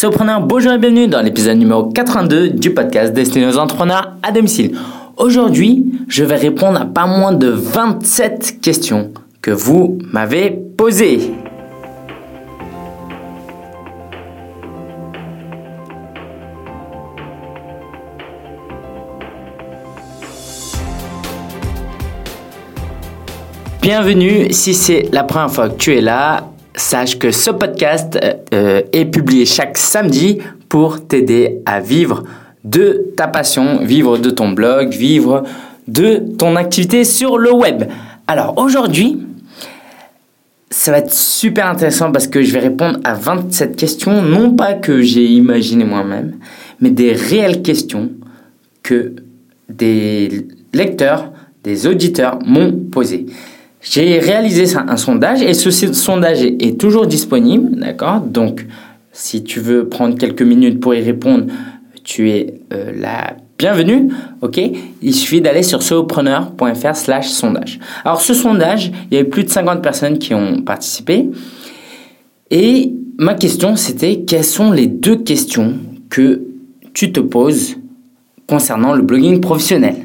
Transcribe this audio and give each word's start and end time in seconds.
Sopreneur, 0.00 0.40
bonjour 0.40 0.72
et 0.72 0.78
bienvenue 0.78 1.08
dans 1.08 1.20
l'épisode 1.20 1.58
numéro 1.58 1.84
82 1.84 2.48
du 2.48 2.72
podcast 2.72 3.12
destiné 3.12 3.46
aux 3.46 3.58
entrepreneurs 3.58 4.16
à 4.22 4.32
domicile. 4.32 4.74
Aujourd'hui, 5.18 5.92
je 6.08 6.24
vais 6.24 6.36
répondre 6.36 6.80
à 6.80 6.86
pas 6.86 7.04
moins 7.04 7.32
de 7.32 7.48
27 7.48 8.62
questions 8.62 9.12
que 9.42 9.50
vous 9.50 9.98
m'avez 10.10 10.52
posées. 10.78 11.34
Bienvenue, 23.82 24.50
si 24.52 24.72
c'est 24.72 25.10
la 25.12 25.24
première 25.24 25.50
fois 25.50 25.68
que 25.68 25.76
tu 25.76 25.94
es 25.94 26.00
là, 26.00 26.49
sache 26.76 27.18
que 27.18 27.30
ce 27.30 27.50
podcast 27.50 28.18
euh, 28.54 28.82
est 28.92 29.04
publié 29.06 29.44
chaque 29.44 29.78
samedi 29.78 30.38
pour 30.68 31.06
t'aider 31.06 31.60
à 31.66 31.80
vivre 31.80 32.24
de 32.64 33.06
ta 33.16 33.26
passion, 33.26 33.78
vivre 33.82 34.18
de 34.18 34.30
ton 34.30 34.50
blog, 34.50 34.90
vivre 34.90 35.44
de 35.88 36.22
ton 36.38 36.56
activité 36.56 37.04
sur 37.04 37.38
le 37.38 37.52
web. 37.52 37.84
Alors 38.26 38.58
aujourd'hui, 38.58 39.18
ça 40.70 40.92
va 40.92 40.98
être 40.98 41.12
super 41.12 41.66
intéressant 41.66 42.12
parce 42.12 42.28
que 42.28 42.42
je 42.42 42.52
vais 42.52 42.60
répondre 42.60 43.00
à 43.02 43.14
27 43.14 43.76
questions, 43.76 44.22
non 44.22 44.54
pas 44.54 44.74
que 44.74 45.02
j'ai 45.02 45.26
imaginé 45.26 45.84
moi-même, 45.84 46.36
mais 46.80 46.90
des 46.90 47.12
réelles 47.12 47.62
questions 47.62 48.10
que 48.82 49.14
des 49.68 50.46
lecteurs, 50.72 51.32
des 51.64 51.86
auditeurs 51.86 52.38
m'ont 52.44 52.72
posées. 52.72 53.26
J'ai 53.82 54.18
réalisé 54.18 54.76
un 54.76 54.96
sondage 54.96 55.42
et 55.42 55.54
ce 55.54 55.70
sondage 55.70 56.42
est 56.42 56.78
toujours 56.78 57.06
disponible, 57.06 57.76
d'accord? 57.76 58.20
Donc, 58.20 58.66
si 59.12 59.42
tu 59.42 59.60
veux 59.60 59.88
prendre 59.88 60.18
quelques 60.18 60.42
minutes 60.42 60.80
pour 60.80 60.94
y 60.94 61.02
répondre, 61.02 61.46
tu 62.04 62.30
es 62.30 62.60
euh, 62.72 62.92
la 62.94 63.36
bienvenue, 63.58 64.08
ok? 64.42 64.60
Il 65.02 65.14
suffit 65.14 65.40
d'aller 65.40 65.62
sur 65.62 65.82
solopreneur.fr 65.82 66.94
slash 66.94 67.28
sondage. 67.28 67.78
Alors, 68.04 68.20
ce 68.20 68.34
sondage, 68.34 68.92
il 69.10 69.14
y 69.14 69.20
avait 69.20 69.28
plus 69.28 69.44
de 69.44 69.50
50 69.50 69.82
personnes 69.82 70.18
qui 70.18 70.34
ont 70.34 70.62
participé 70.62 71.30
et 72.50 72.92
ma 73.18 73.34
question, 73.34 73.76
c'était 73.76 74.24
quelles 74.26 74.44
sont 74.44 74.72
les 74.72 74.88
deux 74.88 75.16
questions 75.16 75.74
que 76.08 76.42
tu 76.92 77.12
te 77.12 77.20
poses 77.20 77.76
concernant 78.48 78.94
le 78.94 79.02
blogging 79.02 79.40
professionnel? 79.40 79.99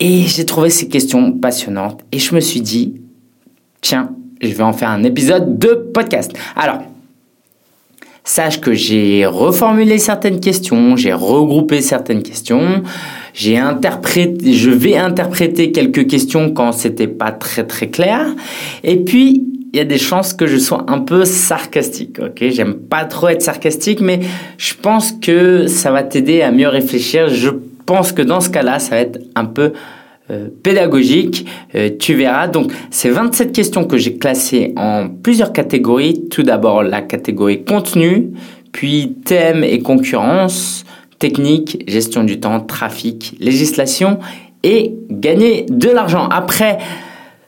Et 0.00 0.22
j'ai 0.22 0.44
trouvé 0.44 0.70
ces 0.70 0.88
questions 0.88 1.32
passionnantes 1.32 2.02
et 2.12 2.18
je 2.18 2.34
me 2.34 2.40
suis 2.40 2.60
dit, 2.60 2.94
tiens, 3.80 4.10
je 4.40 4.48
vais 4.48 4.62
en 4.62 4.72
faire 4.72 4.90
un 4.90 5.04
épisode 5.04 5.58
de 5.58 5.90
podcast. 5.94 6.32
Alors, 6.54 6.82
sache 8.24 8.60
que 8.60 8.74
j'ai 8.74 9.24
reformulé 9.24 9.98
certaines 9.98 10.40
questions, 10.40 10.96
j'ai 10.96 11.12
regroupé 11.12 11.80
certaines 11.80 12.22
questions, 12.22 12.82
je 13.34 14.70
vais 14.70 14.96
interpréter 14.96 15.72
quelques 15.72 16.06
questions 16.08 16.50
quand 16.52 16.72
c'était 16.72 17.06
pas 17.06 17.32
très 17.32 17.64
très 17.66 17.88
clair. 17.88 18.26
Et 18.82 18.96
puis, 18.96 19.44
il 19.72 19.78
y 19.78 19.80
a 19.80 19.84
des 19.84 19.98
chances 19.98 20.32
que 20.32 20.46
je 20.46 20.56
sois 20.56 20.84
un 20.88 21.00
peu 21.00 21.24
sarcastique, 21.24 22.18
ok? 22.18 22.48
J'aime 22.48 22.74
pas 22.74 23.04
trop 23.04 23.28
être 23.28 23.42
sarcastique, 23.42 24.00
mais 24.00 24.20
je 24.58 24.74
pense 24.74 25.12
que 25.12 25.66
ça 25.66 25.90
va 25.90 26.02
t'aider 26.02 26.42
à 26.42 26.50
mieux 26.50 26.68
réfléchir. 26.68 27.28
Pense 27.86 28.12
que 28.12 28.22
dans 28.22 28.40
ce 28.40 28.50
cas-là, 28.50 28.78
ça 28.78 28.96
va 28.96 29.00
être 29.02 29.20
un 29.34 29.46
peu 29.46 29.72
euh, 30.30 30.48
pédagogique. 30.62 31.46
Euh, 31.74 31.90
tu 31.98 32.14
verras. 32.14 32.48
Donc, 32.48 32.72
ces 32.90 33.10
27 33.10 33.52
questions 33.52 33.84
que 33.84 33.96
j'ai 33.96 34.16
classées 34.16 34.74
en 34.76 35.08
plusieurs 35.08 35.52
catégories. 35.52 36.28
Tout 36.28 36.42
d'abord, 36.42 36.82
la 36.82 37.00
catégorie 37.00 37.64
contenu, 37.64 38.32
puis 38.72 39.14
thème 39.24 39.62
et 39.62 39.78
concurrence, 39.78 40.84
technique, 41.20 41.84
gestion 41.86 42.24
du 42.24 42.40
temps, 42.40 42.60
trafic, 42.60 43.36
législation 43.40 44.18
et 44.62 44.94
gagner 45.10 45.64
de 45.68 45.88
l'argent. 45.88 46.28
Après 46.28 46.78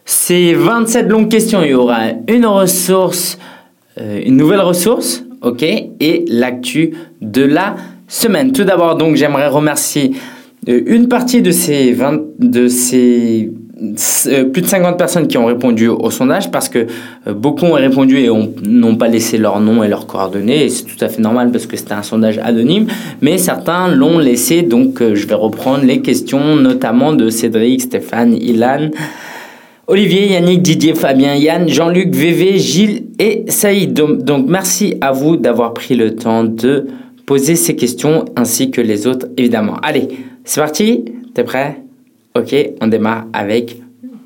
ces 0.04 0.54
27 0.54 1.08
longues 1.08 1.28
questions, 1.28 1.62
il 1.62 1.70
y 1.70 1.74
aura 1.74 2.12
une 2.28 2.46
ressource, 2.46 3.38
euh, 4.00 4.22
une 4.24 4.36
nouvelle 4.36 4.60
ressource, 4.60 5.24
ok, 5.42 5.62
et 5.62 6.24
l'actu 6.28 6.94
de 7.20 7.42
la 7.42 7.76
semaine. 8.08 8.52
Tout 8.52 8.64
d'abord, 8.64 8.96
donc, 8.96 9.14
j'aimerais 9.14 9.48
remercier 9.48 10.12
euh, 10.68 10.80
une 10.86 11.08
partie 11.08 11.42
de 11.42 11.50
ces, 11.52 11.92
20, 11.92 12.20
de 12.40 12.66
ces 12.66 13.52
euh, 14.26 14.44
plus 14.44 14.62
de 14.62 14.66
50 14.66 14.98
personnes 14.98 15.28
qui 15.28 15.38
ont 15.38 15.46
répondu 15.46 15.86
au 15.86 16.10
sondage 16.10 16.50
parce 16.50 16.68
que 16.68 16.86
euh, 17.28 17.32
beaucoup 17.32 17.66
ont 17.66 17.74
répondu 17.74 18.18
et 18.18 18.28
n'ont 18.28 18.96
pas 18.96 19.06
laissé 19.06 19.38
leur 19.38 19.60
nom 19.60 19.84
et 19.84 19.88
leurs 19.88 20.08
coordonnées 20.08 20.68
c'est 20.68 20.82
tout 20.82 21.04
à 21.04 21.08
fait 21.08 21.22
normal 21.22 21.52
parce 21.52 21.66
que 21.66 21.76
c'était 21.76 21.92
un 21.92 22.02
sondage 22.02 22.38
anonyme 22.38 22.88
mais 23.22 23.38
certains 23.38 23.86
l'ont 23.86 24.18
laissé 24.18 24.62
donc 24.62 25.00
je 25.00 25.26
vais 25.28 25.36
reprendre 25.36 25.84
les 25.84 26.00
questions 26.00 26.56
notamment 26.56 27.12
de 27.12 27.30
Cédric, 27.30 27.82
Stéphane, 27.82 28.34
Ilan 28.34 28.90
Olivier, 29.86 30.32
Yannick, 30.32 30.60
Didier, 30.60 30.94
Fabien, 30.94 31.34
Yann, 31.36 31.66
Jean-Luc, 31.66 32.14
VV, 32.14 32.58
Gilles 32.58 33.04
et 33.20 33.44
Saïd. 33.46 33.94
donc 33.94 34.46
merci 34.48 34.96
à 35.00 35.12
vous 35.12 35.36
d'avoir 35.36 35.72
pris 35.72 35.94
le 35.94 36.16
temps 36.16 36.42
de 36.42 36.88
poser 37.28 37.56
ces 37.56 37.76
questions 37.76 38.24
ainsi 38.36 38.70
que 38.70 38.80
les 38.80 39.06
autres 39.06 39.26
évidemment. 39.36 39.76
Allez, 39.82 40.08
c'est 40.44 40.62
parti 40.62 41.04
T'es 41.34 41.44
prêt? 41.44 41.82
Ok, 42.34 42.56
on 42.80 42.86
démarre 42.86 43.26
avec 43.34 43.76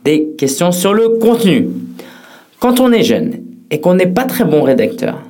des 0.04 0.28
questions 0.38 0.70
sur 0.70 0.94
le 0.94 1.08
contenu. 1.18 1.68
Quand 2.60 2.78
on 2.78 2.92
est 2.92 3.02
jeune 3.02 3.40
et 3.72 3.80
qu'on 3.80 3.94
n'est 3.94 4.06
pas 4.06 4.22
très 4.22 4.44
bon 4.44 4.62
rédacteur, 4.62 5.20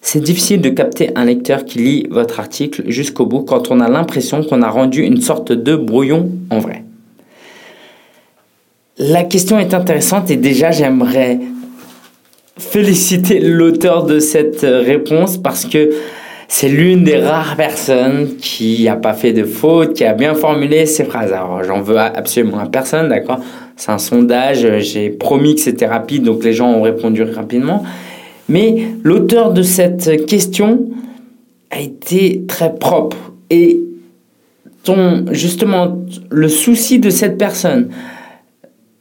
c'est 0.00 0.22
difficile 0.22 0.62
de 0.62 0.70
capter 0.70 1.10
un 1.16 1.26
lecteur 1.26 1.66
qui 1.66 1.80
lit 1.80 2.06
votre 2.10 2.40
article 2.40 2.84
jusqu'au 2.86 3.26
bout 3.26 3.42
quand 3.42 3.70
on 3.70 3.80
a 3.80 3.90
l'impression 3.90 4.42
qu'on 4.42 4.62
a 4.62 4.70
rendu 4.70 5.02
une 5.02 5.20
sorte 5.20 5.52
de 5.52 5.76
brouillon 5.76 6.30
en 6.48 6.60
vrai. 6.60 6.82
La 8.96 9.24
question 9.24 9.58
est 9.58 9.74
intéressante 9.74 10.30
et 10.30 10.36
déjà 10.36 10.70
j'aimerais 10.70 11.40
féliciter 12.56 13.38
l'auteur 13.38 14.06
de 14.06 14.18
cette 14.18 14.62
réponse 14.62 15.36
parce 15.36 15.66
que 15.66 15.90
c'est 16.50 16.70
l'une 16.70 17.04
des 17.04 17.18
rares 17.18 17.56
personnes 17.56 18.36
qui 18.36 18.84
n'a 18.84 18.96
pas 18.96 19.12
fait 19.12 19.34
de 19.34 19.44
faute, 19.44 19.92
qui 19.92 20.04
a 20.04 20.14
bien 20.14 20.34
formulé 20.34 20.86
ses 20.86 21.04
phrases. 21.04 21.30
Alors, 21.30 21.62
j'en 21.62 21.82
veux 21.82 21.98
absolument 21.98 22.58
à 22.58 22.66
personne, 22.66 23.10
d'accord? 23.10 23.40
C'est 23.76 23.92
un 23.92 23.98
sondage, 23.98 24.66
j'ai 24.80 25.10
promis 25.10 25.54
que 25.54 25.60
c'était 25.60 25.86
rapide, 25.86 26.24
donc 26.24 26.42
les 26.42 26.54
gens 26.54 26.70
ont 26.70 26.80
répondu 26.80 27.22
rapidement. 27.22 27.84
Mais 28.48 28.88
l'auteur 29.02 29.52
de 29.52 29.60
cette 29.60 30.24
question 30.24 30.88
a 31.70 31.80
été 31.80 32.44
très 32.48 32.74
propre. 32.74 33.18
Et 33.50 33.80
ton, 34.84 35.26
justement, 35.32 35.98
le 36.30 36.48
souci 36.48 36.98
de 36.98 37.10
cette 37.10 37.36
personne 37.36 37.90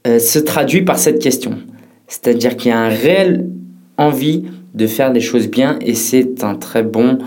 euh, 0.05 0.19
se 0.19 0.37
traduit 0.39 0.81
par 0.81 0.99
cette 0.99 1.19
question. 1.19 1.53
C'est-à-dire 2.09 2.57
qu'il 2.57 2.71
y 2.71 2.73
a 2.73 2.79
un 2.79 2.89
réel 2.89 3.47
envie 3.97 4.43
de 4.77 4.87
faire 4.87 5.11
des 5.11 5.21
choses 5.21 5.47
bien 5.47 5.77
et 5.81 5.95
c'est 5.95 6.43
un 6.43 6.55
très 6.55 6.83
bon 6.83 7.17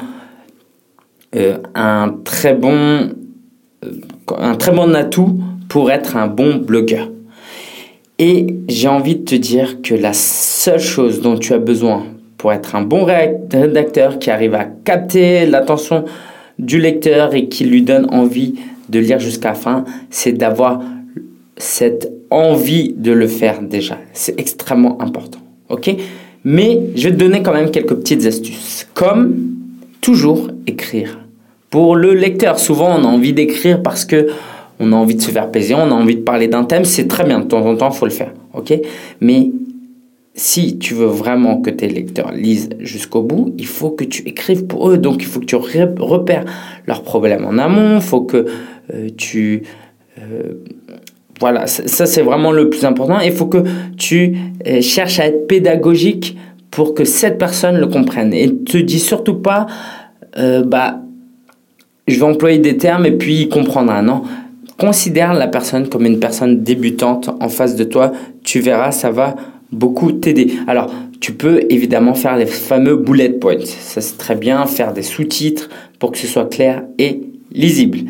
euh, 1.37 1.57
bon 2.59 3.11
euh, 3.85 3.91
un 4.39 4.55
très 4.55 4.73
bon 4.73 4.95
atout 4.95 5.41
pour 5.69 5.91
être 5.91 6.17
un 6.17 6.27
bon 6.27 6.57
blogueur. 6.57 7.11
Et 8.19 8.47
j'ai 8.69 8.89
envie 8.89 9.17
de 9.17 9.25
te 9.25 9.35
dire 9.35 9.81
que 9.83 9.95
la 9.95 10.13
seule 10.13 10.81
chose 10.81 11.21
dont 11.23 11.39
tu 11.39 11.55
as 11.55 11.59
besoin 11.59 12.05
pour 12.37 12.53
être 12.53 12.75
un 12.75 12.83
bon 12.83 13.05
rédacteur 13.05 14.19
qui 14.19 14.31
arrive 14.31 14.55
à 14.55 14.65
capter 14.65 15.47
l'attention 15.47 16.05
du 16.59 16.79
lecteur 16.79 17.35
et 17.35 17.49
qui 17.49 17.65
lui 17.65 17.83
donne 17.83 18.07
envie 18.13 18.57
de 18.91 18.99
lire 18.99 19.19
jusqu'à 19.19 19.51
la 19.51 19.55
fin, 19.55 19.85
c'est 20.11 20.33
d'avoir 20.33 20.81
cette 21.57 22.13
envie 22.31 22.93
de 22.97 23.13
le 23.13 23.27
faire 23.27 23.63
déjà. 23.63 23.99
C'est 24.13 24.39
extrêmement 24.39 25.01
important. 25.01 25.41
OK? 25.69 25.91
Mais 26.45 26.81
je 26.95 27.09
vais 27.09 27.15
te 27.15 27.19
donner 27.19 27.43
quand 27.43 27.53
même 27.53 27.71
quelques 27.71 27.95
petites 27.95 28.25
astuces. 28.27 28.87
Comme 28.95 29.51
toujours 30.01 30.51
écrire. 30.67 31.19
Pour 31.69 31.95
le 31.95 32.15
lecteur, 32.15 32.59
souvent 32.59 32.89
on 32.99 33.05
a 33.05 33.07
envie 33.07 33.33
d'écrire 33.33 33.83
parce 33.83 34.05
que 34.05 34.29
on 34.81 34.93
a 34.93 34.97
envie 34.97 35.15
de 35.15 35.21
se 35.21 35.31
faire 35.31 35.51
plaisir, 35.51 35.79
on 35.79 35.91
a 35.91 35.95
envie 35.95 36.17
de 36.17 36.23
parler 36.23 36.49
d'un 36.49 36.65
thème, 36.65 36.87
c'est 36.87 37.07
très 37.07 37.25
bien, 37.25 37.41
de 37.41 37.45
temps 37.45 37.65
en 37.67 37.77
temps, 37.77 37.91
faut 37.91 38.07
le 38.07 38.11
faire. 38.11 38.33
ok? 38.55 38.73
Mais 39.21 39.51
si 40.35 40.79
tu 40.79 40.95
veux 40.95 41.07
vraiment 41.07 41.61
que 41.61 41.69
tes 41.69 41.89
lecteurs 41.89 42.33
lisent 42.33 42.71
jusqu'au 42.79 43.23
bout, 43.23 43.55
il 43.59 43.67
faut 43.67 43.91
que 43.91 44.05
tu 44.05 44.23
écrives 44.27 44.65
pour 44.65 44.91
eux. 44.91 44.97
Donc 44.97 45.17
il 45.21 45.27
faut 45.27 45.41
que 45.41 45.45
tu 45.45 45.57
repères 45.57 46.45
leurs 46.87 47.03
problèmes 47.03 47.45
en 47.45 47.59
amont, 47.59 47.97
il 47.97 48.03
faut 48.03 48.23
que 48.23 48.47
euh, 48.95 49.09
tu... 49.17 49.63
Euh, 50.19 50.55
voilà, 51.41 51.67
ça 51.67 52.05
c'est 52.05 52.21
vraiment 52.21 52.53
le 52.53 52.69
plus 52.69 52.85
important. 52.85 53.19
Il 53.21 53.33
faut 53.33 53.47
que 53.47 53.65
tu 53.97 54.37
euh, 54.67 54.83
cherches 54.83 55.19
à 55.21 55.27
être 55.27 55.47
pédagogique 55.47 56.37
pour 56.71 56.95
que 56.95 57.05
cette 57.05 57.39
personne 57.39 57.79
le 57.79 57.87
comprenne. 57.87 58.35
Et 58.35 58.55
te 58.55 58.77
dis 58.77 59.01
surtout 59.01 59.35
pas, 59.35 59.67
euh, 60.37 60.63
bah, 60.63 61.01
je 62.07 62.17
vais 62.17 62.25
employer 62.25 62.59
des 62.59 62.77
termes 62.77 63.07
et 63.07 63.13
puis 63.13 63.43
il 63.43 63.49
comprendra. 63.49 64.03
Non, 64.03 64.23
considère 64.79 65.33
la 65.33 65.49
personne 65.49 65.89
comme 65.89 66.05
une 66.05 66.21
personne 66.21 66.63
débutante 66.63 67.31
en 67.41 67.49
face 67.49 67.75
de 67.75 67.85
toi. 67.85 68.13
Tu 68.45 68.61
verras, 68.61 68.93
ça 68.93 69.11
va 69.11 69.35
beaucoup 69.73 70.13
t'aider. 70.13 70.53
Alors, 70.67 70.93
tu 71.21 71.33
peux 71.33 71.63
évidemment 71.71 72.15
faire 72.15 72.37
les 72.37 72.47
fameux 72.47 72.97
bullet 72.97 73.31
points. 73.31 73.65
Ça, 73.65 74.01
c'est 74.01 74.19
très 74.19 74.35
bien, 74.35 74.67
faire 74.67 74.93
des 74.93 75.03
sous-titres 75.03 75.71
pour 75.99 76.13
que 76.13 76.19
ce 76.19 76.27
soit 76.27 76.51
clair 76.51 76.83
et 76.99 77.21
lisible. 77.53 78.01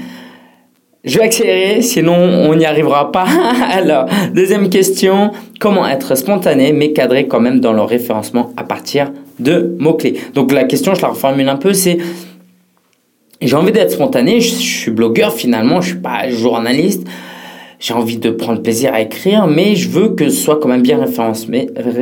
Je 1.02 1.18
vais 1.18 1.24
accélérer, 1.24 1.80
sinon 1.80 2.14
on 2.14 2.54
n'y 2.54 2.66
arrivera 2.66 3.10
pas. 3.10 3.24
Alors, 3.72 4.04
deuxième 4.34 4.68
question, 4.68 5.30
comment 5.58 5.88
être 5.88 6.14
spontané 6.14 6.74
mais 6.74 6.92
cadré 6.92 7.26
quand 7.26 7.40
même 7.40 7.60
dans 7.60 7.72
le 7.72 7.80
référencement 7.80 8.52
à 8.58 8.64
partir 8.64 9.10
de 9.38 9.74
mots-clés? 9.78 10.20
Donc 10.34 10.52
la 10.52 10.64
question, 10.64 10.94
je 10.94 11.00
la 11.00 11.08
reformule 11.08 11.48
un 11.48 11.56
peu, 11.56 11.72
c'est 11.72 11.96
j'ai 13.40 13.56
envie 13.56 13.72
d'être 13.72 13.92
spontané, 13.92 14.40
je, 14.42 14.54
suis 14.54 14.90
blogueur 14.90 15.32
finalement, 15.32 15.80
je 15.80 15.92
suis 15.92 15.98
pas 15.98 16.28
journaliste, 16.28 17.06
j'ai 17.78 17.94
envie 17.94 18.18
de 18.18 18.30
prendre 18.30 18.60
plaisir 18.60 18.92
à 18.92 19.00
écrire, 19.00 19.46
mais 19.46 19.76
je 19.76 19.88
veux 19.88 20.10
que 20.10 20.28
ce 20.28 20.36
soit 20.36 20.60
quand 20.60 20.68
même 20.68 20.82
bien 20.82 21.00
référencé, 21.00 21.46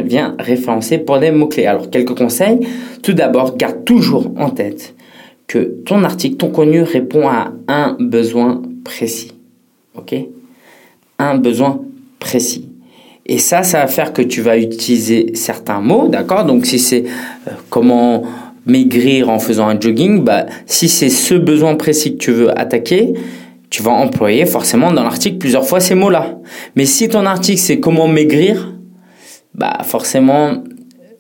bien 0.05 0.35
référencé 0.41 0.99
pour 0.99 1.21
des 1.21 1.31
mots-clés. 1.31 1.67
Alors 1.67 1.89
quelques 1.89 2.19
conseils. 2.19 2.67
Tout 3.05 3.13
d'abord, 3.13 3.57
garde 3.57 3.85
toujours 3.85 4.33
en 4.37 4.51
tête 4.51 4.97
que 5.47 5.59
ton 5.87 6.03
article, 6.03 6.37
ton 6.37 6.51
contenu 6.51 6.83
répond 6.83 7.29
à 7.29 7.53
un 7.69 7.97
besoin 8.01 8.63
précis. 8.85 9.33
OK? 9.95 10.15
Un 11.19 11.37
besoin 11.37 11.81
précis. 12.19 12.69
Et 13.27 13.39
ça, 13.39 13.63
ça 13.63 13.81
va 13.81 13.87
faire 13.87 14.13
que 14.13 14.23
tu 14.23 14.41
vas 14.41 14.57
utiliser 14.57 15.35
certains 15.35 15.81
mots, 15.81 16.09
d'accord? 16.09 16.45
Donc 16.45 16.65
si 16.65 16.79
c'est 16.79 17.05
euh, 17.47 17.51
comment 17.69 18.23
maigrir 18.65 19.29
en 19.29 19.39
faisant 19.39 19.69
un 19.69 19.79
jogging, 19.79 20.25
bah, 20.25 20.47
si 20.67 20.89
c'est 20.89 21.11
ce 21.11 21.35
besoin 21.35 21.75
précis 21.77 22.13
que 22.13 22.19
tu 22.19 22.33
veux 22.33 22.59
attaquer, 22.59 23.15
tu 23.71 23.83
vas 23.83 23.91
employer 23.91 24.47
forcément 24.47 24.93
dans 24.93 25.03
l'article 25.03 25.39
plusieurs 25.39 25.67
fois 25.67 25.81
ces 25.81 25.95
mots-là. 25.95 26.39
Mais 26.75 26.87
si 26.87 27.09
ton 27.09 27.27
article 27.27 27.61
c'est 27.61 27.81
comment 27.81 28.09
maigrir, 28.09 28.75
bah 29.55 29.79
forcément 29.85 30.63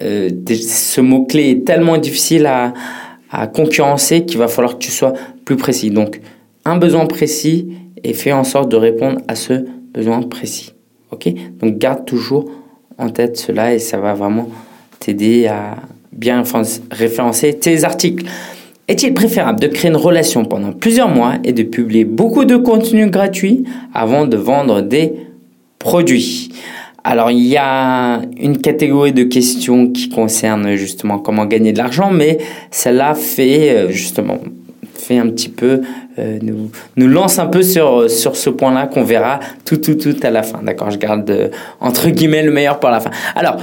euh, 0.03 0.31
ce 0.49 1.01
mot-clé 1.01 1.51
est 1.51 1.67
tellement 1.67 1.99
difficile 1.99 2.47
à, 2.47 2.73
à 3.31 3.47
concurrencer 3.47 4.25
qu'il 4.25 4.39
va 4.39 4.49
falloir 4.49 4.79
que 4.79 4.85
tu 4.85 4.91
sois 4.91 5.13
plus 5.45 5.57
précis. 5.57 5.91
Donc 5.91 6.21
un 6.69 6.77
besoin 6.77 7.07
précis 7.07 7.69
et 8.05 8.13
fais 8.13 8.33
en 8.33 8.45
sorte 8.45 8.71
de 8.71 8.77
répondre 8.77 9.21
à 9.29 9.35
ce 9.35 9.65
besoin 9.93 10.23
précis. 10.23 10.75
Ok? 11.11 11.29
Donc 11.61 11.79
garde 11.79 12.05
toujours 12.05 12.51
en 12.99 13.09
tête 13.09 13.37
cela 13.37 13.75
et 13.75 13.79
ça 13.79 13.99
va 13.99 14.15
vraiment 14.15 14.49
t'aider 14.99 15.47
à 15.47 15.77
bien 16.13 16.43
référencer 16.91 17.55
tes 17.55 17.85
articles. 17.85 18.27
Est-il 18.89 19.15
préférable 19.15 19.61
de 19.61 19.67
créer 19.67 19.91
une 19.91 19.97
relation 19.97 20.45
pendant 20.45 20.73
plusieurs 20.73 21.09
mois 21.09 21.35
et 21.45 21.53
de 21.53 21.63
publier 21.63 22.05
beaucoup 22.05 22.45
de 22.45 22.57
contenu 22.57 23.09
gratuit 23.09 23.65
avant 23.93 24.27
de 24.27 24.37
vendre 24.37 24.81
des 24.81 25.13
produits? 25.79 26.51
Alors 27.05 27.31
il 27.31 27.47
y 27.47 27.57
a 27.57 28.23
une 28.39 28.59
catégorie 28.59 29.13
de 29.13 29.23
questions 29.25 29.89
qui 29.89 30.09
concerne 30.09 30.75
justement 30.75 31.19
comment 31.19 31.47
gagner 31.47 31.73
de 31.73 31.79
l'argent, 31.79 32.11
mais 32.11 32.39
celle-là 32.71 33.15
fait 33.15 33.71
euh, 33.71 33.91
justement 33.91 34.39
fait 35.01 35.19
un 35.19 35.29
petit 35.29 35.49
peu 35.49 35.83
euh, 36.19 36.39
nous, 36.43 36.71
nous 36.97 37.09
lance 37.09 37.39
un 37.39 37.47
peu 37.47 37.63
sur 37.63 38.11
sur 38.11 38.37
ce 38.37 38.51
point-là 38.51 38.87
qu'on 38.87 39.05
verra 39.05 39.41
tout 39.65 39.77
tout 39.77 39.95
tout 39.95 40.17
à 40.23 40.31
la 40.31 40.43
fin. 40.43 40.61
D'accord, 40.63 40.91
je 40.91 40.99
garde 40.99 41.29
euh, 41.31 41.49
entre 41.81 42.09
guillemets 42.11 42.43
le 42.43 42.51
meilleur 42.51 42.81
pour 42.81 42.91
la 42.91 43.01
fin. 43.01 43.11
Alors 43.35 43.59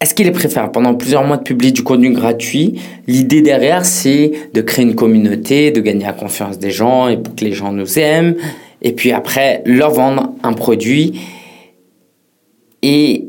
est-ce 0.00 0.14
qu'il 0.14 0.26
est 0.26 0.32
préférable 0.32 0.72
pendant 0.72 0.94
plusieurs 0.94 1.24
mois 1.24 1.36
de 1.36 1.42
publier 1.42 1.72
du 1.72 1.82
contenu 1.82 2.12
gratuit 2.12 2.80
L'idée 3.06 3.42
derrière, 3.42 3.84
c'est 3.84 4.32
de 4.54 4.62
créer 4.62 4.86
une 4.86 4.94
communauté, 4.94 5.72
de 5.72 5.80
gagner 5.82 6.06
la 6.06 6.14
confiance 6.14 6.58
des 6.58 6.70
gens 6.70 7.08
et 7.08 7.18
pour 7.18 7.34
que 7.34 7.44
les 7.44 7.52
gens 7.52 7.70
nous 7.70 7.98
aiment. 7.98 8.34
Et 8.80 8.92
puis 8.92 9.12
après, 9.12 9.62
leur 9.66 9.90
vendre 9.90 10.32
un 10.42 10.54
produit. 10.54 11.20
Et 12.82 13.28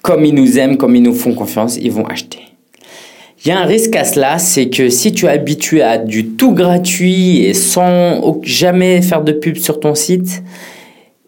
comme 0.00 0.24
ils 0.24 0.34
nous 0.34 0.58
aiment, 0.58 0.78
comme 0.78 0.96
ils 0.96 1.02
nous 1.02 1.12
font 1.12 1.34
confiance, 1.34 1.76
ils 1.76 1.92
vont 1.92 2.06
acheter. 2.06 2.40
Il 3.44 3.50
y 3.50 3.52
a 3.52 3.60
un 3.60 3.66
risque 3.66 3.94
à 3.94 4.04
cela, 4.04 4.38
c'est 4.38 4.70
que 4.70 4.88
si 4.88 5.12
tu 5.12 5.26
es 5.26 5.28
habitué 5.28 5.82
à 5.82 5.98
du 5.98 6.28
tout 6.28 6.52
gratuit 6.52 7.44
et 7.44 7.52
sans 7.52 8.40
jamais 8.42 9.02
faire 9.02 9.22
de 9.22 9.32
pub 9.32 9.56
sur 9.56 9.80
ton 9.80 9.94
site, 9.94 10.42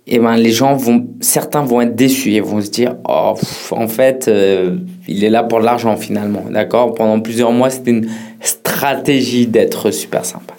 eh 0.06 0.18
ben 0.18 0.34
les 0.36 0.50
gens 0.50 0.76
vont 0.76 1.06
certains 1.20 1.62
vont 1.62 1.82
être 1.82 1.94
déçus 1.94 2.32
et 2.32 2.40
vont 2.40 2.62
se 2.62 2.70
dire 2.70 2.96
oh 3.06 3.34
en 3.72 3.88
fait 3.88 4.28
euh, 4.28 4.76
il 5.08 5.24
est 5.24 5.30
là 5.30 5.42
pour 5.42 5.60
l'argent 5.60 5.96
finalement 5.96 6.44
d'accord? 6.50 6.94
Pendant 6.94 7.20
plusieurs 7.20 7.52
mois 7.52 7.70
c'était 7.70 7.90
une 7.90 8.08
stratégie 8.40 9.46
d'être 9.48 9.90
super 9.90 10.24
sympa 10.24 10.55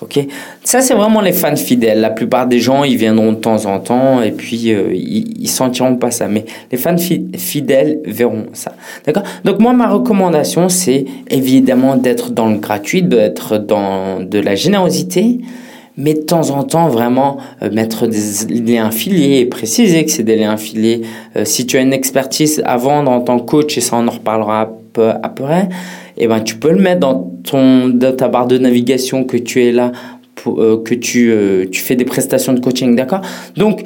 ok. 0.00 0.26
Ça 0.64 0.80
c'est 0.80 0.94
vraiment 0.94 1.20
les 1.20 1.32
fans 1.32 1.56
fidèles. 1.56 2.00
La 2.00 2.10
plupart 2.10 2.46
des 2.46 2.60
gens 2.60 2.84
ils 2.84 2.96
viendront 2.96 3.32
de 3.32 3.38
temps 3.38 3.66
en 3.66 3.80
temps 3.80 4.22
et 4.22 4.32
puis 4.32 4.72
euh, 4.72 4.92
ils, 4.92 5.42
ils 5.42 5.48
sentiront 5.48 5.96
pas 5.96 6.10
ça. 6.10 6.28
Mais 6.28 6.44
les 6.70 6.78
fans 6.78 6.96
fidèles 6.96 8.00
verront 8.04 8.46
ça. 8.52 8.72
D'accord? 9.06 9.24
Donc 9.44 9.58
moi 9.58 9.72
ma 9.72 9.88
recommandation 9.88 10.68
c'est 10.68 11.04
évidemment 11.30 11.96
d'être 11.96 12.30
dans 12.30 12.48
le 12.48 12.58
gratuit 12.58 13.02
d'être 13.02 13.58
dans 13.58 14.20
de 14.20 14.38
la 14.38 14.54
générosité 14.54 15.40
mais 15.98 16.14
de 16.14 16.20
temps 16.20 16.50
en 16.50 16.62
temps 16.62 16.88
vraiment 16.88 17.36
euh, 17.62 17.70
mettre 17.70 18.06
des 18.06 18.62
liens 18.62 18.86
affiliés 18.86 19.40
et 19.40 19.46
préciser 19.46 20.04
que 20.04 20.10
c'est 20.10 20.22
des 20.22 20.36
liens 20.36 20.52
affiliés. 20.52 21.02
Euh, 21.36 21.44
si 21.44 21.66
tu 21.66 21.76
as 21.76 21.80
une 21.80 21.92
expertise 21.92 22.62
à 22.64 22.76
vendre 22.76 23.10
en 23.10 23.20
tant 23.20 23.38
que 23.40 23.44
coach, 23.44 23.76
et 23.76 23.80
ça 23.82 23.96
on 23.96 24.06
en 24.06 24.12
reparlera 24.12 24.70
peu 24.92 25.10
après, 25.22 25.68
eh 26.18 26.26
ben 26.28 26.40
tu 26.40 26.56
peux 26.56 26.70
le 26.70 26.80
mettre 26.80 27.00
dans 27.00 27.32
ton 27.44 27.88
dans 27.88 28.14
ta 28.14 28.28
barre 28.28 28.46
de 28.46 28.58
navigation 28.58 29.24
que 29.24 29.36
tu 29.36 29.64
es 29.64 29.72
là 29.72 29.92
pour, 30.34 30.60
euh, 30.60 30.82
que 30.84 30.94
tu 30.94 31.32
tu 31.70 31.80
fais 31.80 31.96
des 31.96 32.04
prestations 32.04 32.52
de 32.52 32.60
coaching, 32.60 32.94
d'accord? 32.96 33.22
Donc 33.56 33.82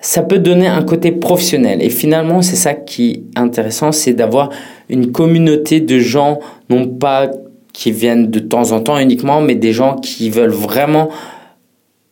ça 0.00 0.22
peut 0.22 0.38
donner 0.38 0.66
un 0.66 0.82
côté 0.82 1.10
professionnel. 1.12 1.82
Et 1.82 1.90
finalement 1.90 2.42
c'est 2.42 2.56
ça 2.56 2.74
qui 2.74 3.10
est 3.10 3.38
intéressant, 3.38 3.92
c'est 3.92 4.12
d'avoir 4.12 4.50
une 4.88 5.10
communauté 5.12 5.80
de 5.80 5.98
gens 5.98 6.38
non 6.70 6.86
pas 6.86 7.30
qui 7.72 7.92
viennent 7.92 8.30
de 8.30 8.38
temps 8.38 8.72
en 8.72 8.80
temps 8.80 8.98
uniquement, 8.98 9.40
mais 9.40 9.54
des 9.54 9.72
gens 9.72 9.96
qui 9.96 10.30
veulent 10.30 10.50
vraiment 10.50 11.10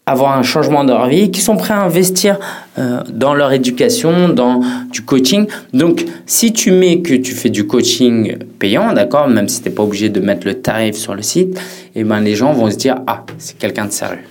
avoir 0.07 0.37
un 0.37 0.43
changement 0.43 0.85
de 0.85 0.91
leur 0.91 1.09
vie, 1.09 1.31
qui 1.31 1.41
sont 1.41 1.57
prêts 1.57 1.73
à 1.73 1.83
investir 1.83 2.39
euh, 2.79 3.03
dans 3.11 3.35
leur 3.35 3.53
éducation, 3.53 4.29
dans 4.29 4.61
du 4.91 5.01
coaching. 5.01 5.47
Donc, 5.73 6.05
si 6.27 6.53
tu 6.53 6.73
mets 6.73 7.01
que 7.01 7.15
tu 7.15 7.33
fais 7.33 7.49
du 7.49 7.67
coaching 7.67 8.37
payant, 8.59 8.93
d'accord, 8.93 9.29
même 9.29 9.49
si 9.49 9.63
tu 9.63 9.69
n'es 9.69 9.75
pas 9.75 9.83
obligé 9.83 10.11
de 10.11 10.21
mettre 10.21 10.47
le 10.47 10.55
tarif 10.55 10.97
sur 10.97 11.15
le 11.15 11.23
site, 11.23 11.59
eh 11.95 12.05
ben, 12.05 12.21
les 12.21 12.35
gens 12.35 12.53
vont 12.53 12.71
se 12.71 12.77
dire, 12.77 12.97
ah, 13.07 13.25
c'est 13.39 13.57
quelqu'un 13.57 13.87
de 13.87 13.93
sérieux. 13.93 14.25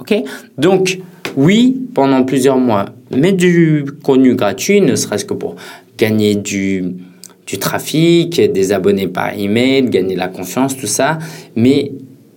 OK? 0.00 0.14
Donc, 0.56 0.98
oui, 1.36 1.76
pendant 1.94 2.22
plusieurs 2.22 2.56
mois, 2.56 2.86
mets 3.10 3.32
du 3.32 3.84
contenu 4.02 4.34
gratuit, 4.34 4.80
ne 4.80 4.94
serait-ce 4.94 5.26
que 5.26 5.34
pour 5.34 5.56
gagner 5.98 6.36
du, 6.36 6.94
du 7.46 7.58
trafic, 7.58 8.40
des 8.52 8.72
abonnés 8.72 9.08
par 9.08 9.34
email, 9.38 9.90
gagner 9.90 10.16
la 10.16 10.28
confiance, 10.28 10.76
tout 10.76 10.86
ça. 10.86 11.18
Mais 11.54 11.92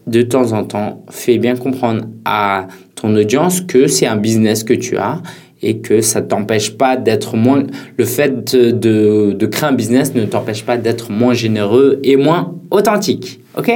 de 0.07 0.21
temps 0.21 0.51
en 0.53 0.63
temps, 0.63 1.03
fais 1.09 1.37
bien 1.37 1.55
comprendre 1.55 2.05
à 2.25 2.67
audience 3.09 3.61
que 3.61 3.87
c'est 3.87 4.07
un 4.07 4.17
business 4.17 4.63
que 4.63 4.73
tu 4.73 4.97
as 4.97 5.21
et 5.63 5.77
que 5.77 6.01
ça 6.01 6.21
t'empêche 6.21 6.71
pas 6.77 6.97
d'être 6.97 7.35
moins 7.35 7.63
le 7.97 8.05
fait 8.05 8.55
de, 8.55 9.31
de, 9.31 9.45
créer 9.45 9.69
un 9.69 9.73
business 9.73 10.15
ne 10.15 10.25
t'empêche 10.25 10.63
pas 10.63 10.77
d'être 10.77 11.11
moins 11.11 11.33
généreux 11.33 11.99
et 12.03 12.15
moins 12.15 12.55
authentique 12.71 13.39
ok? 13.57 13.71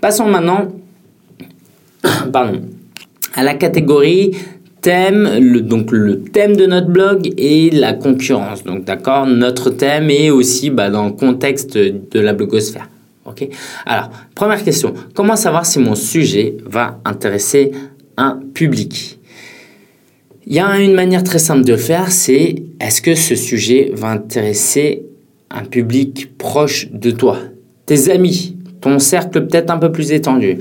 Passons 0.00 0.26
maintenant 0.26 0.68
pardon 2.32 2.60
à 3.34 3.42
la 3.42 3.54
catégorie 3.54 4.32
thème 4.82 5.38
le, 5.40 5.60
donc 5.60 5.90
le 5.92 6.22
thème 6.22 6.56
de 6.56 6.66
notre 6.66 6.88
blog 6.88 7.32
et 7.38 7.70
la 7.70 7.94
concurrence 7.94 8.64
donc 8.64 8.84
d'accord 8.84 9.26
notre 9.26 9.70
thème 9.70 10.10
est 10.10 10.30
aussi 10.30 10.70
bah, 10.70 10.90
dans 10.90 11.06
le 11.06 11.12
contexte 11.12 11.78
de 11.78 12.20
la 12.20 12.32
blogosphère 12.34 12.88
Ok? 13.24 13.48
Alors, 13.86 14.10
première 14.34 14.62
question. 14.64 14.94
Comment 15.14 15.36
savoir 15.36 15.64
si 15.64 15.78
mon 15.78 15.94
sujet 15.94 16.56
va 16.66 16.98
intéresser 17.04 17.70
un 18.16 18.40
public 18.54 19.18
Il 20.46 20.54
y 20.54 20.60
a 20.60 20.78
une 20.78 20.94
manière 20.94 21.24
très 21.24 21.38
simple 21.38 21.64
de 21.64 21.72
le 21.72 21.78
faire, 21.78 22.10
c'est 22.10 22.56
est-ce 22.80 23.00
que 23.00 23.14
ce 23.14 23.34
sujet 23.34 23.90
va 23.94 24.10
intéresser 24.10 25.04
un 25.50 25.64
public 25.64 26.36
proche 26.36 26.90
de 26.90 27.10
toi? 27.10 27.38
Tes 27.86 28.10
amis, 28.10 28.56
ton 28.80 28.98
cercle 28.98 29.46
peut-être 29.46 29.70
un 29.70 29.78
peu 29.78 29.92
plus 29.92 30.12
étendu. 30.12 30.58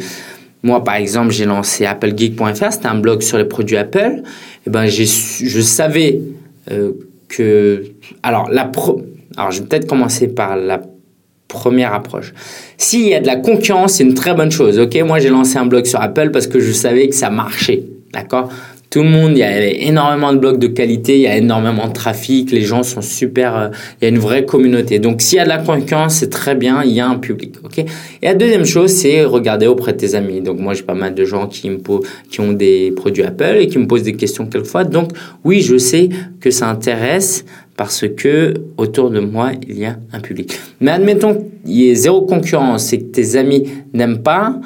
Moi, 0.64 0.84
par 0.84 0.96
exemple, 0.96 1.32
j'ai 1.32 1.46
lancé 1.46 1.86
applegeek.fr, 1.86 2.72
c'était 2.72 2.88
un 2.88 3.00
blog 3.00 3.22
sur 3.22 3.38
les 3.38 3.46
produits 3.46 3.78
Apple. 3.78 4.22
Et 4.22 4.68
eh 4.68 4.70
ben, 4.70 4.86
je 4.86 5.62
savais 5.62 6.22
euh, 6.70 6.92
que... 7.28 7.84
Alors, 8.22 8.50
la 8.52 8.66
pro... 8.66 9.02
Alors, 9.38 9.52
je 9.52 9.62
vais 9.62 9.68
peut-être 9.68 9.88
commencer 9.88 10.28
par 10.28 10.56
la 10.56 10.80
première 11.52 11.94
approche. 11.94 12.34
S'il 12.78 13.08
y 13.08 13.14
a 13.14 13.20
de 13.20 13.28
la 13.28 13.36
concurrence, 13.36 13.94
c'est 13.94 14.04
une 14.04 14.14
très 14.14 14.34
bonne 14.34 14.52
chose. 14.52 14.80
Ok, 14.80 14.98
moi 15.06 15.20
j'ai 15.20 15.30
lancé 15.30 15.58
un 15.58 15.66
blog 15.66 15.86
sur 15.86 16.02
Apple 16.02 16.32
parce 16.32 16.48
que 16.48 16.60
je 16.60 16.72
savais 16.72 17.10
que 17.10 17.16
ça 17.16 17.30
marchait. 17.30 17.84
D'accord? 18.14 18.50
Tout 18.90 19.04
le 19.04 19.10
monde, 19.10 19.32
il 19.32 19.38
y 19.38 19.44
a 19.44 19.68
énormément 19.68 20.34
de 20.34 20.38
blogs 20.38 20.60
de 20.60 20.68
qualité, 20.68 21.16
il 21.16 21.22
y 21.22 21.28
a 21.28 21.38
énormément 21.38 21.88
de 21.88 21.94
trafic, 21.94 22.52
les 22.52 22.64
gens 22.64 22.84
sont 22.84 23.02
super, 23.02 23.56
euh, 23.56 23.68
il 24.02 24.04
y 24.04 24.06
a 24.08 24.10
une 24.10 24.20
vraie 24.20 24.44
communauté. 24.44 25.00
Donc 25.00 25.22
s'il 25.22 25.38
y 25.38 25.40
a 25.40 25.46
de 25.46 25.50
la 25.50 25.60
concurrence, 25.60 26.16
c'est 26.16 26.30
très 26.30 26.56
bien, 26.56 26.84
il 26.84 26.92
y 26.92 27.00
a 27.00 27.08
un 27.08 27.16
public. 27.16 27.56
Ok? 27.64 27.78
Et 27.80 27.86
la 28.22 28.34
deuxième 28.34 28.66
chose, 28.66 28.92
c'est 28.92 29.24
regarder 29.24 29.66
auprès 29.66 29.94
de 29.94 29.98
tes 29.98 30.14
amis. 30.14 30.42
Donc 30.42 30.60
moi 30.60 30.74
j'ai 30.74 30.84
pas 30.84 30.94
mal 30.94 31.14
de 31.14 31.24
gens 31.24 31.48
qui 31.48 31.70
me 31.70 31.78
qui 32.30 32.42
ont 32.42 32.52
des 32.52 32.92
produits 32.92 33.24
Apple 33.24 33.56
et 33.60 33.68
qui 33.68 33.78
me 33.78 33.88
posent 33.88 34.04
des 34.04 34.18
questions 34.18 34.46
quelquefois. 34.46 34.84
Donc 34.84 35.12
oui, 35.46 35.62
je 35.62 35.78
sais 35.78 36.10
que 36.42 36.52
ça 36.52 36.68
intéresse 36.68 37.46
parce 37.78 38.06
que 38.08 38.54
autour 38.78 39.10
de 39.10 39.20
moi, 39.20 39.52
il 39.68 39.80
y 39.80 39.86
a 39.86 39.98
un 40.14 40.20
public. 40.20 40.60
Mais 40.80 40.92
admettons 40.92 41.34
qu'il 41.34 41.74
y 41.74 41.90
ait 41.90 41.96
zéro 41.96 42.22
concurrence 42.22 42.94
et 42.94 43.00
que 43.00 43.06
tes 43.06 43.36
amis 43.38 43.68
n'aiment 43.94 44.22
pas, 44.22 44.60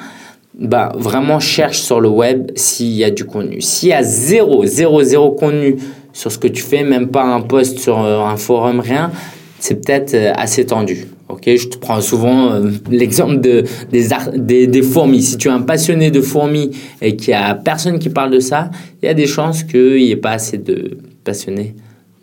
bah, 0.58 0.92
vraiment 0.96 1.38
cherche 1.40 1.78
sur 1.78 2.00
le 2.00 2.08
web 2.08 2.50
s'il 2.54 2.92
y 2.92 3.04
a 3.04 3.10
du 3.10 3.24
contenu. 3.24 3.60
S'il 3.60 3.90
y 3.90 3.92
a 3.92 4.02
zéro, 4.02 4.64
zéro, 4.64 5.02
zéro 5.02 5.32
contenu 5.32 5.76
sur 6.12 6.32
ce 6.32 6.38
que 6.38 6.48
tu 6.48 6.62
fais, 6.62 6.82
même 6.82 7.08
pas 7.08 7.24
un 7.24 7.42
post 7.42 7.78
sur 7.78 8.02
euh, 8.02 8.20
un 8.20 8.36
forum, 8.36 8.80
rien, 8.80 9.10
c'est 9.58 9.84
peut-être 9.84 10.14
euh, 10.14 10.32
assez 10.34 10.64
tendu. 10.64 11.06
Ok, 11.28 11.42
je 11.46 11.68
te 11.68 11.76
prends 11.76 12.00
souvent 12.00 12.52
euh, 12.52 12.70
l'exemple 12.90 13.40
de, 13.40 13.64
des, 13.90 14.08
des, 14.34 14.66
des, 14.66 14.82
fourmis. 14.82 15.22
Si 15.22 15.36
tu 15.36 15.48
es 15.48 15.50
un 15.50 15.60
passionné 15.60 16.10
de 16.10 16.20
fourmis 16.20 16.70
et 17.02 17.16
qu'il 17.16 17.28
n'y 17.28 17.34
a 17.34 17.54
personne 17.54 17.98
qui 17.98 18.08
parle 18.08 18.30
de 18.30 18.40
ça, 18.40 18.70
il 19.02 19.06
y 19.06 19.08
a 19.08 19.14
des 19.14 19.26
chances 19.26 19.62
qu'il 19.62 19.96
n'y 19.96 20.10
ait 20.10 20.16
pas 20.16 20.32
assez 20.32 20.58
de 20.58 20.98
passionnés 21.24 21.74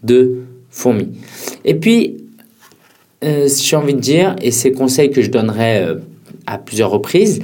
de 0.04 0.40
fourmis. 0.74 1.12
Et 1.64 1.76
puis, 1.76 2.18
euh, 3.24 3.48
j'ai 3.48 3.76
envie 3.78 3.94
de 3.94 4.00
dire, 4.00 4.36
et 4.42 4.52
c'est 4.52 4.72
conseil 4.74 5.12
que 5.12 5.22
je 5.22 5.30
donnerai 5.30 5.86
à 6.46 6.58
plusieurs 6.58 6.90
reprises, 6.90 7.40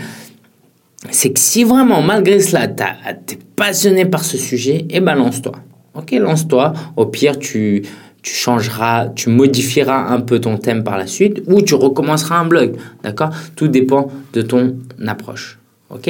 c'est 1.11 1.31
que 1.31 1.39
si 1.39 1.63
vraiment, 1.63 2.01
malgré 2.01 2.41
cela, 2.41 2.67
tu 2.67 2.83
es 2.83 3.37
passionné 3.55 4.05
par 4.05 4.25
ce 4.25 4.37
sujet, 4.37 4.79
et 4.89 4.97
eh 4.97 4.99
ben 4.99 5.15
lance-toi. 5.15 5.53
Ok, 5.95 6.11
lance-toi. 6.11 6.73
Au 6.97 7.05
pire, 7.05 7.39
tu, 7.39 7.83
tu 8.21 8.33
changeras, 8.33 9.07
tu 9.07 9.29
modifieras 9.29 10.07
un 10.09 10.19
peu 10.21 10.39
ton 10.39 10.57
thème 10.57 10.83
par 10.83 10.97
la 10.97 11.07
suite 11.07 11.41
ou 11.47 11.61
tu 11.61 11.75
recommenceras 11.75 12.39
un 12.39 12.45
blog. 12.45 12.75
D'accord? 13.03 13.29
Tout 13.55 13.67
dépend 13.67 14.09
de 14.33 14.41
ton 14.41 14.75
approche. 15.07 15.57
Ok? 15.89 16.09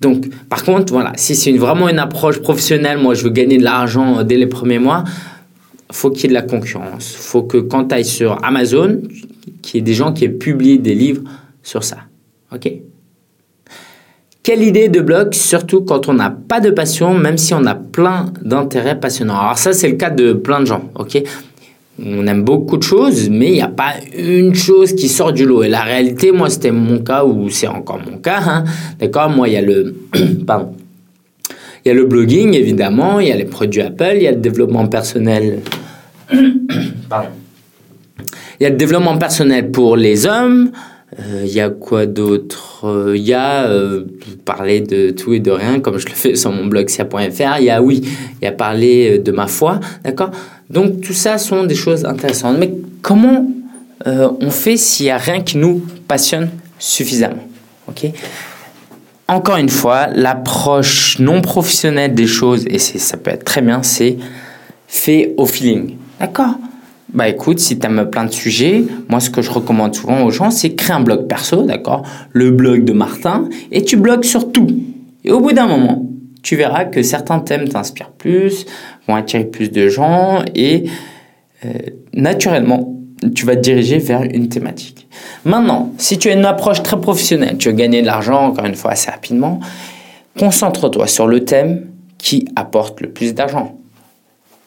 Donc, 0.00 0.28
par 0.48 0.64
contre, 0.64 0.92
voilà, 0.92 1.12
si 1.16 1.36
c'est 1.36 1.52
vraiment 1.52 1.88
une 1.88 1.98
approche 1.98 2.40
professionnelle, 2.40 2.98
moi 2.98 3.14
je 3.14 3.24
veux 3.24 3.30
gagner 3.30 3.58
de 3.58 3.64
l'argent 3.64 4.24
dès 4.24 4.36
les 4.36 4.46
premiers 4.46 4.78
mois, 4.78 5.04
faut 5.90 6.10
qu'il 6.10 6.22
y 6.22 6.26
ait 6.26 6.28
de 6.28 6.34
la 6.34 6.42
concurrence. 6.42 7.14
faut 7.14 7.42
que 7.42 7.58
quand 7.58 7.86
tu 7.86 7.94
ailles 7.94 8.04
sur 8.04 8.42
Amazon, 8.44 9.00
qu'il 9.62 9.76
y 9.76 9.78
ait 9.78 9.84
des 9.84 9.94
gens 9.94 10.12
qui 10.12 10.24
aient 10.24 10.28
publié 10.28 10.78
des 10.78 10.94
livres 10.94 11.22
sur 11.62 11.84
ça. 11.84 11.98
Ok? 12.52 12.70
Quelle 14.42 14.62
idée 14.62 14.88
de 14.88 15.00
blog, 15.00 15.34
surtout 15.34 15.82
quand 15.82 16.08
on 16.08 16.14
n'a 16.14 16.30
pas 16.30 16.60
de 16.60 16.70
passion, 16.70 17.12
même 17.14 17.36
si 17.36 17.52
on 17.52 17.66
a 17.66 17.74
plein 17.74 18.32
d'intérêts 18.42 18.98
passionnants. 18.98 19.38
Alors 19.38 19.58
ça, 19.58 19.74
c'est 19.74 19.88
le 19.88 19.96
cas 19.96 20.08
de 20.08 20.32
plein 20.32 20.60
de 20.60 20.64
gens, 20.64 20.90
ok? 20.94 21.22
On 22.02 22.26
aime 22.26 22.42
beaucoup 22.42 22.78
de 22.78 22.82
choses, 22.82 23.28
mais 23.28 23.48
il 23.48 23.52
n'y 23.52 23.60
a 23.60 23.68
pas 23.68 23.92
une 24.16 24.54
chose 24.54 24.94
qui 24.94 25.08
sort 25.08 25.34
du 25.34 25.44
lot. 25.44 25.62
Et 25.62 25.68
la 25.68 25.82
réalité, 25.82 26.32
moi, 26.32 26.48
c'était 26.48 26.70
mon 26.70 27.00
cas, 27.00 27.24
ou 27.24 27.50
c'est 27.50 27.66
encore 27.66 28.00
mon 28.10 28.16
cas, 28.16 28.40
hein. 28.46 28.64
d'accord? 28.98 29.28
Moi, 29.28 29.48
il 29.48 29.54
y 29.54 29.58
a 29.58 29.62
le... 29.62 29.94
Il 31.82 31.88
y 31.88 31.92
a 31.92 31.94
le 31.94 32.04
blogging, 32.04 32.52
évidemment, 32.52 33.20
il 33.20 33.28
y 33.28 33.32
a 33.32 33.36
les 33.36 33.46
produits 33.46 33.80
Apple, 33.80 34.12
il 34.16 34.22
y 34.24 34.26
a 34.26 34.32
le 34.32 34.36
développement 34.36 34.86
personnel... 34.86 35.60
Il 38.60 38.64
y 38.64 38.66
a 38.66 38.70
le 38.70 38.76
développement 38.76 39.16
personnel 39.16 39.70
pour 39.70 39.96
les 39.96 40.26
hommes, 40.26 40.70
il 41.18 41.24
euh, 41.24 41.46
y 41.46 41.60
a 41.60 41.70
quoi 41.70 42.06
d'autre? 42.06 42.80
Il 42.84 42.88
euh, 42.88 43.16
y 43.16 43.32
a 43.32 43.64
euh, 43.64 44.04
parler 44.44 44.80
de 44.80 45.10
tout 45.10 45.32
et 45.32 45.40
de 45.40 45.50
rien, 45.50 45.80
comme 45.80 45.98
je 45.98 46.06
le 46.06 46.12
fais 46.12 46.36
sur 46.36 46.52
mon 46.52 46.66
blog 46.66 46.88
sia.fr. 46.88 47.58
Il 47.58 47.64
y 47.64 47.70
a, 47.70 47.82
oui, 47.82 48.02
il 48.40 48.44
y 48.44 48.46
a 48.46 48.52
parler 48.52 49.18
de 49.18 49.32
ma 49.32 49.48
foi, 49.48 49.80
d'accord? 50.04 50.30
Donc, 50.68 51.00
tout 51.00 51.12
ça 51.12 51.38
sont 51.38 51.64
des 51.64 51.74
choses 51.74 52.04
intéressantes. 52.04 52.58
Mais 52.58 52.72
comment 53.02 53.50
on 54.06 54.50
fait 54.50 54.76
s'il 54.78 55.06
n'y 55.06 55.10
a 55.10 55.18
rien 55.18 55.42
qui 55.42 55.58
nous 55.58 55.84
passionne 56.08 56.48
suffisamment 56.78 57.46
Ok? 57.86 58.06
Encore 59.28 59.58
une 59.58 59.68
fois, 59.68 60.06
l'approche 60.06 61.18
non 61.18 61.42
professionnelle 61.42 62.14
des 62.14 62.26
choses, 62.26 62.64
et 62.66 62.78
ça 62.78 63.16
peut 63.16 63.30
être 63.30 63.44
très 63.44 63.60
bien, 63.60 63.82
c'est 63.82 64.16
fait 64.86 65.34
au 65.36 65.44
feeling. 65.44 65.96
D'accord 66.20 66.54
bah 67.12 67.28
écoute, 67.28 67.58
si 67.58 67.76
tu 67.76 67.86
aimes 67.86 68.08
plein 68.08 68.24
de 68.24 68.30
sujets, 68.30 68.84
moi 69.08 69.18
ce 69.18 69.30
que 69.30 69.42
je 69.42 69.50
recommande 69.50 69.96
souvent 69.96 70.22
aux 70.22 70.30
gens, 70.30 70.52
c'est 70.52 70.76
créer 70.76 70.94
un 70.94 71.00
blog 71.00 71.26
perso, 71.26 71.64
d'accord? 71.64 72.04
Le 72.32 72.52
blog 72.52 72.84
de 72.84 72.92
Martin, 72.92 73.48
et 73.72 73.82
tu 73.82 73.96
blogues 73.96 74.22
sur 74.22 74.52
tout. 74.52 74.68
Et 75.24 75.32
au 75.32 75.40
bout 75.40 75.52
d'un 75.52 75.66
moment, 75.66 76.06
tu 76.42 76.54
verras 76.54 76.84
que 76.84 77.02
certains 77.02 77.40
thèmes 77.40 77.68
t'inspirent 77.68 78.12
plus, 78.12 78.64
vont 79.08 79.16
attirer 79.16 79.44
plus 79.44 79.72
de 79.72 79.88
gens, 79.88 80.44
et 80.54 80.84
euh, 81.64 81.72
naturellement, 82.14 82.94
tu 83.34 83.44
vas 83.44 83.56
te 83.56 83.62
diriger 83.62 83.98
vers 83.98 84.22
une 84.22 84.48
thématique. 84.48 85.08
Maintenant, 85.44 85.92
si 85.98 86.16
tu 86.16 86.28
as 86.28 86.34
une 86.34 86.44
approche 86.44 86.80
très 86.84 87.00
professionnelle, 87.00 87.58
tu 87.58 87.70
veux 87.70 87.74
gagner 87.74 88.02
de 88.02 88.06
l'argent, 88.06 88.46
encore 88.46 88.66
une 88.66 88.76
fois, 88.76 88.92
assez 88.92 89.10
rapidement, 89.10 89.58
concentre-toi 90.38 91.08
sur 91.08 91.26
le 91.26 91.44
thème 91.44 91.88
qui 92.18 92.46
apporte 92.54 93.00
le 93.00 93.10
plus 93.10 93.34
d'argent 93.34 93.79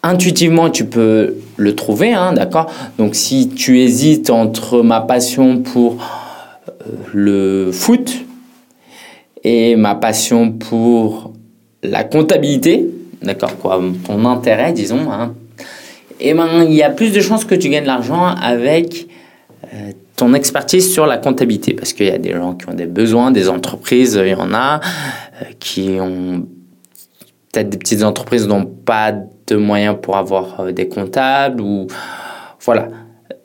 intuitivement, 0.03 0.69
tu 0.69 0.86
peux 0.86 1.36
le 1.57 1.75
trouver, 1.75 2.13
hein, 2.13 2.33
d'accord? 2.33 2.72
Donc, 2.98 3.15
si 3.15 3.50
tu 3.50 3.79
hésites 3.79 4.29
entre 4.29 4.81
ma 4.81 5.01
passion 5.01 5.60
pour 5.60 5.98
euh, 6.67 6.91
le 7.13 7.72
foot 7.72 8.13
et 9.43 9.75
ma 9.75 9.95
passion 9.95 10.51
pour 10.51 11.33
la 11.81 12.03
comptabilité, 12.03 12.86
d'accord 13.22 13.57
Quoi, 13.57 13.81
ton 14.05 14.25
intérêt, 14.25 14.74
disons, 14.74 15.12
hein, 15.12 15.33
eh 16.19 16.33
ben, 16.33 16.63
il 16.63 16.74
y 16.74 16.83
a 16.83 16.89
plus 16.89 17.12
de 17.12 17.22
chances 17.22 17.45
que 17.45 17.55
tu 17.55 17.69
gagnes 17.69 17.83
de 17.83 17.88
l'argent 17.88 18.25
avec 18.25 19.07
euh, 19.74 19.91
ton 20.15 20.33
expertise 20.33 20.91
sur 20.91 21.05
la 21.05 21.17
comptabilité, 21.17 21.74
parce 21.74 21.93
qu'il 21.93 22.05
y 22.05 22.12
a 22.12 22.17
des 22.17 22.33
gens 22.33 22.53
qui 22.53 22.69
ont 22.69 22.74
des 22.74 22.86
besoins, 22.86 23.31
des 23.31 23.50
entreprises, 23.50 24.19
il 24.22 24.29
y 24.29 24.36
en 24.36 24.53
a 24.53 24.79
euh, 25.41 25.45
qui 25.60 25.98
ont 26.00 26.45
peut-être 27.51 27.69
des 27.69 27.77
petites 27.77 28.03
entreprises 28.03 28.48
n'ont 28.48 28.65
pas 28.65 29.13
de 29.53 29.57
moyens 29.57 29.95
pour 30.01 30.17
avoir 30.17 30.60
euh, 30.60 30.72
des 30.72 30.88
comptables 30.88 31.62
ou 31.62 31.88
voilà. 32.62 32.88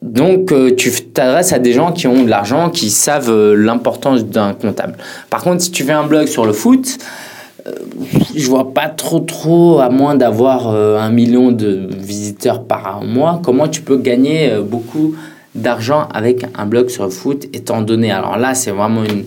Donc 0.01 0.53
euh, 0.53 0.75
tu 0.75 0.91
t'adresses 0.91 1.53
à 1.53 1.59
des 1.59 1.73
gens 1.73 1.93
qui 1.93 2.07
ont 2.07 2.23
de 2.25 2.29
l'argent, 2.29 2.71
qui 2.71 2.91
savent 2.91 3.31
euh, 3.31 3.55
l'importance 3.55 4.25
d'un 4.25 4.55
comptable. 4.55 4.97
Par 5.29 5.43
contre, 5.43 5.63
si 5.63 5.71
tu 5.71 5.85
fais 5.85 5.93
un 5.93 6.07
blog 6.07 6.27
sur 6.27 6.47
le 6.47 6.53
foot, 6.53 6.99
je 8.35 8.47
vois 8.47 8.73
pas 8.73 8.89
trop 8.89 9.21
trop, 9.21 9.81
à 9.81 9.91
moins 9.91 10.15
d'avoir 10.15 10.69
un 10.69 11.11
million 11.11 11.53
de 11.53 11.89
visiteurs 11.99 12.65
par 12.65 13.03
mois, 13.05 13.43
comment 13.45 13.69
tu 13.69 13.83
peux 13.83 13.99
gagner 13.99 14.57
beaucoup 14.63 15.15
d'argent 15.55 16.09
avec 16.15 16.47
un 16.57 16.65
blog 16.65 16.89
sur 16.89 17.05
le 17.05 17.11
foot 17.11 17.45
étant 17.53 17.83
donné? 17.83 18.11
Alors 18.11 18.39
là, 18.39 18.55
c'est 18.55 18.71
vraiment 18.71 19.03
une, 19.05 19.25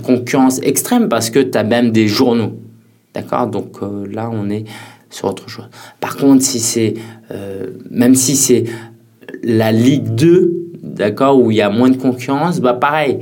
concurrence 0.00 0.58
extrême 0.62 1.10
parce 1.10 1.28
que 1.28 1.40
tu 1.40 1.58
as 1.58 1.64
même 1.64 1.90
des 1.90 2.08
journaux. 2.08 2.54
D'accord? 3.12 3.48
Donc 3.48 3.80
là, 4.10 4.30
on 4.32 4.48
est 4.48 4.64
sur 5.12 5.28
autre 5.28 5.48
chose. 5.48 5.68
Par 6.00 6.16
contre, 6.16 6.42
si 6.42 6.58
c'est, 6.58 6.94
euh, 7.30 7.68
même 7.90 8.14
si 8.14 8.34
c'est 8.34 8.64
la 9.44 9.70
Ligue 9.70 10.14
2, 10.14 10.52
d'accord, 10.82 11.38
où 11.38 11.50
il 11.50 11.58
y 11.58 11.62
a 11.62 11.70
moins 11.70 11.90
de 11.90 11.96
concurrence, 11.96 12.60
bah 12.60 12.74
pareil, 12.74 13.20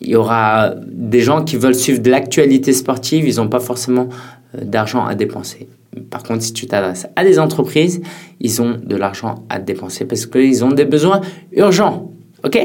il 0.00 0.08
y 0.08 0.16
aura 0.16 0.74
des 0.86 1.20
gens 1.20 1.42
qui 1.42 1.56
veulent 1.56 1.74
suivre 1.74 2.00
de 2.00 2.10
l'actualité 2.10 2.72
sportive, 2.72 3.26
ils 3.26 3.36
n'ont 3.36 3.48
pas 3.48 3.60
forcément 3.60 4.08
euh, 4.54 4.64
d'argent 4.64 5.04
à 5.04 5.14
dépenser. 5.14 5.68
Par 6.10 6.22
contre, 6.22 6.42
si 6.42 6.52
tu 6.52 6.66
t'adresses 6.66 7.06
à 7.16 7.24
des 7.24 7.38
entreprises, 7.38 8.00
ils 8.40 8.60
ont 8.60 8.76
de 8.82 8.96
l'argent 8.96 9.44
à 9.48 9.58
dépenser 9.58 10.04
parce 10.04 10.26
qu'ils 10.26 10.64
ont 10.64 10.72
des 10.72 10.84
besoins 10.84 11.20
urgents. 11.52 12.10
OK? 12.44 12.58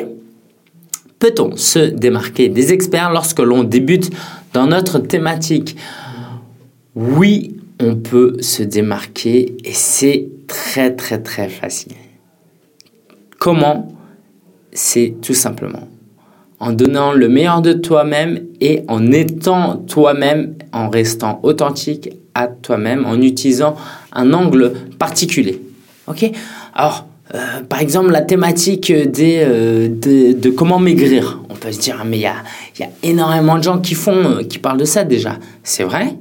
Peut-on 1.20 1.56
se 1.56 1.80
démarquer 1.80 2.50
des 2.50 2.74
experts 2.74 3.12
lorsque 3.12 3.40
l'on 3.40 3.64
débute 3.64 4.10
dans 4.54 4.68
notre 4.68 5.00
thématique? 5.00 5.76
Oui, 6.96 7.59
on 7.80 7.96
peut 7.96 8.38
se 8.42 8.64
démarquer 8.64 9.56
et 9.64 9.74
c'est 9.74 10.28
très 10.48 10.96
très 10.96 11.20
très 11.20 11.50
facile. 11.50 11.94
Comment? 13.40 13.88
C'est 14.72 15.16
tout 15.22 15.34
simplement 15.34 15.88
en 16.60 16.72
donnant 16.72 17.14
le 17.14 17.30
meilleur 17.30 17.62
de 17.62 17.74
toi-même 17.74 18.42
et 18.60 18.84
en 18.88 19.12
étant 19.12 19.78
toi-même, 19.78 20.56
en 20.74 20.90
restant 20.90 21.40
authentique 21.44 22.10
à 22.36 22.48
toi-même, 22.48 23.06
en 23.06 23.22
utilisant 23.22 23.76
un 24.14 24.34
angle 24.34 24.74
particulier. 24.98 25.62
Ok? 26.08 26.30
Alors, 26.74 27.08
euh, 27.34 27.62
par 27.68 27.80
exemple, 27.80 28.12
la 28.12 28.22
thématique 28.22 28.92
euh, 28.92 29.88
de, 29.88 30.50
comment 30.50 30.80
maigrir. 30.80 31.42
On 31.50 31.56
peut 31.56 31.72
se 31.72 31.80
dire, 31.80 32.04
mais 32.06 32.18
il 32.18 32.22
y 32.22 32.26
a, 32.26 32.90
énormément 33.04 33.58
de 33.58 33.64
gens 33.64 33.82
euh, 34.08 34.44
qui 34.44 34.60
parlent 34.60 34.80
de 34.80 34.86
ça 34.86 35.04
déjà. 35.04 35.38
C'est 35.64 35.84
vrai, 35.84 36.16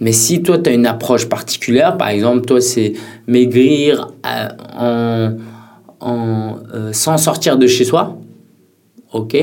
mais 0.00 0.12
si 0.12 0.42
toi, 0.42 0.58
tu 0.58 0.70
as 0.70 0.72
une 0.72 0.86
approche 0.86 1.28
particulière, 1.28 1.96
par 1.96 2.08
exemple, 2.08 2.44
toi, 2.44 2.60
c'est 2.60 2.94
maigrir 3.26 4.08
euh, 4.26 5.30
en, 6.00 6.06
en 6.06 6.56
euh, 6.74 6.92
sans 6.92 7.16
sortir 7.16 7.56
de 7.56 7.66
chez 7.66 7.84
soi, 7.84 8.18
ok 9.12 9.36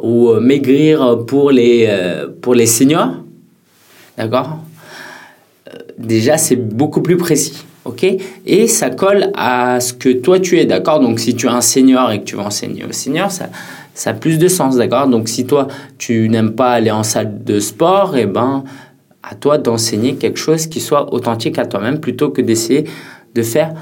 Ou 0.00 0.30
euh, 0.30 0.40
maigrir 0.40 1.24
pour 1.26 1.50
les, 1.50 1.90
pour 2.40 2.54
les 2.54 2.66
seniors, 2.66 3.16
d'accord 4.16 4.58
Déjà, 5.98 6.38
c'est 6.38 6.56
beaucoup 6.56 7.02
plus 7.02 7.16
précis, 7.16 7.64
ok 7.84 8.06
Et 8.46 8.68
ça 8.68 8.90
colle 8.90 9.32
à 9.34 9.80
ce 9.80 9.92
que 9.92 10.10
toi, 10.10 10.38
tu 10.38 10.60
es, 10.60 10.64
d'accord 10.64 11.00
Donc, 11.00 11.18
si 11.18 11.34
tu 11.34 11.46
es 11.46 11.50
un 11.50 11.60
senior 11.60 12.12
et 12.12 12.20
que 12.20 12.24
tu 12.24 12.36
vas 12.36 12.44
enseigner 12.44 12.84
aux 12.84 12.92
seniors, 12.92 13.32
ça, 13.32 13.48
ça 13.94 14.10
a 14.10 14.14
plus 14.14 14.38
de 14.38 14.46
sens, 14.46 14.76
d'accord 14.76 15.08
Donc, 15.08 15.28
si 15.28 15.44
toi, 15.44 15.66
tu 15.98 16.28
n'aimes 16.28 16.52
pas 16.52 16.70
aller 16.70 16.92
en 16.92 17.02
salle 17.02 17.42
de 17.42 17.58
sport, 17.58 18.16
et 18.16 18.22
eh 18.22 18.26
ben 18.26 18.62
à 19.30 19.34
toi 19.34 19.58
d'enseigner 19.58 20.14
quelque 20.14 20.38
chose 20.38 20.66
qui 20.66 20.80
soit 20.80 21.12
authentique 21.12 21.58
à 21.58 21.66
toi-même 21.66 22.00
plutôt 22.00 22.30
que 22.30 22.40
d'essayer 22.40 22.84
de 23.34 23.42
faire 23.42 23.74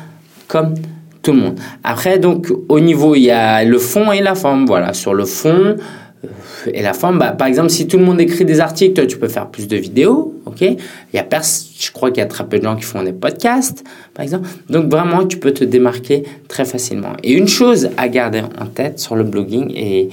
comme 0.49 0.75
tout 1.23 1.33
le 1.33 1.39
monde. 1.39 1.59
Après, 1.83 2.19
donc, 2.19 2.49
au 2.69 2.81
niveau, 2.81 3.15
il 3.15 3.23
y 3.23 3.31
a 3.31 3.65
le 3.65 3.79
fond 3.79 4.13
et 4.13 4.21
la 4.21 4.35
forme. 4.35 4.67
Voilà, 4.67 4.93
sur 4.93 5.13
le 5.13 5.25
fond 5.25 5.77
euh, 6.25 6.29
et 6.73 6.83
la 6.83 6.93
forme, 6.93 7.19
bah, 7.19 7.33
par 7.33 7.49
exemple, 7.49 7.71
si 7.71 7.87
tout 7.89 7.99
le 7.99 8.05
monde 8.05 8.21
écrit 8.21 8.45
des 8.45 8.61
articles, 8.61 8.95
toi, 8.95 9.07
tu 9.07 9.19
peux 9.19 9.29
faire 9.29 9.49
plus 9.49 9.67
de 9.67 9.77
vidéos, 9.77 10.35
ok? 10.47 10.61
Il 10.63 10.77
y 11.15 11.19
a 11.19 11.25
pers 11.25 11.43
Je 11.79 11.91
crois 11.91 12.11
qu'il 12.11 12.21
y 12.21 12.25
a 12.25 12.29
très 12.29 12.47
peu 12.47 12.59
de 12.59 12.65
gens 12.65 12.77
qui 12.77 12.85
font 12.85 13.03
des 13.03 13.13
podcasts, 13.13 13.85
par 14.15 14.23
exemple. 14.23 14.49
Donc, 14.71 14.89
vraiment, 14.89 15.27
tu 15.27 15.39
peux 15.39 15.53
te 15.53 15.65
démarquer 15.65 16.23
très 16.49 16.65
facilement. 16.65 17.15
Et 17.23 17.33
une 17.33 17.49
chose 17.49 17.91
à 17.97 18.09
garder 18.09 18.43
en 18.61 18.67
tête 18.67 18.99
sur 18.99 19.17
le 19.17 19.25
blogging, 19.25 19.73
et 19.75 20.09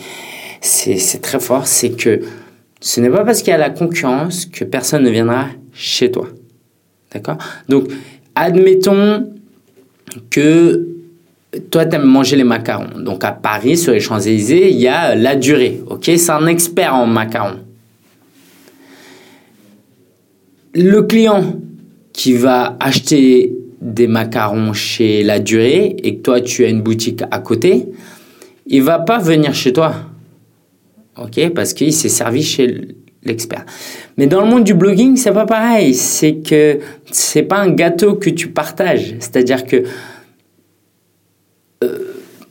c'est 0.62 1.22
très 1.22 1.40
fort, 1.40 1.68
c'est 1.68 1.92
que 1.92 2.22
ce 2.84 3.00
n'est 3.00 3.10
pas 3.10 3.24
parce 3.24 3.42
qu'il 3.42 3.52
y 3.52 3.54
a 3.54 3.58
la 3.58 3.70
concurrence 3.70 4.46
que 4.46 4.66
personne 4.66 5.04
ne 5.04 5.10
viendra 5.10 5.48
chez 5.72 6.12
toi. 6.12 6.28
D'accord? 7.14 7.38
Donc, 7.70 7.88
admettons 8.36 9.32
que 10.30 10.86
toi, 11.72 11.86
tu 11.86 11.96
aimes 11.96 12.04
manger 12.04 12.36
les 12.36 12.44
macarons. 12.44 13.00
Donc, 13.00 13.24
à 13.24 13.32
Paris, 13.32 13.78
sur 13.78 13.94
les 13.94 14.02
Champs-Élysées, 14.02 14.70
il 14.72 14.82
y 14.82 14.90
a 14.90 15.16
la 15.16 15.38
durée. 15.38 15.82
OK? 15.88 16.04
C'est 16.04 16.30
un 16.30 16.46
expert 16.46 16.94
en 16.94 17.06
macarons. 17.06 17.62
Le 20.76 21.04
client 21.04 21.56
qui 22.12 22.34
va 22.34 22.76
acheter 22.82 23.56
des 23.80 24.08
macarons 24.08 24.74
chez 24.74 25.24
la 25.24 25.40
durée 25.40 25.96
et 26.04 26.18
que 26.18 26.22
toi, 26.22 26.42
tu 26.42 26.66
as 26.66 26.68
une 26.68 26.82
boutique 26.82 27.24
à 27.32 27.40
côté, 27.40 27.86
il 28.68 28.84
va 28.84 29.00
pas 29.00 29.20
venir 29.20 29.54
chez 29.54 29.72
toi. 29.72 29.96
OK 31.18 31.50
Parce 31.54 31.74
qu'il 31.74 31.94
s'est 31.94 32.10
servi 32.10 32.44
chez 32.44 32.96
l'expert. 33.24 33.66
Mais 34.18 34.28
dans 34.28 34.42
le 34.42 34.48
monde 34.48 34.64
du 34.64 34.74
blogging, 34.74 35.16
c'est 35.16 35.32
pas 35.32 35.46
pareil. 35.46 35.94
C'est 35.94 36.36
que 36.36 36.80
c'est 37.12 37.44
pas 37.44 37.58
un 37.60 37.70
gâteau 37.70 38.16
que 38.16 38.30
tu 38.30 38.50
partages. 38.50 39.16
C'est-à-dire 39.20 39.66
que 39.66 39.84
euh, 41.84 41.98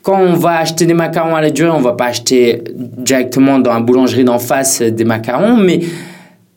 quand 0.03 0.21
on 0.21 0.35
va 0.35 0.59
acheter 0.59 0.87
des 0.87 0.95
macarons 0.95 1.37
à 1.37 1.41
la 1.41 1.51
durée, 1.51 1.71
on 1.71 1.81
va 1.81 1.93
pas 1.93 2.07
acheter 2.07 2.63
directement 2.75 3.59
dans 3.59 3.73
la 3.73 3.81
boulangerie 3.81 4.25
d'en 4.25 4.39
face 4.39 4.83
des 4.83 5.05
macarons, 5.05 5.57
mais 5.57 5.81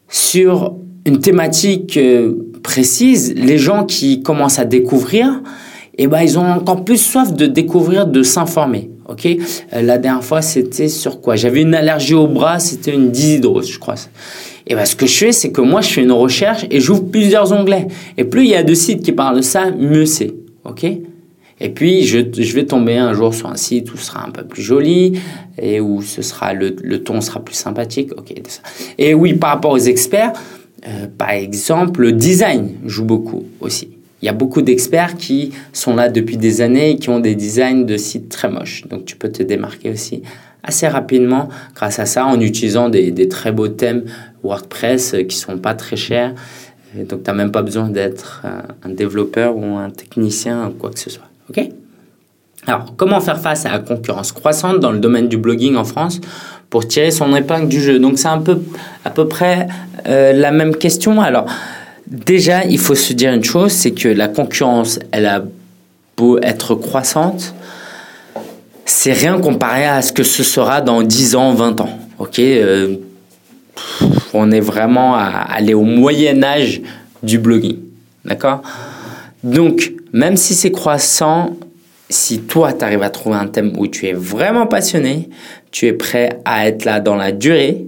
sur 0.07 0.75
une 1.05 1.19
thématique 1.19 1.97
euh, 1.97 2.33
précise, 2.63 3.35
les 3.35 3.59
gens 3.59 3.85
qui 3.85 4.23
commencent 4.23 4.57
à 4.57 4.65
découvrir, 4.65 5.41
eh 5.97 6.07
ben, 6.07 6.21
ils 6.21 6.39
ont 6.39 6.45
encore 6.45 6.83
plus 6.83 6.97
soif 6.97 7.33
de 7.33 7.45
découvrir, 7.45 8.07
de 8.07 8.23
s'informer. 8.23 8.89
Ok, 9.07 9.25
euh, 9.27 9.81
la 9.81 9.97
dernière 9.97 10.23
fois 10.23 10.41
c'était 10.41 10.87
sur 10.87 11.21
quoi? 11.21 11.35
J'avais 11.35 11.61
une 11.61 11.75
allergie 11.75 12.15
au 12.15 12.27
bras, 12.27 12.59
c'était 12.59 12.93
une 12.93 13.11
dishydrose, 13.11 13.71
je 13.71 13.79
crois. 13.79 13.95
Et 14.67 14.73
ben 14.73 14.85
ce 14.85 14.95
que 14.95 15.05
je 15.05 15.15
fais, 15.15 15.31
c'est 15.31 15.51
que 15.51 15.61
moi 15.61 15.81
je 15.81 15.89
fais 15.89 16.01
une 16.01 16.11
recherche 16.11 16.65
et 16.71 16.79
j'ouvre 16.79 17.03
plusieurs 17.03 17.51
onglets. 17.51 17.87
Et 18.17 18.23
plus 18.23 18.43
il 18.45 18.49
y 18.49 18.55
a 18.55 18.63
de 18.63 18.73
sites 18.73 19.03
qui 19.03 19.11
parlent 19.11 19.37
de 19.37 19.41
ça, 19.41 19.69
mieux 19.71 20.05
c'est. 20.05 20.33
Ok 20.63 20.85
et 21.59 21.69
puis, 21.69 22.03
je, 22.03 22.19
vais 22.53 22.65
tomber 22.65 22.97
un 22.97 23.13
jour 23.13 23.33
sur 23.33 23.47
un 23.47 23.55
site 23.55 23.93
où 23.93 23.97
ce 23.97 24.05
sera 24.05 24.25
un 24.25 24.31
peu 24.31 24.43
plus 24.43 24.61
joli 24.61 25.19
et 25.57 25.79
où 25.79 26.01
ce 26.01 26.21
sera 26.21 26.53
le, 26.53 26.75
le 26.83 27.01
ton 27.01 27.21
sera 27.21 27.39
plus 27.39 27.55
sympathique. 27.55 28.11
Ok. 28.17 28.33
Et 28.97 29.13
oui, 29.13 29.33
par 29.35 29.51
rapport 29.51 29.71
aux 29.71 29.77
experts, 29.77 30.33
euh, 30.87 31.07
par 31.17 31.31
exemple, 31.31 32.01
le 32.01 32.11
design 32.11 32.71
joue 32.85 33.05
beaucoup 33.05 33.45
aussi. 33.61 33.94
Il 34.25 34.27
y 34.27 34.29
a 34.29 34.33
beaucoup 34.33 34.63
d'experts 34.63 35.17
qui 35.17 35.51
sont 35.71 35.95
là 35.95 36.09
depuis 36.09 36.37
des 36.37 36.61
années 36.61 36.89
et 36.89 36.95
qui 36.95 37.09
ont 37.09 37.19
des 37.19 37.35
designs 37.35 37.85
de 37.85 37.95
sites 37.95 38.27
très 38.27 38.49
moches. 38.49 38.83
Donc 38.89 39.05
tu 39.05 39.15
peux 39.15 39.29
te 39.29 39.43
démarquer 39.43 39.91
aussi 39.91 40.23
assez 40.63 40.87
rapidement 40.87 41.47
grâce 41.75 41.99
à 41.99 42.07
ça 42.07 42.25
en 42.25 42.39
utilisant 42.39 42.89
des, 42.89 43.29
très 43.29 43.51
beaux 43.51 43.67
thèmes 43.67 44.05
WordPress 44.43 45.15
qui 45.29 45.37
sont 45.37 45.59
pas 45.59 45.75
très 45.75 45.95
chers. 45.95 46.33
donc 46.95 47.21
tu 47.21 47.29
n'as 47.29 47.33
même 47.33 47.51
pas 47.51 47.61
besoin 47.61 47.87
d'être 47.87 48.41
un 48.83 48.89
développeur 48.89 49.55
ou 49.55 49.77
un 49.77 49.91
technicien 49.91 50.69
ou 50.69 50.71
quoi 50.71 50.89
que 50.89 50.97
ce 50.97 51.11
soit. 51.11 51.29
OK? 51.51 51.69
Alors, 52.65 52.95
comment 52.97 53.19
faire 53.19 53.39
face 53.39 53.67
à 53.67 53.71
la 53.73 53.77
concurrence 53.77 54.31
croissante 54.31 54.79
dans 54.79 54.91
le 54.91 54.97
domaine 54.97 55.27
du 55.27 55.37
blogging 55.37 55.75
en 55.75 55.83
France 55.83 56.19
pour 56.71 56.87
tirer 56.87 57.11
son 57.11 57.35
épingle 57.35 57.67
du 57.67 57.79
jeu? 57.79 57.99
Donc, 57.99 58.17
c'est 58.17 58.27
un 58.27 58.39
peu, 58.39 58.59
à 59.03 59.11
peu 59.11 59.27
près 59.27 59.67
euh, 60.07 60.33
la 60.33 60.49
même 60.49 60.75
question. 60.75 61.21
Alors, 61.21 61.45
Déjà, 62.07 62.65
il 62.65 62.77
faut 62.77 62.95
se 62.95 63.13
dire 63.13 63.33
une 63.33 63.43
chose, 63.43 63.71
c'est 63.71 63.91
que 63.91 64.07
la 64.07 64.27
concurrence, 64.27 64.99
elle 65.11 65.25
a 65.25 65.43
beau 66.15 66.37
être 66.39 66.75
croissante, 66.75 67.55
c'est 68.85 69.13
rien 69.13 69.39
comparé 69.39 69.85
à 69.85 70.01
ce 70.01 70.11
que 70.11 70.23
ce 70.23 70.43
sera 70.43 70.81
dans 70.81 71.01
10 71.01 71.35
ans, 71.35 71.53
20 71.53 71.81
ans. 71.81 71.99
Ok, 72.19 72.39
euh, 72.39 72.95
on 74.33 74.51
est 74.51 74.59
vraiment 74.59 75.15
à 75.15 75.27
aller 75.27 75.73
au 75.73 75.81
Moyen 75.81 76.43
Âge 76.43 76.81
du 77.23 77.39
blogging, 77.39 77.79
d'accord? 78.23 78.61
Donc, 79.43 79.93
même 80.13 80.37
si 80.37 80.53
c'est 80.53 80.71
croissant, 80.71 81.57
si 82.09 82.41
toi, 82.41 82.71
tu 82.73 82.85
arrives 82.85 83.03
à 83.03 83.09
trouver 83.09 83.37
un 83.37 83.47
thème 83.47 83.73
où 83.77 83.87
tu 83.87 84.05
es 84.05 84.13
vraiment 84.13 84.67
passionné, 84.67 85.29
tu 85.71 85.87
es 85.87 85.93
prêt 85.93 86.39
à 86.45 86.67
être 86.67 86.85
là 86.85 86.99
dans 86.99 87.15
la 87.15 87.31
durée 87.31 87.85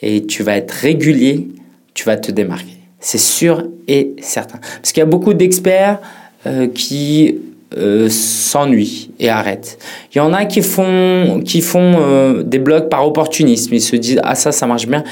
et 0.00 0.24
tu 0.24 0.42
vas 0.42 0.56
être 0.56 0.70
régulier, 0.70 1.48
tu 1.94 2.04
vas 2.04 2.16
te 2.16 2.30
démarquer. 2.30 2.73
C'est 3.04 3.18
sûr 3.18 3.64
et 3.86 4.16
certain. 4.22 4.58
Parce 4.80 4.92
qu'il 4.92 5.00
y 5.00 5.02
a 5.02 5.06
beaucoup 5.06 5.34
d'experts 5.34 5.98
euh, 6.46 6.68
qui 6.68 7.36
euh, 7.76 8.08
s'ennuient 8.08 9.10
et 9.20 9.28
arrêtent. 9.28 9.78
Il 10.14 10.18
y 10.18 10.20
en 10.22 10.32
a 10.32 10.46
qui 10.46 10.62
font, 10.62 11.42
qui 11.44 11.60
font 11.60 11.96
euh, 11.98 12.42
des 12.42 12.58
blogs 12.58 12.88
par 12.88 13.06
opportunisme. 13.06 13.74
Ils 13.74 13.82
se 13.82 13.96
disent 13.96 14.22
Ah, 14.24 14.34
ça, 14.34 14.52
ça 14.52 14.66
marche 14.66 14.86
bien. 14.86 15.04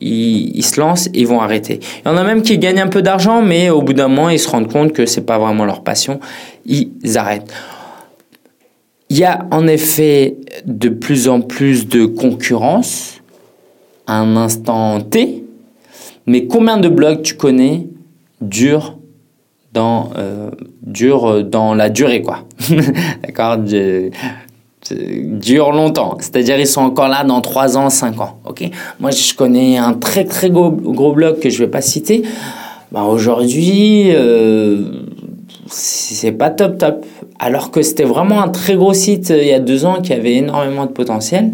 Ils, 0.00 0.64
se 0.64 0.78
lancent 0.78 1.08
et 1.08 1.22
ils 1.22 1.26
vont 1.26 1.40
arrêter. 1.40 1.80
Il 2.04 2.08
y 2.08 2.10
en 2.12 2.16
a 2.16 2.22
même 2.22 2.42
qui 2.42 2.56
gagnent 2.58 2.80
un 2.80 2.88
peu 2.88 3.02
d'argent, 3.02 3.42
mais 3.42 3.68
au 3.68 3.82
bout 3.82 3.94
d'un 3.94 4.06
moment, 4.06 4.30
ils 4.30 4.38
se 4.38 4.48
rendent 4.48 4.72
compte 4.72 4.92
que 4.92 5.04
c'est 5.04 5.26
pas 5.26 5.40
vraiment 5.40 5.64
leur 5.64 5.82
passion. 5.82 6.20
Ils 6.66 7.18
arrêtent. 7.18 7.52
Il 9.10 9.18
y 9.18 9.24
a 9.24 9.44
en 9.50 9.66
effet 9.66 10.36
de 10.66 10.88
plus 10.88 11.28
en 11.28 11.40
plus 11.40 11.88
de 11.88 12.06
concurrence 12.06 13.14
à 14.06 14.20
un 14.20 14.36
instant 14.36 15.00
T 15.00 15.41
mais 16.26 16.46
combien 16.46 16.76
de 16.76 16.88
blogs 16.88 17.22
tu 17.22 17.34
connais 17.34 17.88
durent 18.40 18.96
dans, 19.72 20.10
euh, 20.18 20.50
dans 21.42 21.74
la 21.74 21.88
durée, 21.88 22.22
quoi 22.22 22.40
D'accord 23.22 23.58
Durent 24.90 25.72
longtemps. 25.72 26.16
C'est-à-dire, 26.18 26.58
ils 26.58 26.66
sont 26.66 26.82
encore 26.82 27.08
là 27.08 27.24
dans 27.24 27.40
3 27.40 27.78
ans, 27.78 27.88
5 27.88 28.20
ans. 28.20 28.38
Ok 28.44 28.68
Moi, 29.00 29.10
je 29.10 29.34
connais 29.34 29.78
un 29.78 29.94
très, 29.94 30.24
très 30.24 30.50
gros, 30.50 30.70
blog 30.70 31.38
que 31.38 31.48
je 31.50 31.60
ne 31.60 31.66
vais 31.66 31.70
pas 31.70 31.80
citer. 31.80 32.22
Bah, 32.90 33.04
Aujourd'hui, 33.04 34.10
euh, 34.12 34.82
c'est 35.66 36.32
pas 36.32 36.50
top, 36.50 36.78
top. 36.78 37.06
Alors 37.38 37.70
que 37.70 37.82
c'était 37.82 38.04
vraiment 38.04 38.42
un 38.42 38.48
très 38.48 38.74
gros 38.74 38.92
site 38.92 39.30
euh, 39.30 39.40
il 39.40 39.48
y 39.48 39.52
a 39.52 39.58
deux 39.58 39.84
ans 39.84 40.00
qui 40.02 40.12
avait 40.12 40.34
énormément 40.34 40.86
de 40.86 40.92
potentiel. 40.92 41.52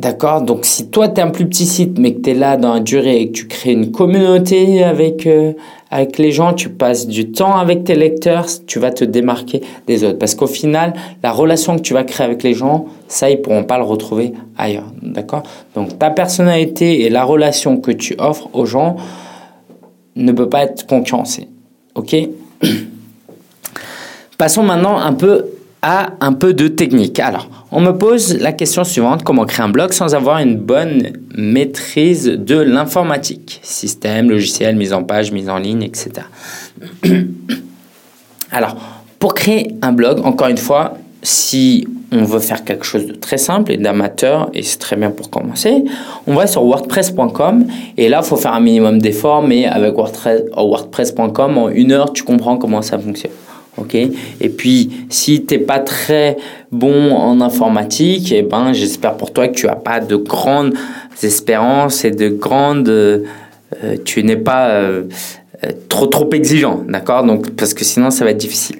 D'accord 0.00 0.40
Donc, 0.40 0.64
si 0.64 0.88
toi, 0.88 1.08
tu 1.08 1.20
es 1.20 1.22
un 1.22 1.28
plus 1.28 1.46
petit 1.46 1.66
site, 1.66 1.98
mais 1.98 2.14
que 2.14 2.22
tu 2.22 2.30
es 2.30 2.34
là 2.34 2.56
dans 2.56 2.72
la 2.72 2.80
durée 2.80 3.20
et 3.20 3.28
que 3.28 3.32
tu 3.32 3.46
crées 3.48 3.72
une 3.72 3.92
communauté 3.92 4.82
avec, 4.82 5.26
euh, 5.26 5.52
avec 5.90 6.16
les 6.16 6.32
gens, 6.32 6.54
tu 6.54 6.70
passes 6.70 7.06
du 7.06 7.30
temps 7.32 7.58
avec 7.58 7.84
tes 7.84 7.94
lecteurs, 7.94 8.46
tu 8.66 8.78
vas 8.78 8.92
te 8.92 9.04
démarquer 9.04 9.60
des 9.86 10.02
autres. 10.04 10.18
Parce 10.18 10.34
qu'au 10.34 10.46
final, 10.46 10.94
la 11.22 11.32
relation 11.32 11.76
que 11.76 11.82
tu 11.82 11.92
vas 11.92 12.04
créer 12.04 12.24
avec 12.24 12.42
les 12.42 12.54
gens, 12.54 12.86
ça, 13.08 13.28
ils 13.28 13.42
pourront 13.42 13.64
pas 13.64 13.76
le 13.76 13.84
retrouver 13.84 14.32
ailleurs. 14.56 14.90
D'accord 15.02 15.42
Donc, 15.74 15.98
ta 15.98 16.08
personnalité 16.08 17.02
et 17.02 17.10
la 17.10 17.24
relation 17.24 17.76
que 17.76 17.90
tu 17.90 18.14
offres 18.18 18.48
aux 18.54 18.64
gens 18.64 18.96
ne 20.16 20.32
peut 20.32 20.48
pas 20.48 20.62
être 20.62 20.86
concurrencée. 20.86 21.46
OK 21.94 22.16
Passons 24.38 24.62
maintenant 24.62 24.96
un 24.96 25.12
peu 25.12 25.44
à 25.82 26.10
un 26.20 26.32
peu 26.32 26.52
de 26.52 26.68
technique. 26.68 27.18
Alors, 27.20 27.48
on 27.72 27.80
me 27.80 27.92
pose 27.92 28.38
la 28.38 28.52
question 28.52 28.84
suivante, 28.84 29.22
comment 29.22 29.44
créer 29.44 29.64
un 29.64 29.68
blog 29.68 29.92
sans 29.92 30.14
avoir 30.14 30.38
une 30.38 30.56
bonne 30.56 31.12
maîtrise 31.36 32.26
de 32.26 32.58
l'informatique? 32.58 33.60
Système, 33.62 34.30
logiciel, 34.30 34.76
mise 34.76 34.92
en 34.92 35.04
page, 35.04 35.32
mise 35.32 35.48
en 35.48 35.58
ligne, 35.58 35.82
etc. 35.82 36.26
Alors, 38.52 38.76
pour 39.18 39.34
créer 39.34 39.74
un 39.80 39.92
blog, 39.92 40.20
encore 40.24 40.48
une 40.48 40.58
fois, 40.58 40.94
si 41.22 41.86
on 42.12 42.24
veut 42.24 42.40
faire 42.40 42.64
quelque 42.64 42.84
chose 42.84 43.06
de 43.06 43.12
très 43.14 43.38
simple 43.38 43.72
et 43.72 43.76
d'amateur, 43.76 44.50
et 44.54 44.62
c'est 44.62 44.78
très 44.78 44.96
bien 44.96 45.10
pour 45.10 45.30
commencer, 45.30 45.84
on 46.26 46.34
va 46.34 46.46
sur 46.46 46.64
wordpress.com 46.64 47.66
et 47.96 48.08
là, 48.08 48.20
il 48.22 48.26
faut 48.26 48.36
faire 48.36 48.54
un 48.54 48.60
minimum 48.60 48.98
d'efforts, 48.98 49.42
mais 49.42 49.66
avec 49.66 49.96
wordpress.com, 49.96 51.58
en 51.58 51.68
une 51.68 51.92
heure, 51.92 52.12
tu 52.12 52.22
comprends 52.24 52.56
comment 52.56 52.82
ça 52.82 52.98
fonctionne. 52.98 53.32
Ok. 53.76 53.94
Et 53.94 54.48
puis, 54.48 54.90
si 55.08 55.44
tu 55.44 55.54
n'es 55.54 55.60
pas 55.60 55.78
très 55.78 56.36
bon 56.72 57.12
en 57.12 57.40
informatique, 57.40 58.32
eh 58.32 58.42
ben, 58.42 58.72
j'espère 58.72 59.16
pour 59.16 59.32
toi 59.32 59.48
que 59.48 59.54
tu 59.54 59.66
n'as 59.66 59.76
pas 59.76 60.00
de 60.00 60.16
grandes 60.16 60.74
espérances 61.22 62.04
et 62.04 62.10
de 62.10 62.28
grandes. 62.28 62.88
Euh, 62.88 63.24
tu 64.04 64.22
n'es 64.24 64.36
pas 64.36 64.70
euh, 64.70 65.04
trop 65.88 66.06
trop 66.06 66.28
exigeant, 66.32 66.84
d'accord? 66.88 67.24
Donc, 67.24 67.50
parce 67.50 67.74
que 67.74 67.84
sinon, 67.84 68.10
ça 68.10 68.24
va 68.24 68.32
être 68.32 68.38
difficile. 68.38 68.76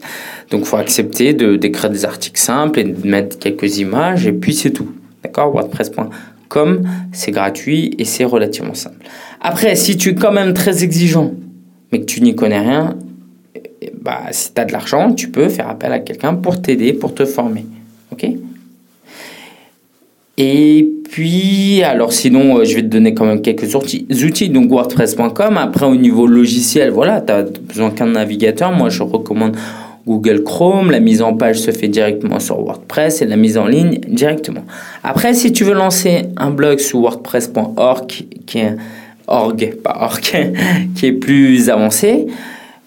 Donc, 0.51 0.65
faut 0.65 0.77
accepter 0.77 1.35
de 1.35 1.57
d'écrire 1.57 1.91
des 1.91 2.05
articles 2.05 2.41
simples 2.41 2.81
et 2.81 2.85
de 2.85 3.07
mettre 3.07 3.39
quelques 3.39 3.79
images, 3.79 4.27
et 4.27 4.33
puis 4.33 4.55
c'est 4.55 4.71
tout, 4.71 4.91
d'accord? 5.23 5.55
WordPress.com, 5.55 6.83
c'est 7.13 7.31
gratuit 7.31 7.95
et 7.99 8.05
c'est 8.05 8.25
relativement 8.25 8.75
simple. 8.75 9.05
Après, 9.41 9.77
si 9.77 9.97
tu 9.97 10.11
es 10.11 10.15
quand 10.15 10.33
même 10.33 10.53
très 10.53 10.83
exigeant, 10.83 11.33
mais 11.93 12.01
que 12.01 12.07
tu 12.07 12.21
n'y 12.23 12.35
connais 12.35 12.61
rien, 12.61 12.97
bah, 14.01 14.21
si 14.31 14.53
tu 14.53 14.61
as 14.61 14.65
de 14.65 14.73
l'argent, 14.73 15.13
tu 15.13 15.31
peux 15.31 15.49
faire 15.49 15.69
appel 15.69 15.93
à 15.93 16.01
quelqu'un 16.01 16.35
pour 16.35 16.61
t'aider, 16.61 16.93
pour 16.93 17.15
te 17.15 17.25
former. 17.25 17.65
OK? 18.13 18.27
Et 20.43 20.89
puis, 21.11 21.83
alors 21.83 22.13
sinon, 22.13 22.59
euh, 22.59 22.65
je 22.65 22.77
vais 22.77 22.83
te 22.83 22.87
donner 22.87 23.13
quand 23.13 23.27
même 23.27 23.43
quelques 23.43 23.75
outils. 23.75 24.49
donc 24.49 24.71
WordPress.com. 24.71 25.59
Après, 25.59 25.85
au 25.85 25.97
niveau 25.97 26.27
logiciel, 26.27 26.91
voilà, 26.91 27.21
tu 27.21 27.33
n'as 27.33 27.43
besoin 27.43 27.91
qu'un 27.91 28.07
navigateur. 28.07 28.73
Moi, 28.73 28.89
je 28.89 29.03
recommande 29.03 29.57
Google 30.07 30.43
Chrome. 30.43 30.91
La 30.91 31.01
mise 31.01 31.21
en 31.21 31.35
page 31.35 31.59
se 31.59 31.73
fait 31.73 31.89
directement 31.89 32.41
sur 32.41 32.59
WordPress 32.59 33.23
et 33.23 33.27
la 33.27 33.37
mise 33.37 33.59
en 33.59 33.67
ligne 33.67 34.01
directement. 34.09 34.65
Après, 35.03 35.35
si 35.35 35.53
tu 35.53 35.65
veux 35.65 35.75
lancer 35.75 36.23
un 36.37 36.51
blog 36.51 36.79
sur 36.79 37.01
WordPress.org, 37.01 38.07
qui 38.47 38.59
est 38.59 38.77
org, 39.27 39.75
pas 39.85 39.99
org, 40.01 40.21
qui 40.95 41.07
est 41.07 41.13
plus 41.13 41.69
avancé, 41.69 42.29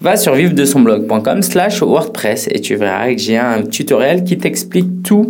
va 0.03 0.17
sur 0.17 0.35
vive 0.35 0.53
de 0.53 0.65
son 0.65 0.81
blog.com 0.81 1.41
slash 1.41 1.81
WordPress 1.81 2.49
et 2.51 2.59
tu 2.59 2.75
verras 2.75 3.13
que 3.13 3.17
j'ai 3.17 3.37
un 3.37 3.63
tutoriel 3.63 4.25
qui 4.25 4.37
t'explique 4.37 5.01
tout 5.01 5.29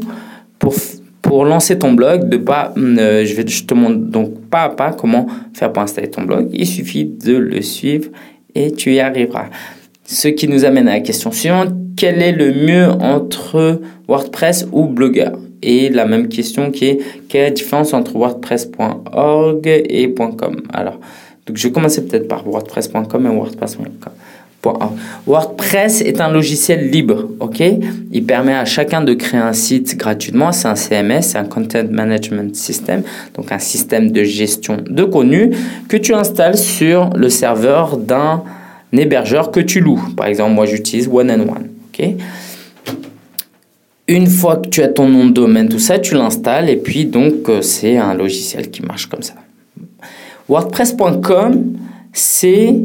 pour 0.57 0.73
pour 1.21 1.45
lancer 1.45 1.79
ton 1.79 1.93
blog, 1.93 2.27
de 2.27 2.35
pas, 2.35 2.73
euh, 2.77 3.25
je, 3.25 3.33
vais, 3.33 3.47
je 3.47 3.63
te 3.63 3.73
montre 3.73 3.97
donc 3.97 4.41
pas 4.49 4.63
à 4.63 4.69
pas 4.69 4.91
comment 4.91 5.25
faire 5.53 5.71
pour 5.71 5.81
installer 5.81 6.09
ton 6.09 6.23
blog. 6.23 6.49
Il 6.51 6.67
suffit 6.67 7.05
de 7.05 7.37
le 7.37 7.61
suivre 7.61 8.09
et 8.53 8.71
tu 8.71 8.93
y 8.93 8.99
arriveras. 8.99 9.45
Ce 10.03 10.27
qui 10.27 10.49
nous 10.49 10.65
amène 10.65 10.89
à 10.89 10.95
la 10.95 10.99
question 10.99 11.31
suivante 11.31 11.69
quel 11.95 12.21
est 12.21 12.33
le 12.33 12.53
mieux 12.53 12.89
entre 12.89 13.79
WordPress 14.07 14.67
ou 14.73 14.87
Blogger 14.87 15.29
Et 15.61 15.89
la 15.89 16.05
même 16.05 16.27
question 16.27 16.71
qui 16.71 16.85
est 16.85 16.99
quelle 17.29 17.41
est 17.41 17.45
la 17.45 17.51
différence 17.51 17.93
entre 17.93 18.17
WordPress.org 18.17 19.65
et 19.65 20.13
.com? 20.13 20.61
Alors, 20.73 20.99
donc 21.45 21.57
je 21.57 21.67
vais 21.67 21.73
commencer 21.73 22.05
peut-être 22.05 22.27
par 22.27 22.45
WordPress.com 22.45 23.25
et 23.25 23.29
WordPress.com. 23.29 24.13
WordPress 25.27 26.01
est 26.01 26.21
un 26.21 26.31
logiciel 26.31 26.89
libre, 26.89 27.27
ok? 27.39 27.61
Il 28.11 28.25
permet 28.25 28.53
à 28.53 28.65
chacun 28.65 29.01
de 29.01 29.13
créer 29.13 29.39
un 29.39 29.53
site 29.53 29.97
gratuitement. 29.97 30.51
C'est 30.51 30.67
un 30.67 30.75
CMS, 30.75 31.21
c'est 31.21 31.37
un 31.37 31.45
Content 31.45 31.85
Management 31.89 32.55
System, 32.55 33.03
donc 33.35 33.51
un 33.51 33.59
système 33.59 34.11
de 34.11 34.23
gestion 34.23 34.77
de 34.85 35.03
contenu 35.03 35.51
que 35.89 35.97
tu 35.97 36.13
installes 36.13 36.57
sur 36.57 37.09
le 37.09 37.29
serveur 37.29 37.97
d'un 37.97 38.43
hébergeur 38.93 39.51
que 39.51 39.59
tu 39.59 39.81
loues. 39.81 40.01
Par 40.15 40.27
exemple, 40.27 40.53
moi 40.53 40.65
j'utilise 40.65 41.09
One 41.11 41.31
and 41.31 41.41
One, 41.41 41.69
ok? 41.89 42.15
Une 44.07 44.27
fois 44.27 44.57
que 44.57 44.69
tu 44.69 44.81
as 44.81 44.89
ton 44.89 45.07
nom 45.07 45.25
de 45.25 45.31
domaine, 45.31 45.69
tout 45.69 45.79
ça, 45.79 45.97
tu 45.99 46.13
l'installes 46.15 46.69
et 46.69 46.75
puis 46.75 47.05
donc 47.05 47.49
euh, 47.49 47.61
c'est 47.61 47.97
un 47.97 48.13
logiciel 48.13 48.69
qui 48.69 48.81
marche 48.81 49.07
comme 49.07 49.23
ça. 49.23 49.33
WordPress.com, 50.49 51.77
c'est 52.11 52.75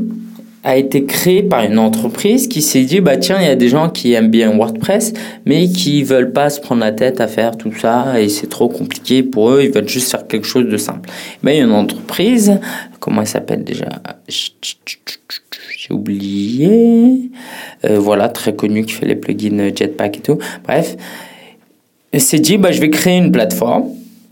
a 0.68 0.76
été 0.76 1.07
créé 1.07 1.42
par 1.42 1.64
une 1.64 1.78
entreprise 1.78 2.46
qui 2.46 2.61
s'est 2.61 2.85
dit 2.85 3.00
bah 3.00 3.16
tiens 3.16 3.38
il 3.40 3.46
y 3.46 3.50
a 3.50 3.57
des 3.57 3.70
gens 3.70 3.88
qui 3.88 4.12
aiment 4.12 4.28
bien 4.28 4.54
WordPress 4.54 5.14
mais 5.46 5.66
qui 5.66 6.02
veulent 6.02 6.33
pas 6.33 6.50
se 6.50 6.61
prendre 6.61 6.83
la 6.83 6.92
tête 6.92 7.22
à 7.22 7.26
faire 7.26 7.57
tout 7.57 7.72
ça 7.72 8.20
et 8.20 8.28
c'est 8.28 8.48
trop 8.48 8.68
compliqué 8.68 9.22
pour 9.22 9.50
eux 9.50 9.62
ils 9.64 9.70
veulent 9.70 9.88
juste 9.88 10.11
faire 10.11 10.26
quelque 10.26 10.46
chose 10.46 10.66
de 10.68 10.76
simple. 10.76 11.09
Mais 11.42 11.54
il 11.54 11.59
y 11.59 11.62
a 11.62 11.64
une 11.64 11.72
entreprise 11.72 12.61
comment 13.00 13.22
elle 13.22 13.26
s'appelle 13.26 13.64
déjà? 13.64 13.88
J'ai 14.28 15.94
oublié. 15.94 17.31
Euh, 17.87 17.98
voilà 17.98 18.28
très 18.28 18.54
connu 18.54 18.85
qui 18.85 18.92
fait 18.92 19.07
les 19.07 19.16
plugins 19.16 19.70
Jetpack 19.74 20.18
et 20.18 20.20
tout. 20.20 20.38
Bref 20.64 20.96
s'est 22.14 22.40
dit 22.40 22.59
bah 22.59 22.72
je 22.72 22.81
vais 22.83 22.90
créer 22.90 23.16
une 23.16 23.33
plateforme 23.33 23.85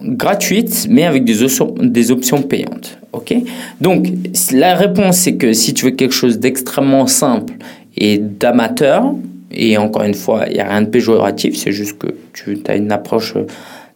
gratuite, 0.02 0.86
mais 0.90 1.04
avec 1.04 1.24
des 1.24 1.38
des 1.80 2.10
options 2.10 2.42
payantes. 2.42 2.98
Ok 3.16 3.34
Donc, 3.80 4.08
la 4.52 4.74
réponse, 4.74 5.18
c'est 5.18 5.36
que 5.36 5.52
si 5.52 5.74
tu 5.74 5.86
veux 5.86 5.90
quelque 5.92 6.14
chose 6.14 6.38
d'extrêmement 6.38 7.06
simple 7.06 7.54
et 7.96 8.18
d'amateur, 8.18 9.14
et 9.50 9.76
encore 9.78 10.02
une 10.02 10.14
fois, 10.14 10.44
il 10.48 10.54
n'y 10.54 10.60
a 10.60 10.68
rien 10.68 10.82
de 10.82 10.88
péjoratif, 10.88 11.56
c'est 11.56 11.72
juste 11.72 11.98
que 11.98 12.08
tu 12.32 12.58
as 12.68 12.76
une 12.76 12.92
approche 12.92 13.34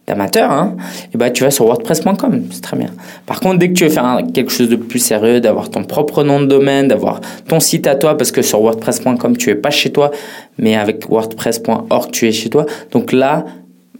d'amateur, 0.07 0.51
hein, 0.51 0.75
et 1.13 1.17
bah, 1.17 1.29
tu 1.29 1.43
vas 1.43 1.51
sur 1.51 1.65
WordPress.com, 1.65 2.43
c'est 2.51 2.61
très 2.61 2.75
bien. 2.75 2.89
Par 3.27 3.39
contre, 3.39 3.59
dès 3.59 3.69
que 3.69 3.73
tu 3.73 3.83
veux 3.83 3.89
faire 3.89 4.19
quelque 4.33 4.51
chose 4.51 4.67
de 4.67 4.75
plus 4.75 4.99
sérieux, 4.99 5.39
d'avoir 5.39 5.69
ton 5.69 5.83
propre 5.83 6.23
nom 6.23 6.39
de 6.39 6.47
domaine, 6.47 6.87
d'avoir 6.87 7.21
ton 7.47 7.59
site 7.59 7.85
à 7.85 7.95
toi, 7.95 8.17
parce 8.17 8.31
que 8.31 8.41
sur 8.41 8.61
WordPress.com, 8.61 9.37
tu 9.37 9.51
es 9.51 9.55
pas 9.55 9.69
chez 9.69 9.91
toi, 9.91 10.09
mais 10.57 10.75
avec 10.75 11.07
WordPress.org, 11.07 12.11
tu 12.11 12.27
es 12.27 12.31
chez 12.31 12.49
toi. 12.49 12.65
Donc 12.91 13.11
là, 13.11 13.45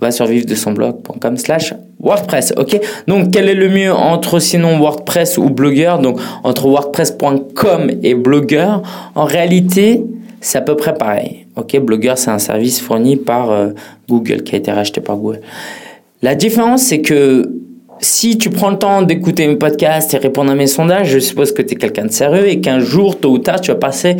va 0.01 0.11
sur 0.11 0.25
vivre 0.25 0.45
de 0.45 0.55
son 0.55 0.71
blog.com 0.71 1.37
slash 1.37 1.73
WordPress, 1.99 2.53
ok? 2.57 2.79
Donc, 3.07 3.31
quel 3.31 3.47
est 3.47 3.55
le 3.55 3.69
mieux 3.69 3.93
entre 3.93 4.39
sinon 4.39 4.79
WordPress 4.79 5.37
ou 5.37 5.49
Blogger 5.49 5.95
Donc, 6.01 6.19
entre 6.43 6.67
WordPress.com 6.67 7.91
et 8.01 8.15
Blogger, 8.15 8.77
en 9.15 9.25
réalité, 9.25 10.03
c'est 10.41 10.57
à 10.57 10.61
peu 10.61 10.75
près 10.75 10.95
pareil. 10.95 11.45
Ok, 11.55 11.79
Blogger, 11.79 12.13
c'est 12.15 12.31
un 12.31 12.39
service 12.39 12.81
fourni 12.81 13.15
par 13.15 13.51
euh, 13.51 13.69
Google, 14.09 14.41
qui 14.43 14.55
a 14.55 14.57
été 14.57 14.71
racheté 14.71 14.99
par 15.01 15.17
Google. 15.17 15.41
La 16.23 16.33
différence, 16.33 16.83
c'est 16.83 17.01
que 17.01 17.51
si 17.99 18.39
tu 18.39 18.49
prends 18.49 18.71
le 18.71 18.79
temps 18.79 19.03
d'écouter 19.03 19.47
mes 19.47 19.55
podcasts 19.55 20.13
et 20.15 20.17
répondre 20.17 20.51
à 20.51 20.55
mes 20.55 20.65
sondages, 20.65 21.09
je 21.09 21.19
suppose 21.19 21.51
que 21.51 21.61
tu 21.61 21.75
es 21.75 21.77
quelqu'un 21.77 22.05
de 22.05 22.11
sérieux 22.11 22.47
et 22.47 22.59
qu'un 22.59 22.79
jour, 22.79 23.19
tôt 23.19 23.31
ou 23.31 23.37
tard, 23.37 23.61
tu 23.61 23.71
vas 23.71 23.77
passer 23.77 24.17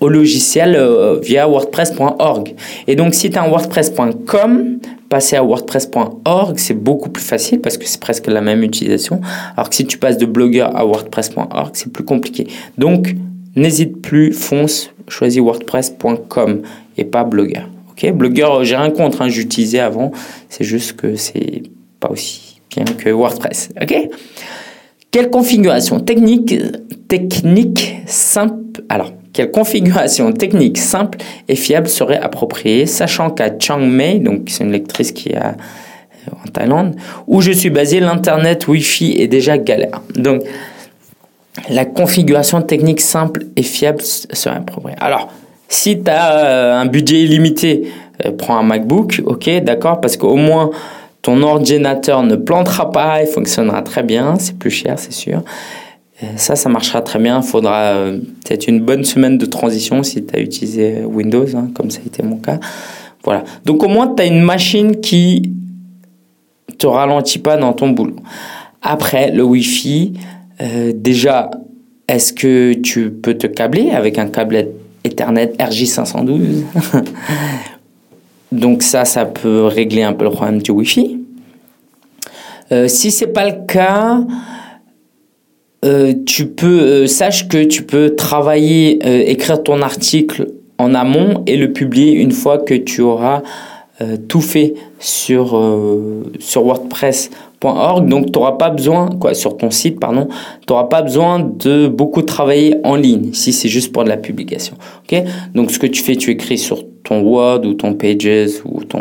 au 0.00 0.08
logiciel 0.08 0.76
euh, 0.76 1.18
via 1.20 1.48
wordpress.org. 1.48 2.54
Et 2.86 2.96
donc, 2.96 3.14
si 3.14 3.30
tu 3.30 3.38
as 3.38 3.44
un 3.44 3.48
wordpress.com, 3.48 4.78
passer 5.08 5.36
à 5.36 5.44
wordpress.org, 5.44 6.58
c'est 6.58 6.74
beaucoup 6.74 7.10
plus 7.10 7.24
facile 7.24 7.60
parce 7.60 7.78
que 7.78 7.86
c'est 7.86 8.00
presque 8.00 8.26
la 8.26 8.40
même 8.40 8.62
utilisation. 8.62 9.20
Alors 9.56 9.70
que 9.70 9.76
si 9.76 9.86
tu 9.86 9.98
passes 9.98 10.18
de 10.18 10.26
Blogger 10.26 10.66
à 10.74 10.84
wordpress.org, 10.84 11.70
c'est 11.74 11.92
plus 11.92 12.04
compliqué. 12.04 12.46
Donc, 12.78 13.14
n'hésite 13.54 14.02
plus, 14.02 14.32
fonce, 14.32 14.90
choisis 15.08 15.40
wordpress.com 15.40 16.62
et 16.98 17.04
pas 17.04 17.24
Blogger. 17.24 17.62
Ok, 17.90 18.12
Blogger, 18.12 18.48
j'ai 18.62 18.76
rien 18.76 18.90
contre, 18.90 19.22
hein, 19.22 19.28
j'utilisais 19.28 19.78
avant, 19.78 20.12
c'est 20.50 20.64
juste 20.64 20.94
que 20.94 21.16
c'est 21.16 21.62
pas 21.98 22.10
aussi 22.10 22.60
bien 22.74 22.84
que 22.84 23.08
WordPress. 23.08 23.70
Ok? 23.80 23.94
Quelle 25.10 25.30
configuration? 25.30 26.00
Technique, 26.00 26.54
technique 27.08 27.96
simple 28.06 28.82
Alors, 28.90 29.12
quelle 29.36 29.50
configuration 29.50 30.32
technique 30.32 30.78
simple 30.78 31.18
et 31.46 31.56
fiable 31.56 31.88
serait 31.88 32.18
appropriée, 32.18 32.86
sachant 32.86 33.28
qu'à 33.28 33.50
Chiang 33.58 33.78
Mai, 33.78 34.18
donc 34.18 34.48
c'est 34.48 34.64
une 34.64 34.72
lectrice 34.72 35.12
qui 35.12 35.28
est 35.28 35.36
euh, 35.36 35.52
en 36.42 36.48
Thaïlande, 36.48 36.96
où 37.26 37.42
je 37.42 37.52
suis 37.52 37.68
basé, 37.68 38.00
l'internet 38.00 38.66
Wi-Fi 38.66 39.20
est 39.20 39.28
déjà 39.28 39.58
galère. 39.58 40.00
Donc, 40.14 40.42
la 41.68 41.84
configuration 41.84 42.62
technique 42.62 43.02
simple 43.02 43.44
et 43.56 43.62
fiable 43.62 44.00
serait 44.00 44.56
appropriée. 44.56 44.96
Alors, 45.00 45.28
si 45.68 46.02
tu 46.02 46.10
as 46.10 46.38
euh, 46.38 46.80
un 46.80 46.86
budget 46.86 47.20
illimité, 47.20 47.92
euh, 48.24 48.32
prends 48.32 48.56
un 48.56 48.62
MacBook, 48.62 49.20
ok, 49.26 49.50
d'accord, 49.62 50.00
parce 50.00 50.16
qu'au 50.16 50.36
moins 50.36 50.70
ton 51.20 51.42
ordinateur 51.42 52.22
ne 52.22 52.36
plantera 52.36 52.90
pas, 52.90 53.20
il 53.20 53.26
fonctionnera 53.26 53.82
très 53.82 54.02
bien, 54.02 54.36
c'est 54.38 54.56
plus 54.56 54.70
cher, 54.70 54.98
c'est 54.98 55.12
sûr. 55.12 55.42
Ça, 56.36 56.56
ça 56.56 56.68
marchera 56.68 57.02
très 57.02 57.18
bien. 57.18 57.40
Il 57.42 57.46
faudra 57.46 57.94
euh, 57.94 58.18
peut-être 58.44 58.68
une 58.68 58.80
bonne 58.80 59.04
semaine 59.04 59.36
de 59.36 59.44
transition 59.44 60.02
si 60.02 60.24
tu 60.24 60.34
as 60.34 60.40
utilisé 60.40 61.04
Windows, 61.04 61.46
hein, 61.54 61.68
comme 61.74 61.90
ça 61.90 62.00
a 62.02 62.06
été 62.06 62.22
mon 62.22 62.36
cas. 62.36 62.58
Voilà. 63.22 63.44
Donc 63.64 63.82
au 63.82 63.88
moins, 63.88 64.14
tu 64.14 64.22
as 64.22 64.26
une 64.26 64.40
machine 64.40 65.00
qui 65.00 65.52
te 66.78 66.86
ralentit 66.86 67.38
pas 67.38 67.56
dans 67.56 67.72
ton 67.72 67.90
boulot. 67.90 68.16
Après, 68.82 69.30
le 69.30 69.42
Wi-Fi, 69.42 70.14
euh, 70.62 70.92
déjà, 70.94 71.50
est-ce 72.08 72.32
que 72.32 72.72
tu 72.74 73.10
peux 73.10 73.34
te 73.34 73.46
câbler 73.46 73.90
avec 73.90 74.18
un 74.18 74.28
câble 74.28 74.68
Ethernet 75.04 75.52
RJ512 75.58 76.62
Donc 78.52 78.82
ça, 78.82 79.04
ça 79.04 79.24
peut 79.24 79.64
régler 79.64 80.02
un 80.02 80.12
peu 80.12 80.24
le 80.24 80.30
problème 80.30 80.62
du 80.62 80.70
Wi-Fi. 80.70 81.18
Euh, 82.72 82.88
si 82.88 83.10
c'est 83.10 83.28
pas 83.28 83.48
le 83.48 83.66
cas, 83.66 84.24
euh, 85.86 86.14
tu 86.26 86.46
peux, 86.46 86.80
euh, 86.80 87.06
sache 87.06 87.48
que 87.48 87.62
tu 87.62 87.84
peux 87.84 88.16
travailler, 88.16 88.98
euh, 89.06 89.22
écrire 89.24 89.62
ton 89.62 89.82
article 89.82 90.48
en 90.78 90.94
amont 90.94 91.44
et 91.46 91.56
le 91.56 91.72
publier 91.72 92.12
une 92.12 92.32
fois 92.32 92.58
que 92.58 92.74
tu 92.74 93.00
auras 93.00 93.42
tout 94.28 94.42
fait 94.42 94.74
sur, 94.98 95.58
sur 96.38 96.66
WordPress.org. 97.62 98.08
Donc, 98.08 98.26
tu 98.26 98.38
n'auras 98.38 98.52
pas 98.52 98.70
besoin, 98.70 99.10
quoi, 99.20 99.34
sur 99.34 99.56
ton 99.56 99.70
site, 99.70 100.00
pardon, 100.00 100.28
tu 100.66 100.72
n'auras 100.72 100.84
pas 100.84 101.02
besoin 101.02 101.40
de 101.40 101.88
beaucoup 101.88 102.22
travailler 102.22 102.76
en 102.84 102.96
ligne 102.96 103.32
si 103.32 103.52
c'est 103.52 103.68
juste 103.68 103.92
pour 103.92 104.04
de 104.04 104.08
la 104.08 104.16
publication. 104.16 104.76
ok? 105.04 105.22
Donc, 105.54 105.70
ce 105.70 105.78
que 105.78 105.86
tu 105.86 106.02
fais, 106.02 106.16
tu 106.16 106.30
écris 106.30 106.58
sur 106.58 106.82
ton 107.06 107.22
Word 107.22 107.64
ou 107.64 107.74
ton 107.74 107.94
Pages 107.94 108.60
ou 108.64 108.84
ton 108.84 109.00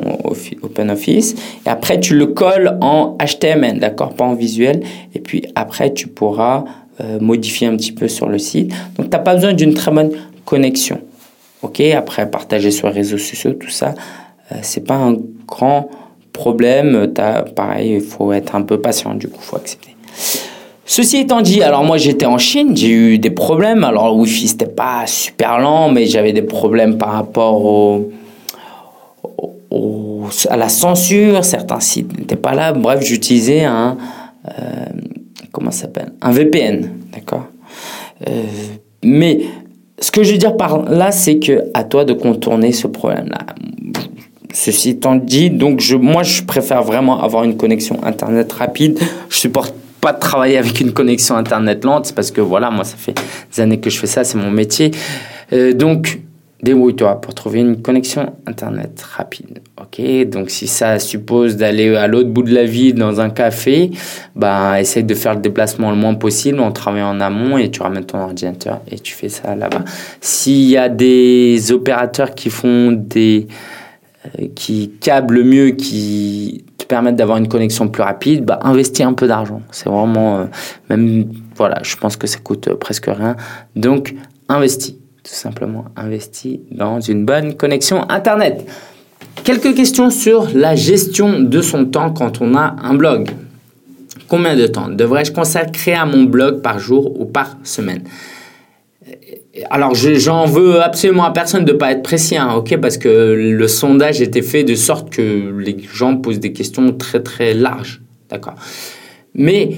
OpenOffice 0.62 1.36
et 1.66 1.70
après 1.70 2.00
tu 2.00 2.16
le 2.16 2.28
colles 2.28 2.78
en 2.82 3.18
HTML, 3.18 3.80
d'accord, 3.80 4.14
pas 4.14 4.26
en 4.26 4.36
visuel. 4.36 4.82
Et 5.16 5.20
puis 5.20 5.44
après 5.56 5.92
tu 5.92 6.08
pourras 6.08 6.66
euh, 7.02 7.20
modifier 7.20 7.68
un 7.68 7.76
petit 7.76 7.92
peu 7.92 8.08
sur 8.08 8.30
le 8.30 8.38
site. 8.38 8.72
Donc 8.98 9.10
tu 9.10 9.12
n'as 9.12 9.24
pas 9.24 9.36
besoin 9.36 9.54
d'une 9.54 9.74
très 9.74 9.92
bonne 9.92 10.12
connexion. 10.46 11.02
Ok, 11.64 11.82
après 11.82 12.30
partager 12.30 12.70
sur 12.70 12.88
les 12.90 12.94
réseaux 12.94 13.18
sociaux, 13.18 13.54
tout 13.54 13.72
ça, 13.72 13.96
euh, 14.52 14.56
c'est 14.62 14.86
pas 14.86 14.96
un 14.96 15.18
grand 15.48 15.90
problème. 16.36 17.12
Pareil, 17.56 17.96
il 17.96 18.02
faut 18.02 18.32
être 18.34 18.56
un 18.56 18.62
peu 18.62 18.80
patient, 18.80 19.16
du 19.16 19.28
coup, 19.28 19.42
faut 19.42 19.56
accepter. 19.56 19.96
Ceci 20.88 21.18
étant 21.18 21.42
dit, 21.42 21.64
alors 21.64 21.84
moi 21.84 21.98
j'étais 21.98 22.28
en 22.28 22.38
Chine, 22.38 22.78
j'ai 22.78 22.90
eu 22.90 23.18
des 23.18 23.32
problèmes. 23.32 23.84
Alors 23.84 24.14
le 24.14 24.22
Wi-Fi 24.22 24.48
c'était 24.50 24.68
pas 24.68 25.08
super 25.08 25.58
lent, 25.58 25.90
mais 25.90 26.06
j'avais 26.06 26.32
des 26.32 26.44
problèmes 26.44 27.00
par 27.00 27.14
rapport 27.14 27.66
au, 27.66 28.12
à 30.48 30.58
la 30.58 30.70
censure. 30.70 31.44
Certains 31.44 31.80
sites 31.80 32.16
n'étaient 32.18 32.36
pas 32.36 32.54
là. 32.54 32.72
Bref, 32.72 33.04
j'utilisais 33.04 33.64
un 33.64 33.98
euh, 34.48 34.86
comment 35.52 35.72
s'appelle? 35.72 36.12
Un 36.22 36.32
VPN, 36.32 36.92
d'accord? 37.14 37.46
Euh, 38.28 38.44
mais 39.04 39.42
ce 40.00 40.12
que 40.12 40.24
je 40.24 40.34
veux 40.34 40.38
dire 40.38 40.56
par 40.56 40.84
là, 40.84 41.12
c'est 41.12 41.40
que 41.40 41.64
à 41.74 41.84
toi 41.84 42.06
de 42.06 42.14
contourner 42.14 42.72
ce 42.72 42.88
problème-là. 42.88 43.56
Ceci 44.56 44.92
étant 44.92 45.16
dit, 45.16 45.50
donc 45.50 45.82
je, 45.82 45.98
moi 45.98 46.24
je 46.24 46.42
préfère 46.42 46.82
vraiment 46.82 47.22
avoir 47.22 47.44
une 47.44 47.58
connexion 47.58 48.02
internet 48.06 48.54
rapide. 48.54 48.98
Je 49.30 49.36
supporte 49.36 49.76
pas 50.00 50.14
de 50.14 50.20
travailler 50.20 50.58
avec 50.58 50.80
une 50.80 50.94
connexion 50.94 51.36
internet 51.36 51.84
lente 51.84 52.14
parce 52.16 52.32
que 52.32 52.40
voilà, 52.40 52.72
moi 52.72 52.86
ça 52.86 52.96
fait 52.96 53.16
des 53.54 53.62
années 53.62 53.82
que 53.82 53.90
je 53.90 54.00
fais 54.00 54.08
ça, 54.08 54.24
c'est 54.24 54.38
mon 54.38 54.52
métier. 54.52 54.92
Euh, 55.52 55.74
donc 55.74 56.22
débrouille-toi 56.64 57.20
pour 57.20 57.36
trouver 57.36 57.60
une 57.60 57.82
connexion 57.82 58.34
internet 58.48 59.02
rapide. 59.02 59.60
Ok, 59.82 60.02
donc 60.30 60.50
si 60.50 60.68
ça 60.68 61.00
suppose 61.00 61.58
d'aller 61.58 61.94
à 61.94 62.08
l'autre 62.08 62.30
bout 62.30 62.44
de 62.44 62.54
la 62.54 62.64
ville 62.64 62.96
dans 62.96 63.20
un 63.20 63.30
café, 63.30 63.92
bah 64.38 64.80
essaye 64.80 65.04
de 65.04 65.16
faire 65.16 65.36
le 65.36 65.42
déplacement 65.42 65.92
le 65.92 65.98
moins 65.98 66.16
possible 66.16 66.62
en 66.62 66.72
travaillant 66.72 67.10
en 67.10 67.20
amont 67.20 67.58
et 67.58 67.70
tu 67.70 67.82
ramènes 67.82 68.06
ton 68.06 68.20
ordinateur 68.20 68.80
et 68.90 69.00
tu 69.00 69.14
fais 69.14 69.28
ça 69.28 69.54
là-bas. 69.54 69.84
S'il 70.22 70.70
y 70.70 70.78
a 70.78 70.88
des 70.88 71.74
opérateurs 71.74 72.34
qui 72.34 72.50
font 72.50 72.94
des 72.94 73.48
qui 74.56 74.92
câblent 75.00 75.44
mieux, 75.44 75.72
qui 75.72 76.66
permettre 76.88 77.18
d'avoir 77.18 77.38
une 77.38 77.48
connexion 77.48 77.88
plus 77.88 78.04
rapide, 78.04 78.46
bah, 78.46 78.60
investis 78.64 79.06
un 79.06 79.14
peu 79.14 79.28
d'argent. 79.28 79.62
C'est 79.72 79.90
vraiment, 79.90 80.40
euh, 80.40 80.46
même, 80.90 81.26
voilà, 81.56 81.80
je 81.84 81.96
pense 81.96 82.18
que 82.18 82.28
ça 82.28 82.40
coûte 82.40 82.68
euh, 82.68 82.76
presque 82.76 83.08
rien. 83.08 83.36
Donc, 83.76 84.16
investis, 84.50 84.94
tout 85.24 85.34
simplement, 85.34 85.86
investis 85.96 86.60
dans 86.72 87.00
une 87.00 87.26
bonne 87.26 87.56
connexion 87.56 88.10
Internet. 88.10 88.68
Quelques 89.44 89.76
questions 89.76 90.10
sur 90.10 90.50
la 90.54 90.76
gestion 90.76 91.40
de 91.40 91.62
son 91.62 91.86
temps 91.86 92.12
quand 92.12 92.42
on 92.42 92.56
a 92.56 92.76
un 92.82 92.94
blog. 92.94 93.30
Combien 94.28 94.56
de 94.56 94.66
temps 94.66 94.88
devrais-je 94.90 95.32
consacrer 95.32 95.94
à 95.94 96.06
mon 96.06 96.24
blog 96.24 96.62
par 96.62 96.80
jour 96.80 97.20
ou 97.20 97.26
par 97.26 97.58
semaine? 97.64 98.02
Alors, 99.70 99.94
j'en 99.96 100.46
veux 100.46 100.82
absolument 100.82 101.26
à 101.26 101.32
personne 101.32 101.64
de 101.64 101.72
ne 101.72 101.78
pas 101.78 101.92
être 101.92 102.04
précis, 102.04 102.38
hein, 102.38 102.64
parce 102.82 102.98
que 102.98 103.08
le 103.08 103.68
sondage 103.68 104.22
était 104.22 104.42
fait 104.42 104.64
de 104.64 104.76
sorte 104.76 105.10
que 105.10 105.54
les 105.58 105.78
gens 105.94 106.18
posent 106.18 106.40
des 106.40 106.54
questions 106.54 106.92
très 106.92 107.22
très 107.22 107.54
larges, 107.54 108.02
d'accord. 108.30 108.56
Mais 109.34 109.72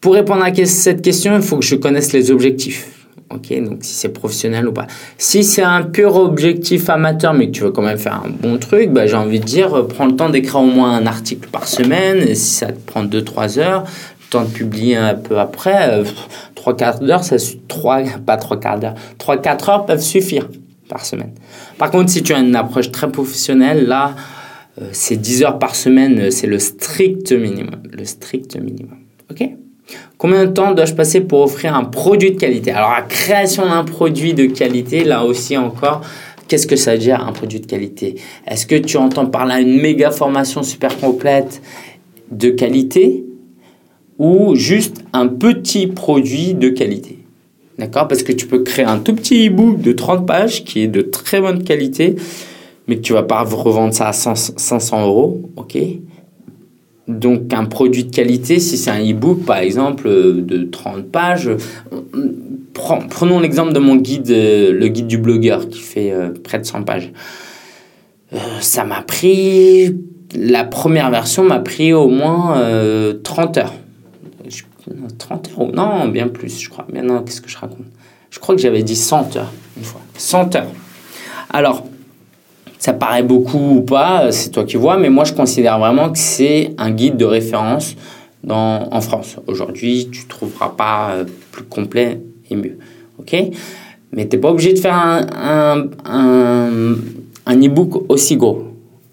pour 0.00 0.14
répondre 0.14 0.44
à 0.44 0.54
cette 0.64 1.02
question, 1.02 1.34
il 1.36 1.42
faut 1.42 1.56
que 1.56 1.64
je 1.64 1.74
connaisse 1.74 2.12
les 2.12 2.30
objectifs. 2.30 2.94
Ok, 3.30 3.52
donc 3.62 3.80
si 3.82 3.92
c'est 3.92 4.08
professionnel 4.08 4.66
ou 4.68 4.72
pas. 4.72 4.86
Si 5.18 5.44
c'est 5.44 5.62
un 5.62 5.82
pur 5.82 6.16
objectif 6.16 6.88
amateur, 6.88 7.34
mais 7.34 7.48
que 7.48 7.50
tu 7.50 7.62
veux 7.62 7.72
quand 7.72 7.82
même 7.82 7.98
faire 7.98 8.22
un 8.24 8.30
bon 8.30 8.56
truc, 8.56 8.90
bah, 8.90 9.06
j'ai 9.06 9.16
envie 9.16 9.40
de 9.40 9.44
dire, 9.44 9.86
prends 9.86 10.06
le 10.06 10.16
temps 10.16 10.30
d'écrire 10.30 10.60
au 10.60 10.66
moins 10.66 10.96
un 10.96 11.06
article 11.06 11.48
par 11.50 11.68
semaine. 11.68 12.26
Et 12.26 12.34
si 12.34 12.54
ça 12.54 12.68
te 12.68 12.78
prend 12.86 13.04
2-3 13.04 13.58
heures, 13.58 13.84
temps 14.30 14.44
de 14.44 14.50
publier 14.50 14.96
un 14.96 15.14
peu 15.14 15.38
après, 15.38 15.90
euh, 15.90 16.04
trois 16.54 16.76
quarts 16.76 17.00
d'heure, 17.00 17.24
ça 17.24 17.36
trois, 17.66 18.02
pas 18.26 18.36
trois 18.36 18.58
quarts 18.58 18.78
d'heure, 18.78 18.94
trois 19.18 19.36
quatre 19.36 19.68
heures 19.68 19.86
peuvent 19.86 20.02
suffire 20.02 20.48
par 20.88 21.04
semaine. 21.04 21.32
Par 21.76 21.90
contre, 21.90 22.10
si 22.10 22.22
tu 22.22 22.32
as 22.32 22.38
une 22.38 22.56
approche 22.56 22.90
très 22.90 23.10
professionnelle, 23.10 23.86
là, 23.86 24.14
euh, 24.80 24.88
c'est 24.92 25.16
10 25.16 25.44
heures 25.44 25.58
par 25.58 25.74
semaine, 25.74 26.18
euh, 26.18 26.30
c'est 26.30 26.46
le 26.46 26.58
strict 26.58 27.32
minimum, 27.32 27.82
le 27.90 28.04
strict 28.04 28.56
minimum. 28.56 28.98
Ok? 29.30 29.48
Combien 30.18 30.44
de 30.44 30.50
temps 30.50 30.72
dois-je 30.72 30.94
passer 30.94 31.20
pour 31.20 31.40
offrir 31.40 31.74
un 31.74 31.84
produit 31.84 32.32
de 32.32 32.38
qualité? 32.38 32.72
Alors, 32.72 32.90
la 32.90 33.02
création 33.02 33.66
d'un 33.66 33.84
produit 33.84 34.34
de 34.34 34.46
qualité, 34.46 35.04
là 35.04 35.24
aussi 35.24 35.56
encore, 35.56 36.02
qu'est-ce 36.46 36.66
que 36.66 36.76
ça 36.76 36.92
veut 36.92 36.98
dire 36.98 37.24
un 37.26 37.32
produit 37.32 37.60
de 37.60 37.66
qualité? 37.66 38.16
Est-ce 38.46 38.66
que 38.66 38.74
tu 38.74 38.96
entends 38.96 39.26
par 39.26 39.46
là 39.46 39.60
une 39.60 39.80
méga 39.80 40.10
formation 40.10 40.62
super 40.62 40.98
complète 40.98 41.62
de 42.30 42.50
qualité? 42.50 43.24
Ou 44.18 44.54
juste 44.54 45.04
un 45.12 45.28
petit 45.28 45.86
produit 45.86 46.54
de 46.54 46.68
qualité. 46.68 47.18
D'accord? 47.78 48.08
Parce 48.08 48.22
que 48.22 48.32
tu 48.32 48.46
peux 48.46 48.62
créer 48.62 48.84
un 48.84 48.98
tout 48.98 49.14
petit 49.14 49.48
e-book 49.48 49.80
de 49.80 49.92
30 49.92 50.26
pages 50.26 50.64
qui 50.64 50.80
est 50.80 50.88
de 50.88 51.00
très 51.00 51.40
bonne 51.40 51.62
qualité, 51.62 52.16
mais 52.88 52.96
que 52.96 53.02
tu 53.02 53.12
vas 53.12 53.22
pas 53.22 53.42
revendre 53.42 53.94
ça 53.94 54.08
à 54.08 54.12
500 54.12 55.06
euros. 55.06 55.42
OK? 55.56 55.78
Donc 57.06 57.54
un 57.54 57.64
produit 57.64 58.04
de 58.04 58.14
qualité, 58.14 58.58
si 58.58 58.76
c'est 58.76 58.90
un 58.90 59.00
e-book 59.00 59.44
par 59.44 59.58
exemple 59.58 60.08
de 60.08 60.64
30 60.64 61.06
pages, 61.06 61.50
prenons 62.74 63.40
l'exemple 63.40 63.72
de 63.72 63.78
mon 63.78 63.96
guide, 63.96 64.28
le 64.28 64.88
guide 64.88 65.06
du 65.06 65.18
blogueur 65.18 65.68
qui 65.68 65.80
fait 65.80 66.12
euh, 66.12 66.30
près 66.42 66.58
de 66.58 66.64
100 66.64 66.82
pages. 66.82 67.12
Euh, 68.34 68.36
ça 68.60 68.84
m'a 68.84 69.00
pris, 69.02 69.96
la 70.34 70.64
première 70.64 71.10
version 71.10 71.44
m'a 71.44 71.60
pris 71.60 71.92
au 71.92 72.08
moins 72.08 72.54
30 73.22 73.56
euh, 73.56 73.60
heures. 73.60 73.74
30 75.18 75.50
euros. 75.52 75.70
Non, 75.72 76.08
bien 76.08 76.28
plus, 76.28 76.60
je 76.60 76.68
crois. 76.68 76.86
Mais 76.92 77.02
non, 77.02 77.22
qu'est-ce 77.22 77.40
que 77.40 77.48
je 77.48 77.58
raconte? 77.58 77.86
Je 78.30 78.38
crois 78.38 78.54
que 78.54 78.60
j'avais 78.60 78.82
dit 78.82 78.96
100 78.96 79.36
heures 79.36 79.52
une 79.76 79.84
fois. 79.84 80.00
100 80.16 80.56
heures. 80.56 80.72
Alors, 81.50 81.84
ça 82.78 82.92
paraît 82.92 83.22
beaucoup 83.22 83.76
ou 83.76 83.80
pas, 83.82 84.30
c'est 84.30 84.50
toi 84.50 84.64
qui 84.64 84.76
vois, 84.76 84.98
mais 84.98 85.10
moi 85.10 85.24
je 85.24 85.32
considère 85.32 85.78
vraiment 85.78 86.10
que 86.10 86.18
c'est 86.18 86.74
un 86.78 86.90
guide 86.90 87.16
de 87.16 87.24
référence 87.24 87.96
dans, 88.44 88.88
en 88.92 89.00
France. 89.00 89.36
Aujourd'hui, 89.46 90.08
tu 90.12 90.22
ne 90.24 90.28
trouveras 90.28 90.70
pas 90.70 91.10
euh, 91.12 91.24
plus 91.50 91.64
complet 91.64 92.20
et 92.50 92.54
mieux. 92.54 92.78
OK? 93.18 93.34
Mais 94.12 94.28
tu 94.28 94.36
n'es 94.36 94.40
pas 94.40 94.50
obligé 94.50 94.72
de 94.72 94.78
faire 94.78 94.94
un, 94.94 95.26
un, 95.34 95.86
un, 96.04 96.94
un 97.46 97.60
e-book 97.60 98.04
aussi 98.08 98.36
gros. 98.36 98.68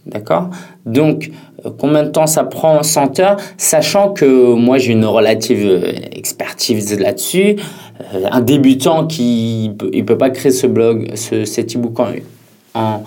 D'accord? 0.05 0.49
Donc, 0.85 1.31
combien 1.69 2.03
de 2.03 2.09
temps 2.09 2.27
ça 2.27 2.43
prend 2.43 2.83
100 2.83 3.19
heures, 3.19 3.37
sachant 3.57 4.11
que 4.11 4.53
moi 4.53 4.77
j'ai 4.77 4.91
une 4.91 5.05
relative 5.05 5.65
euh, 5.65 5.91
expertise 6.11 6.97
là-dessus. 6.99 7.55
Euh, 8.13 8.25
un 8.31 8.41
débutant 8.41 9.07
qui 9.07 9.71
ne 9.93 10.01
peut 10.01 10.17
pas 10.17 10.29
créer 10.29 10.51
ce 10.51 10.67
blog, 10.67 11.11
ce, 11.15 11.45
cet 11.45 11.75
e-book 11.75 11.99
en, 11.99 12.09
en, 12.73 13.03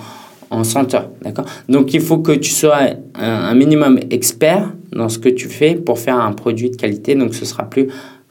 en 0.50 0.64
100 0.64 0.94
heures. 0.94 1.10
D'accord? 1.22 1.44
Donc 1.68 1.94
il 1.94 2.00
faut 2.00 2.18
que 2.18 2.32
tu 2.32 2.50
sois 2.50 2.78
un, 3.14 3.54
minimum 3.54 3.98
expert 4.10 4.72
dans 4.92 5.08
ce 5.08 5.18
que 5.18 5.28
tu 5.28 5.48
fais 5.48 5.74
pour 5.74 5.98
faire 5.98 6.18
un 6.18 6.32
produit 6.32 6.70
de 6.70 6.76
qualité, 6.76 7.14
donc 7.14 7.34
ce 7.34 7.44
sera 7.44 7.64
plus 7.64 7.88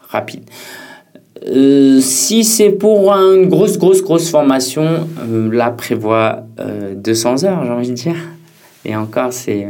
rapide. 0.09 0.43
si 1.99 2.43
c'est 2.43 2.71
pour 2.71 3.11
une 3.11 3.47
grosse, 3.47 3.77
grosse, 3.77 4.01
grosse 4.01 4.29
formation, 4.29 5.07
là 5.51 5.69
prévoit 5.69 6.43
200 6.95 7.43
heures, 7.43 7.63
j'ai 7.65 7.71
envie 7.71 7.89
de 7.89 7.93
dire. 7.93 8.15
Et 8.85 8.95
encore, 8.95 9.33
c'est 9.33 9.67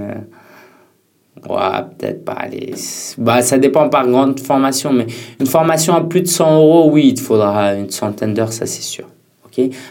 Ouais, 1.49 1.83
peut-être 1.97 2.25
pas. 2.25 2.33
aller 2.33 2.73
Bah, 3.17 3.41
ça 3.41 3.57
dépend 3.57 3.89
par 3.89 4.07
grande 4.07 4.39
formation, 4.39 4.91
mais 4.91 5.07
une 5.39 5.45
formation 5.45 5.95
à 5.95 6.01
plus 6.01 6.21
de 6.21 6.27
100 6.27 6.57
euros, 6.57 6.89
oui, 6.91 7.09
il 7.09 7.13
te 7.13 7.21
faudra 7.21 7.73
une 7.75 7.89
centaine 7.89 8.33
d'heures, 8.33 8.53
ça 8.53 8.65
c'est 8.65 8.81
sûr. 8.81 9.05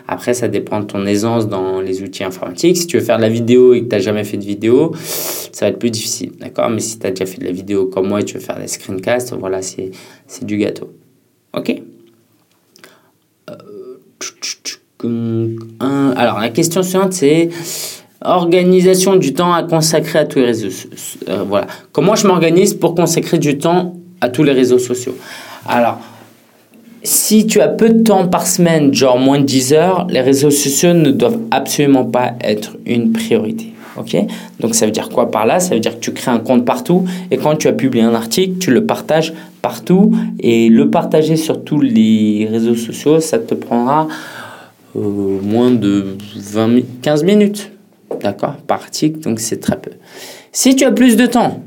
Après, 0.07 0.35
ça 0.35 0.49
dépend 0.49 0.81
de 0.81 0.87
ton 0.87 1.07
aisance 1.07 1.49
dans 1.49 1.81
les 1.81 2.03
outils 2.03 2.25
informatiques. 2.25 2.77
Si 2.77 2.87
tu 2.87 2.99
veux 2.99 3.05
faire 3.05 3.17
de 3.17 3.23
la 3.23 3.29
vidéo 3.29 3.75
et 3.75 3.81
que 3.81 3.89
tu 3.89 3.91
n'as 3.97 4.01
jamais 4.01 4.25
fait 4.25 4.37
de 4.37 4.45
vidéo, 4.45 4.93
ça 5.05 5.67
va 5.67 5.71
être 5.71 5.79
plus 5.79 5.91
difficile. 5.91 6.33
D'accord? 6.39 6.71
Mais 6.71 6.81
si 6.81 6.99
tu 6.99 7.07
as 7.07 7.11
déjà 7.11 7.27
fait 7.27 7.39
de 7.39 7.45
la 7.45 7.53
vidéo 7.53 7.87
comme 7.87 8.09
moi 8.09 8.21
et 8.21 8.25
tu 8.25 8.35
veux 8.35 8.41
faire 8.41 8.59
des 8.59 8.69
screencasts, 8.69 9.35
voilà, 9.35 9.63
c'est 9.63 9.91
du 10.43 10.57
gâteau. 10.57 10.93
Ok? 11.57 11.83
Euh, 15.03 15.57
Alors, 15.81 16.41
la 16.41 16.51
question 16.51 16.83
suivante, 16.83 17.13
c'est 17.13 17.49
Organisation 18.23 19.17
du 19.17 19.35
temps 19.35 19.53
à 19.53 19.63
consacrer 19.63 20.19
à 20.21 20.25
tous 20.25 20.39
les 20.39 20.47
réseaux 20.47 20.71
sociaux. 20.71 21.21
Euh, 21.29 21.45
voilà. 21.47 21.67
Comment 21.93 22.15
je 22.15 22.27
m'organise 22.27 22.75
pour 22.75 22.95
consacrer 22.95 23.39
du 23.39 23.59
temps 23.59 23.95
à 24.21 24.29
tous 24.29 24.43
les 24.43 24.53
réseaux 24.53 24.79
sociaux? 24.79 25.15
Alors, 25.69 25.99
si 27.03 27.47
tu 27.47 27.61
as 27.61 27.69
peu 27.69 27.91
de 27.91 28.03
temps 28.03 28.27
par 28.27 28.47
semaine, 28.47 28.93
genre 28.93 29.19
moins 29.19 29.39
de 29.39 29.45
10 29.45 29.73
heures, 29.75 30.07
les 30.09 30.21
réseaux 30.21 30.51
sociaux 30.51 30.93
ne 30.93 31.11
doivent 31.11 31.41
absolument 31.51 32.05
pas 32.05 32.33
être 32.41 32.77
une 32.87 33.13
priorité. 33.13 33.73
Ok? 33.97 34.17
Donc 34.61 34.75
ça 34.75 34.87
veut 34.87 34.93
dire 34.93 35.09
quoi 35.09 35.31
par 35.31 35.47
là? 35.47 35.61
Ça 35.61 35.75
veut 35.75 35.81
dire 35.81 35.95
que 35.95 36.01
tu 36.01 36.13
crées 36.13 36.31
un 36.31 36.39
compte 36.39 36.65
partout 36.65 37.05
et 37.31 37.37
quand 37.37 37.57
tu 37.57 37.69
as 37.69 37.73
publié 37.73 38.05
un 38.05 38.15
article, 38.15 38.59
tu 38.59 38.71
le 38.71 38.85
partages 38.85 39.33
partout 39.63 40.13
et 40.41 40.69
le 40.69 40.91
partager 40.91 41.37
sur 41.37 41.65
tous 41.65 41.81
les 41.81 42.49
réseaux 42.51 42.75
sociaux, 42.75 43.21
ça 43.21 43.39
te 43.39 43.55
prendra 43.55 44.09
euh, 44.97 45.41
moins 45.43 45.71
de 45.71 46.17
20, 46.35 46.81
15 47.03 47.25
minutes. 47.25 47.71
D'accord? 48.21 48.57
Par 48.67 48.87
donc 49.23 49.41
c'est 49.41 49.61
très 49.61 49.79
peu. 49.79 49.91
Si 50.53 50.77
tu 50.77 50.85
as 50.85 50.93
plus 50.93 51.17
de 51.17 51.27
temps, 51.27 51.61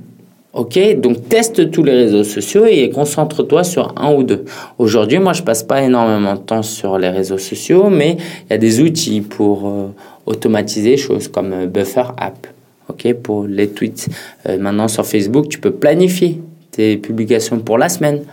ok? 0.54 1.00
Donc 1.00 1.30
teste 1.30 1.72
tous 1.72 1.84
les 1.84 1.94
réseaux 1.94 2.24
sociaux 2.24 2.66
et 2.66 2.90
concentre-toi 2.90 3.64
sur 3.64 3.94
un 3.98 4.14
ou 4.14 4.24
deux. 4.24 4.46
Aujourd'hui, 4.78 5.20
moi, 5.20 5.34
je 5.34 5.44
passe 5.44 5.64
pas 5.64 5.82
énormément 5.82 6.36
de 6.36 6.40
temps 6.40 6.64
sur 6.64 6.98
les 6.98 7.10
réseaux 7.10 7.38
sociaux, 7.38 7.90
mais 7.90 8.18
il 8.46 8.52
y 8.52 8.54
a 8.54 8.58
des 8.58 8.82
outils 8.82 9.22
pour 9.22 9.68
euh, 9.68 9.88
automatiser 10.26 10.98
choses 10.98 11.28
comme 11.28 11.54
euh, 11.54 11.66
Buffer 11.68 12.06
App, 12.18 12.48
ok? 12.90 13.14
Pour 13.14 13.46
les 13.46 13.70
tweets. 13.70 14.10
Euh, 14.48 14.58
maintenant, 14.58 14.88
sur 14.88 15.06
Facebook, 15.06 15.50
tu 15.50 15.60
peux 15.60 15.72
planifier 15.72 16.42
tes 16.72 16.98
publications 16.98 17.60
pour 17.60 17.78
la 17.78 17.90
semaine. 17.90 18.24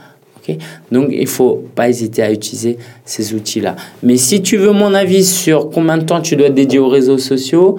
Donc, 0.91 1.09
il 1.11 1.27
faut 1.27 1.65
pas 1.75 1.89
hésiter 1.89 2.23
à 2.23 2.33
utiliser 2.33 2.79
ces 3.05 3.35
outils-là. 3.35 3.77
Mais 4.03 4.17
si 4.17 4.43
tu 4.43 4.57
veux 4.57 4.73
mon 4.73 4.95
avis 4.95 5.25
sur 5.25 5.71
combien 5.71 5.99
de 5.99 6.05
temps 6.05 6.21
tu 6.21 6.37
dois 6.37 6.51
dédier 6.51 6.79
aux 6.79 6.89
réseaux 6.89 7.19
sociaux, 7.19 7.77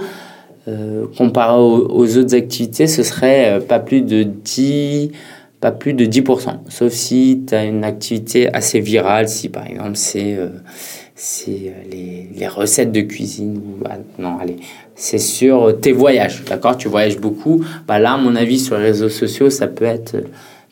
euh, 0.68 1.06
comparé 1.18 1.58
aux, 1.58 2.18
autres 2.18 2.36
activités, 2.36 2.88
ce 2.88 3.02
serait 3.02 3.54
euh, 3.54 3.60
pas 3.62 3.80
plus 3.80 4.02
de 4.02 4.24
10, 4.24 5.12
pas 5.62 5.72
plus 5.72 5.94
de 5.94 6.06
10%. 6.06 6.58
Sauf 6.68 6.92
si 6.92 7.44
tu 7.48 7.56
as 7.56 7.64
une 7.64 7.86
activité 7.86 8.54
assez 8.54 8.82
virale, 8.82 9.30
si 9.30 9.48
par 9.48 9.66
exemple 9.66 9.96
c'est 9.96 10.36
euh, 10.36 10.50
les, 11.90 12.28
les, 12.36 12.48
recettes 12.50 12.92
de 12.92 13.00
cuisine. 13.00 13.62
Bah, 13.82 13.98
non, 14.20 14.40
allez, 14.42 14.58
c'est 14.94 15.20
sur 15.20 15.80
tes 15.80 15.94
voyages, 15.94 16.44
d'accord? 16.44 16.76
Tu 16.76 16.90
voyages 16.90 17.18
beaucoup. 17.18 17.64
Bah 17.88 17.98
là, 17.98 18.18
mon 18.18 18.36
avis, 18.36 18.60
sur 18.60 18.78
les 18.78 18.84
réseaux 18.84 19.08
sociaux, 19.08 19.50
ça 19.50 19.68
peut 19.68 19.86
être 19.86 20.18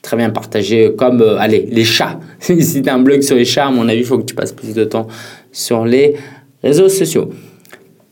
très 0.06 0.18
bien 0.18 0.30
partagé 0.30 0.94
comme, 0.96 1.22
allez, 1.40 1.68
les 1.70 1.84
chats. 1.84 2.20
si 2.40 2.82
tu 2.82 2.90
as 2.90 2.94
un 2.94 3.00
blog 3.00 3.22
sur 3.22 3.36
les 3.36 3.44
chats, 3.44 3.66
à 3.66 3.72
mon 3.72 3.90
avis, 3.90 4.00
il 4.00 4.06
faut 4.06 4.20
que 4.20 4.26
tu 4.26 4.36
passes 4.36 4.54
plus 4.54 4.74
de 4.74 4.86
temps 4.86 5.08
sur 5.52 5.84
les 5.84 6.14
réseaux 6.64 6.90
sociaux. 6.90 7.30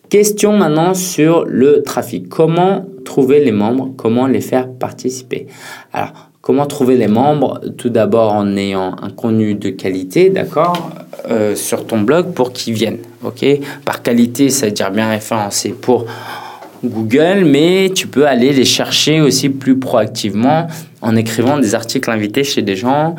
Question 0.10 0.58
maintenant 0.58 0.94
sur 0.94 1.46
le 1.46 1.82
trafic. 1.84 2.30
Comment 2.30 2.86
trouver 3.06 3.44
les 3.44 3.52
membres? 3.52 3.94
Comment 3.96 4.28
les 4.28 4.42
faire 4.42 4.70
participer? 4.72 5.48
Alors, 5.92 6.30
comment 6.42 6.66
trouver 6.66 6.98
les 6.98 7.08
membres? 7.08 7.62
Tout 7.78 7.90
d'abord 7.90 8.34
en 8.34 8.56
ayant 8.58 8.96
un 9.02 9.10
contenu 9.10 9.56
de 9.56 9.70
qualité, 9.70 10.30
d'accord, 10.30 10.92
euh, 11.30 11.56
sur 11.56 11.86
ton 11.86 12.02
blog 12.02 12.34
pour 12.34 12.54
qu'ils 12.54 12.74
viennent. 12.74 13.00
Ok? 13.24 13.46
Par 13.86 14.02
qualité, 14.02 14.50
ça 14.50 14.68
veut 14.68 14.72
dire 14.72 14.92
bien 14.92 15.10
référencé 15.10 15.70
pour 15.70 16.06
Google, 16.84 17.46
mais 17.46 17.92
tu 17.94 18.08
peux 18.08 18.28
aller 18.28 18.52
les 18.54 18.66
chercher 18.66 19.22
aussi 19.22 19.50
plus 19.50 19.78
proactivement 19.78 20.68
en 21.02 21.16
écrivant 21.16 21.58
des 21.58 21.76
articles 21.76 22.10
invités 22.10 22.44
chez 22.44 22.62
des 22.62 22.76
gens 22.76 23.16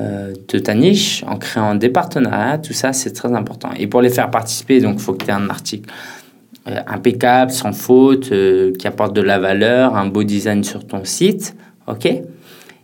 euh, 0.00 0.32
de 0.48 0.58
ta 0.58 0.74
niche, 0.74 1.24
en 1.26 1.36
créant 1.36 1.74
des 1.74 1.88
partenariats, 1.88 2.58
tout 2.58 2.72
ça 2.72 2.92
c'est 2.92 3.12
très 3.12 3.32
important. 3.32 3.70
Et 3.76 3.86
pour 3.86 4.02
les 4.02 4.10
faire 4.10 4.30
participer, 4.30 4.80
donc 4.80 4.96
il 4.96 5.00
faut 5.00 5.14
que 5.14 5.24
tu 5.24 5.30
aies 5.30 5.34
un 5.34 5.50
article 5.50 5.90
euh, 6.68 6.80
impeccable, 6.86 7.50
sans 7.50 7.72
faute, 7.72 8.30
euh, 8.30 8.72
qui 8.78 8.86
apporte 8.86 9.14
de 9.14 9.22
la 9.22 9.38
valeur, 9.38 9.96
un 9.96 10.06
beau 10.06 10.22
design 10.22 10.62
sur 10.64 10.86
ton 10.86 11.04
site. 11.04 11.56
OK? 11.86 12.08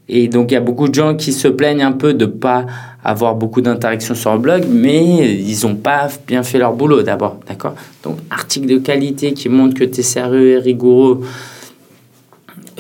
Et 0.09 0.29
donc, 0.29 0.51
il 0.51 0.55
y 0.55 0.57
a 0.57 0.61
beaucoup 0.61 0.89
de 0.89 0.95
gens 0.95 1.15
qui 1.15 1.33
se 1.33 1.49
plaignent 1.49 1.83
un 1.83 1.93
peu 1.93 2.15
de 2.15 2.27
pas 2.27 2.67
avoir 3.05 3.35
beaucoup 3.35 3.61
d'interactions 3.61 4.15
sur 4.15 4.33
le 4.33 4.39
blog, 4.39 4.65
mais 4.71 5.35
ils 5.39 5.67
n'ont 5.67 5.77
pas 5.77 6.09
bien 6.27 6.43
fait 6.43 6.59
leur 6.59 6.73
boulot 6.73 7.03
d'abord. 7.03 7.39
D'accord? 7.47 7.75
Donc, 8.03 8.19
article 8.31 8.67
de 8.67 8.79
qualité 8.79 9.35
qui 9.35 9.49
montre 9.49 9.75
que 9.75 9.85
tu 9.85 10.01
es 10.01 10.03
sérieux 10.03 10.53
et 10.53 10.59
rigoureux. 10.59 11.21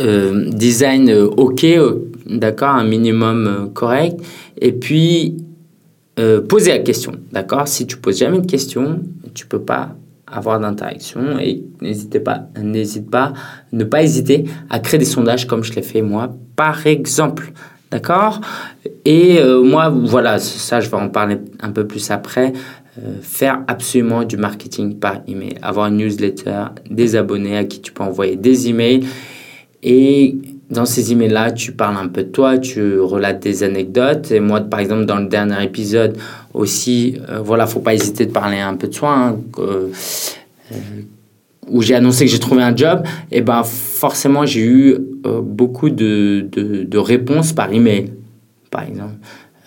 Euh, 0.00 0.50
design 0.50 1.08
OK, 1.36 1.64
d'accord, 2.26 2.70
un 2.70 2.84
minimum 2.84 3.70
correct. 3.74 4.18
Et 4.60 4.72
puis, 4.72 5.36
poser 6.48 6.70
la 6.70 6.78
question, 6.80 7.12
d'accord? 7.32 7.68
Si 7.68 7.86
tu 7.86 7.96
poses 7.98 8.18
jamais 8.18 8.40
de 8.40 8.46
question, 8.46 9.00
tu 9.34 9.46
peux 9.46 9.60
pas 9.60 9.94
avoir 10.26 10.58
d'interaction 10.60 11.38
et 11.38 11.62
n'hésitez 11.80 12.20
pas, 12.20 12.48
n'hésite 12.60 13.10
pas, 13.10 13.32
ne 13.72 13.84
pas 13.84 14.02
hésiter 14.02 14.44
à 14.70 14.80
créer 14.80 14.98
des 14.98 15.04
sondages 15.04 15.46
comme 15.46 15.62
je 15.62 15.72
l'ai 15.72 15.82
fait 15.82 16.02
moi, 16.02 16.34
par 16.56 16.86
exemple. 16.86 17.52
D'accord? 17.90 18.40
Et 19.04 19.38
euh, 19.38 19.62
moi, 19.62 19.88
voilà, 19.88 20.38
ça, 20.38 20.80
je 20.80 20.88
vais 20.88 20.96
en 20.96 21.08
parler 21.08 21.38
un 21.60 21.70
peu 21.70 21.86
plus 21.86 22.10
après. 22.10 22.52
Euh, 22.96 23.16
faire 23.20 23.62
absolument 23.66 24.22
du 24.22 24.36
marketing 24.36 24.98
par 24.98 25.20
email. 25.26 25.54
Avoir 25.62 25.88
une 25.88 25.96
newsletter, 25.96 26.66
des 26.88 27.16
abonnés 27.16 27.56
à 27.56 27.64
qui 27.64 27.80
tu 27.80 27.92
peux 27.92 28.04
envoyer 28.04 28.36
des 28.36 28.68
emails. 28.68 29.04
Et 29.82 30.36
dans 30.70 30.86
ces 30.86 31.12
emails-là, 31.12 31.52
tu 31.52 31.72
parles 31.72 31.96
un 31.96 32.08
peu 32.08 32.22
de 32.22 32.28
toi, 32.28 32.58
tu 32.58 32.98
relates 33.00 33.42
des 33.42 33.62
anecdotes. 33.62 34.30
Et 34.30 34.40
moi, 34.40 34.60
par 34.60 34.80
exemple, 34.80 35.06
dans 35.06 35.18
le 35.18 35.26
dernier 35.26 35.62
épisode 35.62 36.16
aussi, 36.52 37.18
euh, 37.28 37.40
voilà, 37.40 37.66
faut 37.66 37.80
pas 37.80 37.94
hésiter 37.94 38.26
de 38.26 38.32
parler 38.32 38.60
un 38.60 38.74
peu 38.74 38.88
de 38.88 38.94
soi. 38.94 39.12
Hein, 39.12 39.38
euh, 39.58 39.88
où 41.68 41.82
j'ai 41.82 41.94
annoncé 41.94 42.24
que 42.24 42.30
j'ai 42.30 42.38
trouvé 42.38 42.62
un 42.62 42.74
job, 42.74 43.02
et 43.30 43.40
ben 43.40 43.62
forcément 43.62 44.46
j'ai 44.46 44.64
eu 44.64 44.96
euh, 45.26 45.40
beaucoup 45.40 45.90
de, 45.90 46.46
de, 46.50 46.84
de, 46.84 46.98
réponses 46.98 47.52
par 47.52 47.72
email, 47.72 48.12
par 48.70 48.82
exemple, 48.82 49.14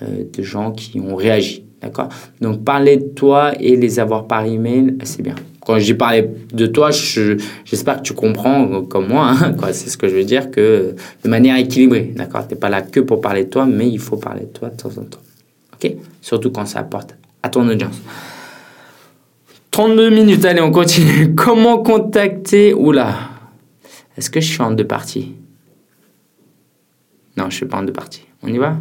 de 0.01 0.43
gens 0.43 0.71
qui 0.71 0.99
ont 0.99 1.15
réagi. 1.15 1.63
D'accord? 1.81 2.09
Donc 2.41 2.63
parler 2.63 2.97
de 2.97 3.05
toi 3.05 3.53
et 3.59 3.75
les 3.75 3.99
avoir 3.99 4.27
par 4.27 4.45
email, 4.45 4.97
c'est 5.03 5.21
bien 5.21 5.35
quand 5.67 5.79
j'ai 5.79 5.95
parlé 5.95 6.29
de 6.53 6.65
toi, 6.65 6.91
j'espère 6.91 7.97
que 7.97 8.03
tu 8.03 8.13
comprends 8.13 8.83
comme 8.83 9.09
moi, 9.09 9.31
hein, 9.31 9.53
c'est 9.73 9.89
ce 9.89 9.97
que 9.97 10.07
je 10.07 10.15
veux 10.15 10.23
dire, 10.23 10.49
que 10.49 10.95
de 11.25 11.29
manière 11.29 11.57
équilibrée, 11.57 12.13
d'accord? 12.15 12.47
Tu 12.47 12.53
n'es 12.53 12.59
pas 12.59 12.69
là 12.69 12.81
que 12.81 13.01
pour 13.01 13.19
parler 13.19 13.43
de 13.43 13.49
toi, 13.49 13.65
mais 13.65 13.89
il 13.89 13.99
faut 13.99 14.15
parler 14.15 14.43
de 14.43 14.57
toi 14.57 14.69
de 14.69 14.77
temps 14.77 14.97
en 14.97 15.03
temps. 15.03 15.19
Ok? 15.73 15.91
Surtout 16.21 16.51
quand 16.51 16.65
ça 16.65 16.79
apporte 16.79 17.17
à 17.43 17.49
ton 17.49 17.67
audience. 17.67 18.01
32 19.77 20.09
minutes, 20.09 20.43
allez, 20.43 20.59
on 20.59 20.71
continue. 20.71 21.35
Comment 21.35 21.83
contacter 21.83 22.73
Oula 22.73 23.13
Est-ce 24.17 24.31
que 24.31 24.41
je 24.41 24.51
suis 24.51 24.61
en 24.63 24.71
deux 24.71 24.87
parties? 24.87 25.35
Non, 27.37 27.43
je 27.43 27.45
ne 27.45 27.51
suis 27.51 27.65
pas 27.67 27.77
en 27.77 27.83
deux 27.83 27.93
parties. 27.93 28.25
On 28.41 28.47
y 28.47 28.57
va? 28.57 28.75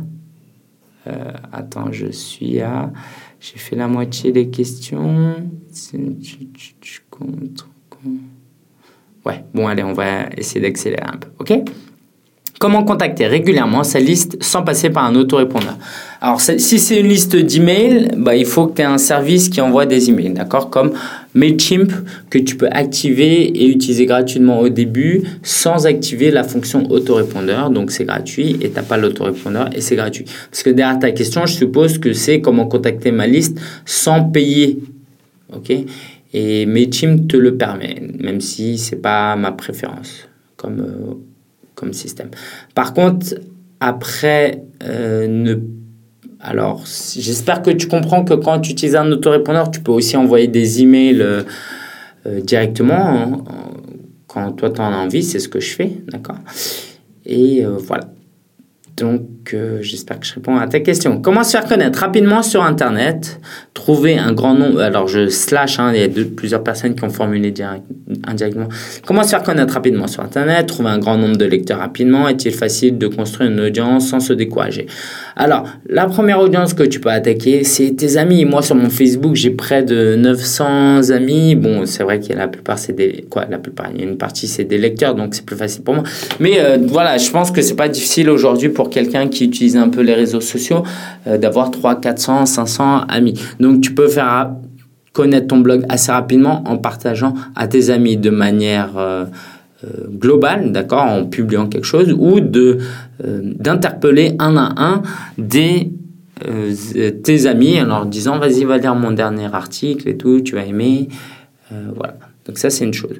Euh, 1.07 1.33
Attends, 1.53 1.93
je 1.93 2.07
suis 2.07 2.63
à. 2.63 2.91
J'ai 3.41 3.59
fait 3.59 3.77
la 3.77 3.89
moitié 3.89 4.33
des 4.33 4.49
questions. 4.49 5.35
Ouais, 9.27 9.45
bon, 9.53 9.67
allez, 9.69 9.83
on 9.83 9.93
va 9.93 10.31
essayer 10.35 10.63
d'accélérer 10.63 11.05
un 11.05 11.19
peu, 11.19 11.29
ok? 11.41 11.73
Comment 12.59 12.85
contacter 12.85 13.27
régulièrement 13.27 13.85
sa 13.85 14.01
liste 14.01 14.42
sans 14.42 14.62
passer 14.62 14.88
par 14.88 15.05
un 15.05 15.14
autorépondeur 15.14 15.77
Alors, 16.23 16.40
si 16.40 16.79
c'est 16.79 17.01
une 17.01 17.09
liste 17.09 17.37
d'emails, 17.37 18.12
bah, 18.16 18.35
il 18.35 18.47
faut 18.47 18.66
que 18.66 18.77
tu 18.77 18.83
aies 18.83 18.87
un 18.87 18.97
service 18.97 19.51
qui 19.51 19.61
envoie 19.61 19.85
des 19.85 20.09
emails, 20.09 20.31
d'accord 20.31 20.71
Comme 20.71 20.92
MailChimp, 21.35 21.92
que 22.31 22.38
tu 22.38 22.57
peux 22.57 22.69
activer 22.71 23.42
et 23.42 23.69
utiliser 23.69 24.07
gratuitement 24.07 24.61
au 24.61 24.71
début 24.71 25.23
sans 25.42 25.87
activer 25.87 26.31
la 26.31 26.45
fonction 26.45 26.90
autorépondeur. 26.90 27.69
Donc, 27.69 27.90
c'est 27.90 28.05
gratuit 28.05 28.57
et 28.62 28.71
tu 28.71 28.75
n'as 28.75 28.83
pas 28.83 28.97
l'autorépondeur 28.97 29.69
et 29.75 29.83
c'est 29.83 29.97
gratuit. 29.97 30.25
Parce 30.51 30.62
que 30.62 30.71
derrière 30.71 30.99
ta 30.99 31.11
question, 31.11 31.45
je 31.45 31.53
suppose 31.53 31.99
que 31.99 32.14
c'est 32.14 32.40
comment 32.40 32.66
contacter 32.66 33.12
ma 33.12 33.27
liste 33.27 33.61
sans 33.85 34.25
payer, 34.25 34.79
ok? 35.55 35.73
Et 36.33 36.64
MailChimp 36.64 37.29
te 37.29 37.37
le 37.37 37.57
permet, 37.57 38.03
même 38.19 38.40
si 38.40 38.79
c'est 38.79 39.03
pas 39.03 39.37
ma 39.37 39.53
préférence 39.53 40.27
comme... 40.57 40.81
Euh, 40.81 41.14
système. 41.93 42.31
Par 42.75 42.95
contre, 42.95 43.35
après, 43.81 44.62
euh, 44.85 45.27
ne... 45.29 45.57
alors 46.41 46.85
j'espère 46.87 47.62
que 47.62 47.71
tu 47.71 47.89
comprends 47.89 48.25
que 48.25 48.35
quand 48.35 48.61
tu 48.61 48.73
utilises 48.73 48.97
un 48.97 49.11
autorépondeur, 49.12 49.71
tu 49.71 49.81
peux 49.81 49.93
aussi 49.93 50.17
envoyer 50.17 50.49
des 50.49 50.83
emails 50.83 51.21
euh, 51.21 51.43
euh, 52.27 52.41
directement 52.41 52.95
hein, 52.95 53.45
quand 54.27 54.53
toi 54.53 54.71
tu 54.71 54.81
en 54.81 54.93
as 54.93 54.97
envie, 54.97 55.23
c'est 55.23 55.39
ce 55.39 55.49
que 55.49 55.61
je 55.61 55.75
fais, 55.75 55.93
d'accord? 56.09 56.39
Et 57.25 57.65
voilà. 57.65 58.05
Donc, 58.97 59.23
euh, 59.55 59.79
j'espère 59.83 60.21
que 60.21 60.27
je 60.27 60.35
réponds 60.35 60.57
à 60.57 60.67
ta 60.67 60.81
question. 60.81 61.21
Comment 61.21 61.45
se 61.45 61.53
faire 61.53 61.67
connaître? 61.67 61.99
Rapidement 61.99 62.43
sur 62.43 62.63
Internet 62.63 63.41
Trouver 63.75 64.19
un 64.19 64.33
grand 64.33 64.55
nombre. 64.55 64.81
Alors, 64.81 65.07
je 65.07 65.29
slash, 65.29 65.79
hein, 65.79 65.93
il 65.95 66.01
y 66.01 66.05
a 66.05 66.25
plusieurs 66.35 66.65
personnes 66.65 66.95
qui 66.95 67.05
ont 67.05 67.11
formulé 67.11 67.51
direct, 67.51 67.85
indirectement. 68.27 68.69
Comment 69.07 69.23
se 69.23 69.31
faire 69.31 69.43
connaître 69.43 69.75
rapidement 69.75 70.07
sur 70.07 70.23
Internet? 70.23 70.67
Trouver 70.67 70.91
un 70.91 70.99
grand 70.99 71.19
nombre 71.19 71.37
de 71.37 71.45
lecteurs 71.45 71.79
rapidement 71.79 72.29
Est-il 72.29 72.53
facile 72.53 72.99
de 72.99 73.07
construire 73.07 73.51
une 73.51 73.61
audience 73.61 74.09
sans 74.09 74.21
se 74.21 74.33
décourager? 74.33 74.87
Alors, 75.37 75.69
la 75.89 76.07
première 76.07 76.41
audience 76.41 76.73
que 76.73 76.83
tu 76.83 77.01
peux 77.01 77.11
attaquer, 77.11 77.65
c'est 77.65 77.91
tes 77.95 78.17
amis. 78.17 78.45
Moi, 78.45 78.63
sur 78.63 78.75
mon 78.75 78.89
Facebook, 78.89 79.35
j'ai 79.35 79.51
près 79.51 79.83
de 79.83 80.17
900 80.17 81.11
amis. 81.11 81.55
Bon, 81.55 81.85
c'est 81.85 82.03
vrai 82.03 82.19
qu'il 82.21 82.31
y 82.31 82.35
a 82.35 82.39
la 82.39 82.49
plupart, 82.49 82.79
c'est 82.79 82.95
des. 82.95 83.27
Quoi, 83.29 83.45
la 83.51 83.59
plupart 83.59 83.91
Il 83.95 84.01
y 84.01 84.05
a 84.05 84.09
une 84.09 84.17
partie, 84.17 84.49
c'est 84.49 84.65
des 84.65 84.79
lecteurs, 84.79 85.15
donc 85.15 85.35
c'est 85.35 85.45
plus 85.45 85.57
facile 85.57 85.83
pour 85.83 85.95
moi. 85.95 86.05
Mais 86.41 86.59
euh, 86.61 86.79
voilà, 86.87 87.19
je 87.19 87.31
pense 87.31 87.51
que 87.51 87.61
c'est 87.61 87.77
pas 87.77 87.89
difficile 87.89 88.31
aujourd'hui 88.31 88.71
pour 88.71 88.89
quelqu'un 88.89 89.29
qui 89.29 89.36
utilise 89.44 89.77
un 89.77 89.88
peu 89.88 90.01
les 90.01 90.14
réseaux 90.14 90.40
sociaux, 90.40 90.83
euh, 91.27 91.38
d'avoir 91.38 91.70
3, 91.70 92.01
400, 92.01 92.46
500 92.46 93.03
amis. 93.09 93.40
Donc 93.61 93.81
tu 93.81 93.94
peux 93.94 94.08
faire 94.08 94.52
connaître 95.13 95.48
ton 95.48 95.58
blog 95.58 95.85
assez 95.88 96.13
rapidement 96.13 96.63
en 96.67 96.77
partageant 96.77 97.35
à 97.54 97.69
tes 97.69 97.90
amis 97.90 98.17
de 98.17 98.31
manière 98.31 98.98
euh, 98.98 99.25
euh, 99.85 99.88
globale, 100.11 100.73
d'accord, 100.73 101.04
en 101.04 101.25
publiant 101.25 101.67
quelque 101.67 101.87
chose, 101.87 102.15
ou 102.19 102.40
d'interpeller 102.40 104.35
un 104.38 104.56
à 104.56 104.75
un 104.77 105.02
des 105.38 105.92
tes 107.25 107.46
amis 107.46 107.81
en 107.81 107.87
leur 107.87 108.04
disant 108.04 108.38
vas-y 108.38 108.65
va 108.65 108.77
lire 108.77 108.94
mon 108.94 109.11
dernier 109.11 109.46
article 109.54 110.06
et 110.06 110.19
tout, 110.19 110.42
tu 110.42 110.54
vas 110.54 110.67
aimer, 110.67 111.08
voilà. 111.71 112.19
Donc 112.44 112.58
ça 112.58 112.69
c'est 112.69 112.85
une 112.85 112.92
chose. 112.92 113.17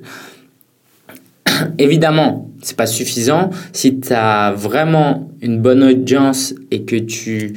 Évidemment, 1.78 2.50
c'est 2.62 2.76
pas 2.76 2.86
suffisant. 2.86 3.50
Si 3.72 4.00
tu 4.00 4.12
as 4.12 4.52
vraiment 4.52 5.30
une 5.40 5.61
bonne 5.61 5.82
audience 5.82 6.54
et 6.70 6.82
que 6.82 6.96
tu 6.96 7.54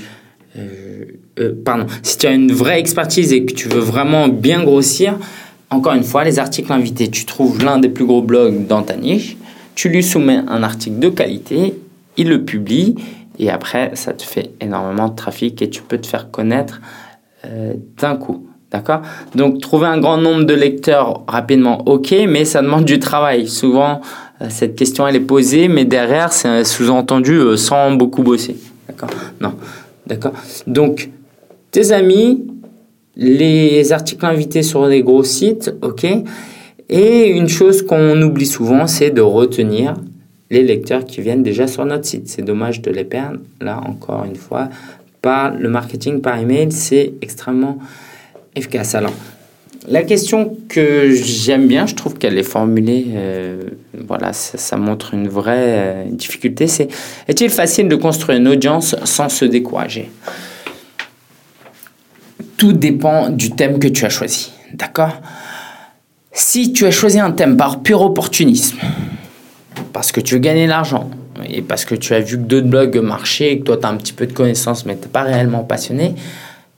euh, 0.58 1.06
euh, 1.40 1.54
pardon, 1.64 1.86
si 2.04 2.18
tu 2.18 2.28
as 2.28 2.32
une 2.32 2.52
vraie 2.52 2.80
expertise 2.80 3.32
et 3.34 3.46
que 3.46 3.54
tu 3.54 3.70
veux 3.70 3.80
vraiment 3.80 4.28
bien 4.28 4.64
grossir, 4.64 5.18
encore 5.70 5.94
une 5.94 6.04
fois, 6.04 6.24
les 6.24 6.40
articles 6.40 6.72
invités, 6.72 7.10
tu 7.10 7.26
trouves 7.26 7.64
l'un 7.64 7.80
des 7.80 7.90
plus 7.90 8.06
gros 8.06 8.22
blogs 8.22 8.68
dans 8.68 8.82
ta 8.82 8.96
niche, 8.96 9.38
tu 9.76 9.90
lui 9.90 10.04
soumets 10.04 10.42
un 10.48 10.64
article 10.64 11.00
de 11.00 11.10
qualité, 11.10 11.76
il 12.18 12.28
le 12.28 12.44
publie 12.44 12.96
Et 13.38 13.50
après, 13.50 13.92
ça 13.94 14.12
te 14.12 14.24
fait 14.24 14.52
énormément 14.60 15.08
de 15.08 15.16
trafic 15.16 15.62
et 15.62 15.70
tu 15.70 15.82
peux 15.82 15.98
te 15.98 16.08
faire 16.08 16.32
connaître 16.32 16.82
euh, 17.46 17.76
d'un 17.98 18.18
coup. 18.18 18.49
D'accord? 18.72 19.02
Donc, 19.34 19.62
trouver 19.62 19.88
un 19.88 20.00
grand 20.00 20.18
nombre 20.18 20.44
de 20.44 20.54
lecteurs 20.54 21.24
rapidement, 21.28 21.82
ok, 21.88 22.14
mais 22.28 22.46
ça 22.46 22.62
demande 22.62 22.86
du 22.86 23.00
travail. 23.00 23.48
Souvent, 23.48 24.02
euh, 24.42 24.46
cette 24.50 24.76
question, 24.76 25.08
elle 25.08 25.16
est 25.16 25.22
posée, 25.22 25.68
mais 25.68 25.86
derrière, 25.86 26.32
c'est 26.32 26.64
sous-entendu 26.64 27.34
euh, 27.34 27.58
sans 27.58 27.92
beaucoup 27.92 28.22
bosser. 28.22 28.58
D'accord? 28.88 29.10
Non. 29.42 29.54
D'accord? 30.06 30.34
Donc, 30.68 31.10
tes 31.72 31.92
amis, 31.92 32.46
les 33.16 33.92
articles 33.92 34.26
invités 34.26 34.64
sur 34.64 34.88
des 34.88 35.02
gros 35.02 35.24
sites, 35.24 35.74
ok? 35.82 36.06
Et 36.90 37.28
une 37.28 37.50
chose 37.50 37.86
qu'on 37.86 38.22
oublie 38.22 38.46
souvent, 38.46 38.88
c'est 38.88 39.12
de 39.12 39.22
retenir 39.22 39.96
les 40.50 40.64
lecteurs 40.64 41.06
qui 41.06 41.22
viennent 41.22 41.44
déjà 41.44 41.68
sur 41.68 41.86
notre 41.86 42.06
site. 42.06 42.28
C'est 42.28 42.42
dommage 42.42 42.82
de 42.82 42.92
les 42.92 43.04
perdre. 43.04 43.40
Là, 43.62 43.82
encore 43.86 44.26
une 44.26 44.36
fois, 44.36 44.70
par 45.22 45.54
le 45.54 45.70
marketing 45.70 46.22
par 46.22 46.40
email, 46.40 46.72
c'est 46.72 47.14
extrêmement 47.22 47.78
efficace. 48.56 48.96
Alors, 48.96 49.14
la 49.88 50.04
question 50.04 50.58
que 50.68 51.12
j'aime 51.12 51.68
bien, 51.68 51.88
je 51.88 51.96
trouve 51.96 52.16
qu'elle 52.16 52.38
est 52.38 52.44
formulée, 52.44 53.08
euh, 53.16 53.62
voilà, 54.08 54.34
ça, 54.34 54.78
montre 54.78 55.14
une 55.14 55.28
vraie 55.28 55.56
euh, 55.58 56.04
difficulté, 56.12 56.68
c'est 56.68 56.90
est-il 57.28 57.50
facile 57.50 57.88
de 57.88 57.96
construire 57.96 58.40
une 58.40 58.48
audience 58.48 58.96
sans 59.06 59.30
se 59.30 59.46
décourager? 59.46 60.12
Tout 62.58 62.74
dépend 62.74 63.30
du 63.30 63.52
thème 63.52 63.80
que 63.80 63.88
tu 63.88 64.06
as 64.06 64.10
choisi, 64.10 64.52
d'accord? 64.74 65.22
Si 66.34 66.74
tu 66.74 66.86
as 66.86 66.92
choisi 66.92 67.20
un 67.20 67.32
thème 67.32 67.58
par 67.58 67.82
pur 67.82 68.02
opportunisme, 68.02 68.78
parce 69.94 70.12
que 70.12 70.20
tu 70.20 70.36
veux 70.36 70.40
gagner 70.40 70.66
de 70.66 70.70
l'argent 70.70 71.10
et 71.50 71.62
parce 71.62 71.86
que 71.86 71.96
tu 71.96 72.14
as 72.14 72.20
vu 72.20 72.38
que 72.38 72.44
d'autres 72.44 72.68
blogs 72.68 72.98
marchaient 72.98 73.60
que 73.60 73.64
toi 73.64 73.78
tu 73.78 73.86
as 73.86 73.90
un 73.90 73.96
petit 73.96 74.14
peu 74.14 74.28
de 74.28 74.34
connaissances 74.34 74.86
mais 74.86 74.96
tu 74.96 75.04
n'es 75.04 75.08
pas 75.08 75.24
réellement 75.24 75.64
passionné, 75.64 76.16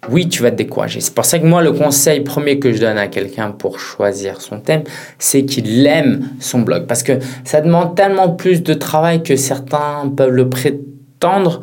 oui, 0.10 0.28
tu 0.28 0.42
vas 0.42 0.50
te 0.50 0.56
décourager. 0.56 1.00
C'est 1.00 1.14
pour 1.14 1.26
ça 1.26 1.38
que 1.38 1.46
moi, 1.46 1.62
le 1.62 1.74
conseil 1.74 2.22
premier 2.22 2.58
que 2.58 2.74
je 2.74 2.80
donne 2.80 2.98
à 2.98 3.08
quelqu'un 3.08 3.52
pour 3.52 3.80
choisir 3.80 4.42
son 4.42 4.60
thème, 4.60 4.84
c'est 5.20 5.46
qu'il 5.46 5.86
aime 5.86 6.30
son 6.40 6.62
blog. 6.62 6.88
Parce 6.88 7.04
que 7.04 7.20
ça 7.44 7.62
demande 7.62 7.96
tellement 7.96 8.30
plus 8.30 8.64
de 8.64 8.74
travail 8.74 9.22
que 9.22 9.36
certains 9.36 10.12
peuvent 10.16 10.32
le 10.32 10.50
prétendre 10.50 11.62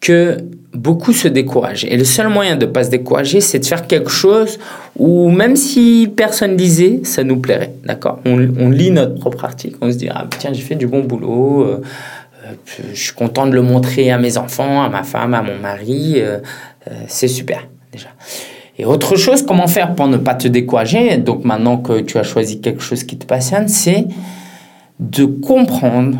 que 0.00 0.38
beaucoup 0.72 1.12
se 1.12 1.28
découragent. 1.28 1.84
Et 1.84 1.96
le 1.96 2.04
seul 2.04 2.28
moyen 2.28 2.56
de 2.56 2.64
ne 2.64 2.70
pas 2.70 2.84
se 2.84 2.90
décourager, 2.90 3.40
c'est 3.40 3.58
de 3.58 3.66
faire 3.66 3.86
quelque 3.86 4.10
chose 4.10 4.58
où 4.96 5.30
même 5.30 5.56
si 5.56 6.10
personne 6.14 6.56
lisait, 6.56 7.00
ça 7.04 7.24
nous 7.24 7.38
plairait. 7.38 7.74
D'accord? 7.84 8.20
On, 8.24 8.38
lit 8.70 8.90
notre 8.90 9.16
propre 9.16 9.44
article, 9.44 9.76
on 9.80 9.90
se 9.90 9.96
dit, 9.96 10.08
ah, 10.10 10.26
tiens, 10.38 10.52
j'ai 10.52 10.62
fait 10.62 10.76
du 10.76 10.86
bon 10.86 11.00
boulot. 11.00 11.64
Euh, 11.64 11.82
euh, 12.46 12.52
je 12.94 13.00
suis 13.00 13.12
content 13.12 13.46
de 13.46 13.52
le 13.52 13.62
montrer 13.62 14.10
à 14.10 14.18
mes 14.18 14.38
enfants, 14.38 14.82
à 14.82 14.88
ma 14.88 15.02
femme, 15.02 15.34
à 15.34 15.42
mon 15.42 15.58
mari. 15.58 16.14
Euh, 16.16 16.38
c'est 17.06 17.28
super 17.28 17.68
déjà. 17.92 18.08
Et 18.78 18.84
autre 18.84 19.16
chose, 19.16 19.42
comment 19.42 19.66
faire 19.66 19.94
pour 19.94 20.08
ne 20.08 20.16
pas 20.16 20.34
te 20.34 20.48
décourager? 20.48 21.18
Donc 21.18 21.44
maintenant 21.44 21.76
que 21.76 22.00
tu 22.00 22.16
as 22.16 22.22
choisi 22.22 22.60
quelque 22.60 22.80
chose 22.80 23.04
qui 23.04 23.18
te 23.18 23.26
passionne, 23.26 23.68
c'est 23.68 24.06
de 24.98 25.24
comprendre 25.24 26.18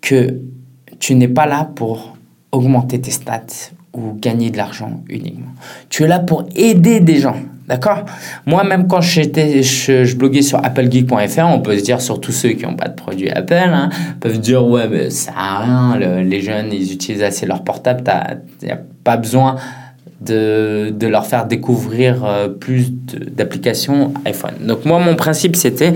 que 0.00 0.40
tu 0.98 1.14
n'es 1.14 1.28
pas 1.28 1.46
là 1.46 1.70
pour 1.74 2.16
augmenter 2.52 3.00
tes 3.00 3.10
stats 3.10 3.70
ou 3.94 4.14
gagner 4.14 4.50
de 4.50 4.56
l'argent 4.56 5.02
uniquement. 5.08 5.52
Tu 5.88 6.04
es 6.04 6.08
là 6.08 6.18
pour 6.18 6.44
aider 6.54 7.00
des 7.00 7.16
gens. 7.16 7.36
D'accord? 7.68 8.06
Moi, 8.46 8.64
même 8.64 8.86
quand 8.86 9.02
j'étais, 9.02 9.62
je, 9.62 10.16
bloguais 10.16 10.40
sur 10.40 10.64
applegeek.fr, 10.64 11.44
on 11.44 11.60
peut 11.60 11.76
se 11.76 11.84
dire, 11.84 12.00
surtout 12.00 12.32
ceux 12.32 12.50
qui 12.50 12.64
n'ont 12.64 12.76
pas 12.76 12.88
de 12.88 12.94
produit 12.94 13.30
Apple, 13.30 13.54
hein, 13.54 13.90
peuvent 14.20 14.40
dire, 14.40 14.66
ouais, 14.66 14.88
mais 14.88 15.10
ça 15.10 15.32
n'a 15.32 15.58
rien, 15.58 16.22
les 16.22 16.40
jeunes, 16.40 16.72
ils 16.72 16.92
utilisent 16.92 17.22
assez 17.22 17.44
leur 17.44 17.64
portable, 17.64 18.02
il 18.62 18.66
n'y 18.66 18.72
a 18.72 18.80
pas 19.04 19.18
besoin 19.18 19.56
de, 20.22 20.90
de, 20.90 21.06
leur 21.06 21.26
faire 21.26 21.46
découvrir 21.46 22.24
euh, 22.24 22.48
plus 22.48 22.90
d'applications 22.90 24.14
iPhone. 24.24 24.54
Donc 24.62 24.84
moi, 24.84 24.98
mon 24.98 25.14
principe, 25.14 25.54
c'était 25.54 25.92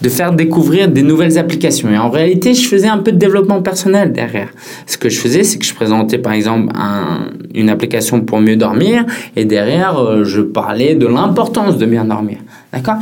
de 0.00 0.08
faire 0.08 0.32
découvrir 0.32 0.88
des 0.88 1.02
nouvelles 1.02 1.38
applications. 1.38 1.90
Et 1.90 1.98
en 1.98 2.10
réalité, 2.10 2.54
je 2.54 2.68
faisais 2.68 2.88
un 2.88 2.98
peu 2.98 3.12
de 3.12 3.16
développement 3.16 3.62
personnel 3.62 4.12
derrière. 4.12 4.48
Ce 4.86 4.98
que 4.98 5.08
je 5.08 5.18
faisais, 5.18 5.42
c'est 5.42 5.58
que 5.58 5.64
je 5.64 5.74
présentais 5.74 6.18
par 6.18 6.32
exemple 6.32 6.72
un, 6.74 7.30
une 7.54 7.70
application 7.70 8.20
pour 8.20 8.40
mieux 8.40 8.56
dormir 8.56 9.04
et 9.36 9.44
derrière, 9.44 9.98
euh, 9.98 10.24
je 10.24 10.42
parlais 10.42 10.94
de 10.94 11.06
l'importance 11.06 11.78
de 11.78 11.86
bien 11.86 12.04
dormir. 12.04 12.38
D'accord? 12.72 12.98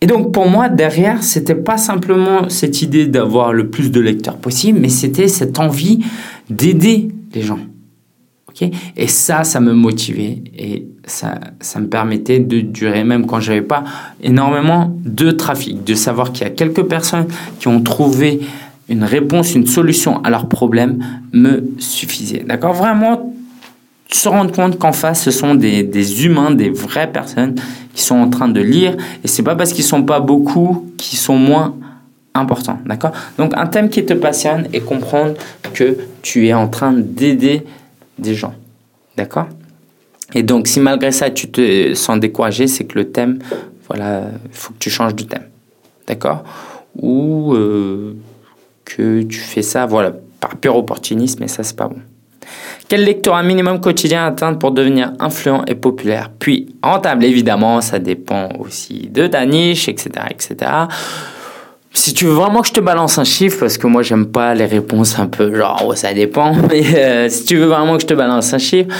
Et 0.00 0.06
donc 0.06 0.32
pour 0.32 0.48
moi, 0.48 0.68
derrière, 0.68 1.22
c'était 1.22 1.54
pas 1.54 1.76
simplement 1.76 2.48
cette 2.48 2.82
idée 2.82 3.06
d'avoir 3.06 3.52
le 3.52 3.68
plus 3.68 3.90
de 3.90 4.00
lecteurs 4.00 4.36
possible, 4.36 4.78
mais 4.80 4.88
c'était 4.88 5.28
cette 5.28 5.58
envie 5.58 6.00
d'aider 6.48 7.10
les 7.34 7.42
gens. 7.42 7.58
Et 8.96 9.06
ça, 9.06 9.44
ça 9.44 9.60
me 9.60 9.72
motivait 9.72 10.42
et 10.56 10.86
ça, 11.04 11.34
ça 11.60 11.80
me 11.80 11.88
permettait 11.88 12.38
de 12.38 12.60
durer, 12.60 13.04
même 13.04 13.26
quand 13.26 13.40
j'avais 13.40 13.62
pas 13.62 13.84
énormément 14.22 14.92
de 15.04 15.30
trafic, 15.30 15.84
de 15.84 15.94
savoir 15.94 16.32
qu'il 16.32 16.44
y 16.44 16.46
a 16.46 16.50
quelques 16.50 16.84
personnes 16.84 17.26
qui 17.58 17.68
ont 17.68 17.80
trouvé 17.80 18.40
une 18.88 19.04
réponse, 19.04 19.54
une 19.54 19.66
solution 19.66 20.22
à 20.22 20.30
leur 20.30 20.48
problème 20.48 20.98
me 21.32 21.64
suffisait. 21.78 22.44
D'accord? 22.46 22.74
Vraiment 22.74 23.32
se 24.12 24.28
rendre 24.28 24.52
compte 24.52 24.78
qu'en 24.78 24.92
face, 24.92 25.22
ce 25.22 25.30
sont 25.30 25.54
des, 25.54 26.24
humains, 26.24 26.50
des 26.50 26.70
vraies 26.70 27.10
personnes 27.10 27.54
qui 27.94 28.02
sont 28.02 28.16
en 28.16 28.28
train 28.28 28.48
de 28.48 28.60
lire. 28.60 28.96
Et 29.24 29.28
c'est 29.28 29.44
pas 29.44 29.54
parce 29.54 29.72
qu'ils 29.72 29.84
sont 29.84 30.02
pas 30.02 30.20
beaucoup 30.20 30.86
qu'ils 30.96 31.18
sont 31.18 31.36
moins 31.36 31.76
importants. 32.34 32.78
D'accord? 32.84 33.12
Donc, 33.38 33.52
un 33.56 33.66
thème 33.66 33.88
qui 33.88 34.04
te 34.04 34.14
passionne 34.14 34.66
et 34.72 34.80
comprendre 34.80 35.34
que 35.74 35.96
tu 36.22 36.48
es 36.48 36.54
en 36.54 36.68
train 36.68 36.92
d'aider 36.92 37.64
des 38.20 38.34
gens. 38.34 38.54
D'accord? 39.16 39.46
Et 40.34 40.42
donc, 40.42 40.68
si 40.68 40.80
malgré 40.80 41.10
ça, 41.10 41.30
tu 41.30 41.50
te 41.50 41.94
sens 41.94 42.18
découragé, 42.20 42.66
c'est 42.66 42.84
que 42.84 42.98
le 42.98 43.10
thème, 43.10 43.38
voilà, 43.88 44.22
il 44.44 44.56
faut 44.56 44.72
que 44.72 44.78
tu 44.78 44.90
changes 44.90 45.14
de 45.14 45.24
thème. 45.24 45.48
D'accord? 46.06 46.44
Ou 46.96 47.54
euh, 47.54 48.14
que 48.84 49.22
tu 49.22 49.38
fais 49.38 49.62
ça, 49.62 49.86
voilà, 49.86 50.12
par 50.40 50.56
pur 50.56 50.76
opportunisme, 50.76 51.42
et 51.42 51.48
ça, 51.48 51.62
c'est 51.62 51.76
pas 51.76 51.88
bon. 51.88 52.00
Quel 52.88 53.04
lectorat 53.04 53.42
minimum 53.42 53.80
quotidien 53.80 54.26
atteindre 54.26 54.58
pour 54.58 54.72
devenir 54.72 55.12
influent 55.20 55.64
et 55.66 55.76
populaire? 55.76 56.30
Puis 56.36 56.74
rentable, 56.82 57.24
évidemment, 57.24 57.80
ça 57.80 57.98
dépend 58.00 58.48
aussi 58.58 59.08
de 59.08 59.26
ta 59.28 59.46
niche, 59.46 59.88
etc., 59.88 60.10
etc. 60.30 60.70
Si 61.92 62.14
tu 62.14 62.24
veux 62.24 62.32
vraiment 62.32 62.60
que 62.62 62.68
je 62.68 62.72
te 62.72 62.80
balance 62.80 63.18
un 63.18 63.24
chiffre, 63.24 63.58
parce 63.58 63.76
que 63.76 63.88
moi 63.88 64.02
j'aime 64.02 64.26
pas 64.26 64.54
les 64.54 64.66
réponses 64.66 65.18
un 65.18 65.26
peu 65.26 65.52
genre 65.54 65.96
ça 65.96 66.14
dépend, 66.14 66.54
mais 66.70 66.84
euh, 66.96 67.28
si 67.28 67.44
tu 67.44 67.56
veux 67.56 67.66
vraiment 67.66 67.96
que 67.96 68.02
je 68.02 68.06
te 68.06 68.14
balance 68.14 68.54
un 68.54 68.58
chiffre, 68.58 68.94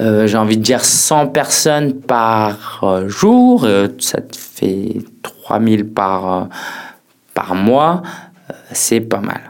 euh, 0.00 0.26
j'ai 0.26 0.38
envie 0.38 0.56
de 0.56 0.62
dire 0.62 0.82
100 0.82 1.28
personnes 1.28 2.00
par 2.00 2.80
euh, 2.82 3.08
jour, 3.08 3.68
ça 3.98 4.22
te 4.22 4.36
fait 4.36 4.96
3000 5.22 5.86
par, 5.90 6.48
par 7.34 7.54
mois, 7.54 8.02
c'est 8.72 9.00
pas 9.00 9.20
mal. 9.20 9.42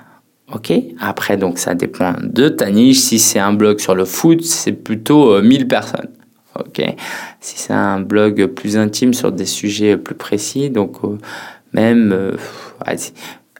Ok? 0.52 0.72
Après, 1.00 1.36
donc 1.36 1.58
ça 1.58 1.76
dépend 1.76 2.14
de 2.20 2.48
ta 2.48 2.72
niche. 2.72 2.98
Si 2.98 3.20
c'est 3.20 3.38
un 3.38 3.52
blog 3.52 3.78
sur 3.78 3.94
le 3.94 4.04
foot, 4.04 4.42
c'est 4.42 4.72
plutôt 4.72 5.40
1000 5.40 5.68
personnes. 5.68 6.08
Ok? 6.58 6.82
Si 7.38 7.56
c'est 7.56 7.72
un 7.72 8.00
blog 8.00 8.46
plus 8.46 8.76
intime 8.76 9.14
sur 9.14 9.30
des 9.30 9.46
sujets 9.46 9.96
plus 9.96 10.16
précis, 10.16 10.70
donc 10.70 10.96
même 11.72 12.36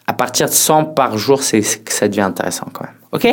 à 0.07 0.12
partir 0.12 0.49
de 0.49 0.53
100 0.53 0.87
par 0.87 1.18
jour, 1.18 1.43
c'est 1.43 1.62
ça 1.62 2.09
devient 2.09 2.23
intéressant 2.23 2.66
quand 2.73 2.85
même. 2.85 2.95
Ok? 3.12 3.29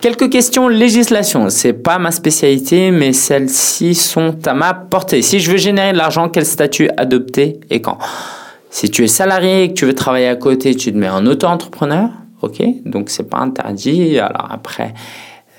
Quelques 0.00 0.30
questions 0.30 0.68
législation. 0.68 1.50
C'est 1.50 1.72
pas 1.72 1.98
ma 1.98 2.10
spécialité, 2.10 2.90
mais 2.90 3.12
celles-ci 3.12 3.94
sont 3.94 4.36
à 4.46 4.54
ma 4.54 4.74
portée. 4.74 5.22
Si 5.22 5.40
je 5.40 5.50
veux 5.50 5.56
générer 5.56 5.92
de 5.92 5.98
l'argent, 5.98 6.28
quel 6.28 6.46
statut 6.46 6.88
adopter 6.96 7.60
et 7.70 7.80
quand? 7.80 7.98
Si 8.70 8.90
tu 8.90 9.04
es 9.04 9.06
salarié 9.06 9.64
et 9.64 9.68
que 9.68 9.74
tu 9.74 9.86
veux 9.86 9.94
travailler 9.94 10.28
à 10.28 10.36
côté, 10.36 10.74
tu 10.74 10.92
te 10.92 10.96
mets 10.96 11.08
en 11.08 11.26
auto-entrepreneur? 11.26 12.10
Ok? 12.42 12.62
Donc 12.84 13.10
c'est 13.10 13.28
pas 13.28 13.38
interdit. 13.38 14.18
Alors 14.18 14.48
après, 14.50 14.94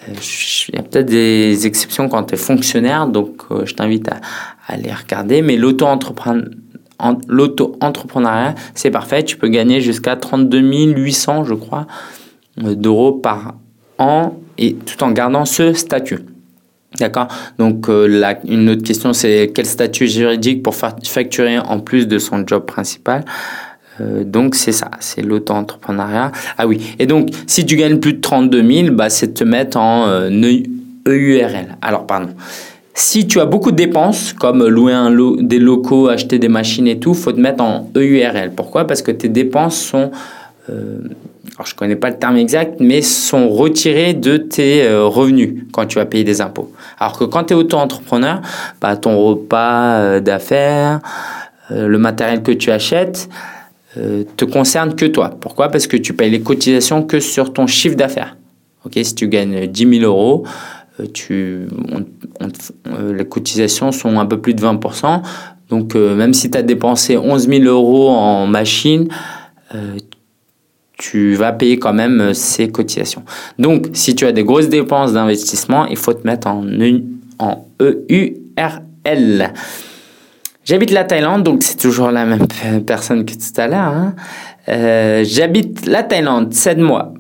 euh, 0.09 0.13
il 0.69 0.75
y 0.75 0.79
a 0.79 0.83
peut-être 0.83 1.07
des 1.07 1.65
exceptions 1.65 2.09
quand 2.09 2.23
tu 2.23 2.35
es 2.35 2.37
fonctionnaire, 2.37 3.07
donc 3.07 3.43
euh, 3.51 3.65
je 3.65 3.73
t'invite 3.73 4.09
à, 4.09 4.17
à 4.67 4.77
les 4.77 4.91
regarder. 4.91 5.41
Mais 5.41 5.57
l'auto-entrepreneur 5.57 6.43
l'auto-entrepreneuriat, 7.27 8.55
c'est 8.73 8.91
parfait. 8.91 9.23
Tu 9.23 9.37
peux 9.37 9.47
gagner 9.47 9.81
jusqu'à 9.81 10.15
32 10.15 10.59
800, 10.59 11.45
je 11.45 11.53
crois, 11.53 11.87
euh, 12.63 12.75
d'euros 12.75 13.11
par 13.11 13.55
an 13.97 14.37
et 14.57 14.75
tout 14.75 15.03
en 15.03 15.11
gardant 15.11 15.45
ce 15.45 15.73
statut. 15.73 16.19
D'accord? 16.99 17.27
Donc, 17.57 17.89
euh, 17.89 18.33
une 18.47 18.69
autre 18.69 18.83
question, 18.83 19.11
c'est 19.11 19.51
quel 19.53 19.65
statut 19.65 20.07
juridique 20.07 20.63
pour 20.63 20.75
facturer 20.75 21.59
en 21.59 21.79
plus 21.79 22.07
de 22.07 22.17
son 22.17 22.45
job 22.47 22.65
principal? 22.65 23.25
Euh, 24.01 24.25
donc 24.25 24.55
c'est 24.55 24.73
ça, 24.73 24.91
c'est 24.99 25.21
l'auto-entrepreneuriat. 25.21 26.31
Ah 26.57 26.67
oui, 26.67 26.95
et 26.99 27.05
donc 27.05 27.29
si 27.47 27.65
tu 27.65 27.77
gagnes 27.77 27.99
plus 27.99 28.13
de 28.13 28.21
32 28.21 28.83
000, 28.83 28.95
bah, 28.95 29.09
c'est 29.09 29.27
de 29.27 29.33
te 29.33 29.43
mettre 29.45 29.77
en 29.77 30.29
EURL. 31.07 31.77
Alors 31.81 32.05
pardon, 32.05 32.29
si 32.95 33.27
tu 33.27 33.39
as 33.39 33.45
beaucoup 33.45 33.71
de 33.71 33.75
dépenses, 33.75 34.33
comme 34.33 34.65
louer 34.67 34.95
des 35.41 35.59
locaux, 35.59 36.07
acheter 36.07 36.39
des 36.39 36.47
machines 36.47 36.87
et 36.87 36.97
tout, 36.97 37.13
faut 37.13 37.31
te 37.31 37.39
mettre 37.39 37.63
en 37.63 37.91
EURL. 37.95 38.53
Pourquoi? 38.55 38.87
Parce 38.87 39.03
que 39.03 39.11
tes 39.11 39.29
dépenses 39.29 39.79
sont 39.79 40.11
euh, 40.69 40.99
alors 41.57 41.67
je 41.67 41.75
connais 41.75 41.95
pas 41.95 42.09
le 42.09 42.17
terme 42.17 42.35
exact, 42.35 42.81
mais 42.81 43.01
sont 43.01 43.49
retirés 43.49 44.13
de 44.13 44.35
tes 44.35 44.83
euh, 44.83 45.05
revenus 45.05 45.63
quand 45.71 45.85
tu 45.85 45.95
vas 45.95 46.05
payer 46.05 46.25
des 46.25 46.41
impôts. 46.41 46.71
Alors 46.99 47.17
que 47.17 47.23
quand 47.23 47.45
tu 47.45 47.53
es 47.53 47.55
auto-entrepreneur, 47.55 48.41
bah, 48.81 48.97
ton 48.97 49.17
repas 49.17 49.99
euh, 49.99 50.19
d'affaires, 50.19 50.99
euh, 51.71 51.87
le 51.87 51.97
matériel 51.97 52.43
que 52.43 52.51
tu 52.51 52.71
achètes, 52.71 53.29
te 54.35 54.43
concerne 54.43 54.93
que 54.93 55.05
toi. 55.05 55.31
Pourquoi? 55.39 55.69
Parce 55.69 55.87
que 55.87 55.95
tu 55.95 56.11
payes 56.11 56.29
les 56.29 56.41
cotisations 56.41 57.01
que 57.01 57.21
sur 57.21 57.53
ton 57.53 57.65
chiffre 57.65 57.95
d'affaires. 57.95 58.35
Ok, 58.85 58.99
si 59.01 59.15
tu 59.15 59.29
gagnes 59.29 59.67
10 59.67 59.99
000 59.99 60.03
euros, 60.03 60.43
tu, 61.13 61.67
les 63.13 63.25
cotisations 63.25 63.91
sont 63.91 64.19
un 64.19 64.25
peu 64.25 64.39
plus 64.39 64.53
de 64.53 64.61
20%. 64.61 65.21
Donc, 65.69 65.95
même 65.95 66.33
si 66.33 66.51
tu 66.51 66.57
as 66.57 66.61
dépensé 66.61 67.17
11 67.17 67.47
000 67.47 67.63
euros 67.63 68.09
en 68.09 68.47
machine, 68.47 69.07
tu 70.97 71.35
vas 71.35 71.51
payer 71.51 71.77
quand 71.77 71.93
même 71.93 72.21
euh, 72.21 72.33
ces 72.33 72.69
cotisations. 72.69 73.23
Donc, 73.59 73.87
si 73.93 74.15
tu 74.15 74.25
as 74.25 74.31
des 74.31 74.43
grosses 74.43 74.69
dépenses 74.69 75.13
d'investissement, 75.13 75.85
il 75.85 75.97
faut 75.97 76.13
te 76.13 76.25
mettre 76.25 76.47
en, 76.47 76.63
EURL. 77.81 79.53
J'habite 80.63 80.91
la 80.91 81.03
Thaïlande, 81.03 81.43
donc 81.43 81.63
c'est 81.63 81.77
toujours 81.77 82.11
la 82.11 82.25
même 82.25 82.47
personne 82.87 83.25
que 83.25 83.33
tout 83.33 83.61
à 83.61 83.67
l'heure. 83.67 83.79
Hein. 83.79 84.15
Euh, 84.69 85.23
j'habite 85.25 85.85
la 85.85 86.03
Thaïlande 86.03 86.53
7 86.53 86.77
mois 86.77 87.13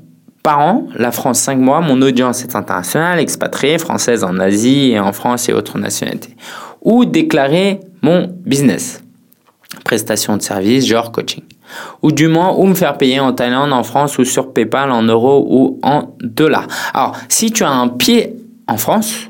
par 0.45 0.59
an, 0.59 0.85
la 0.95 1.11
France 1.11 1.39
5 1.39 1.57
mois. 1.57 1.81
Mon 1.81 2.03
audience 2.03 2.43
est 2.43 2.55
internationale, 2.55 3.17
expatriée, 3.17 3.79
française 3.79 4.23
en 4.23 4.37
Asie 4.37 4.91
et 4.91 4.99
en 4.99 5.11
France 5.11 5.49
et 5.49 5.53
autres 5.53 5.79
nationalités. 5.79 6.35
Ou 6.83 7.03
déclarer 7.03 7.79
mon 8.03 8.27
business. 8.45 9.01
Prestation 9.83 10.37
de 10.37 10.43
service, 10.43 10.85
genre 10.85 11.11
coaching 11.11 11.41
ou 12.03 12.11
du 12.11 12.27
moins 12.27 12.53
ou 12.55 12.67
me 12.67 12.75
faire 12.75 12.95
payer 12.95 13.19
en 13.19 13.33
Thaïlande, 13.33 13.73
en 13.73 13.81
France 13.81 14.19
ou 14.19 14.23
sur 14.23 14.53
PayPal 14.53 14.91
en 14.91 15.01
euros 15.01 15.47
ou 15.49 15.79
en 15.81 16.15
dollars. 16.21 16.67
Alors, 16.93 17.17
si 17.27 17.51
tu 17.51 17.63
as 17.63 17.71
un 17.71 17.87
pied 17.87 18.35
en 18.67 18.77
France, 18.77 19.27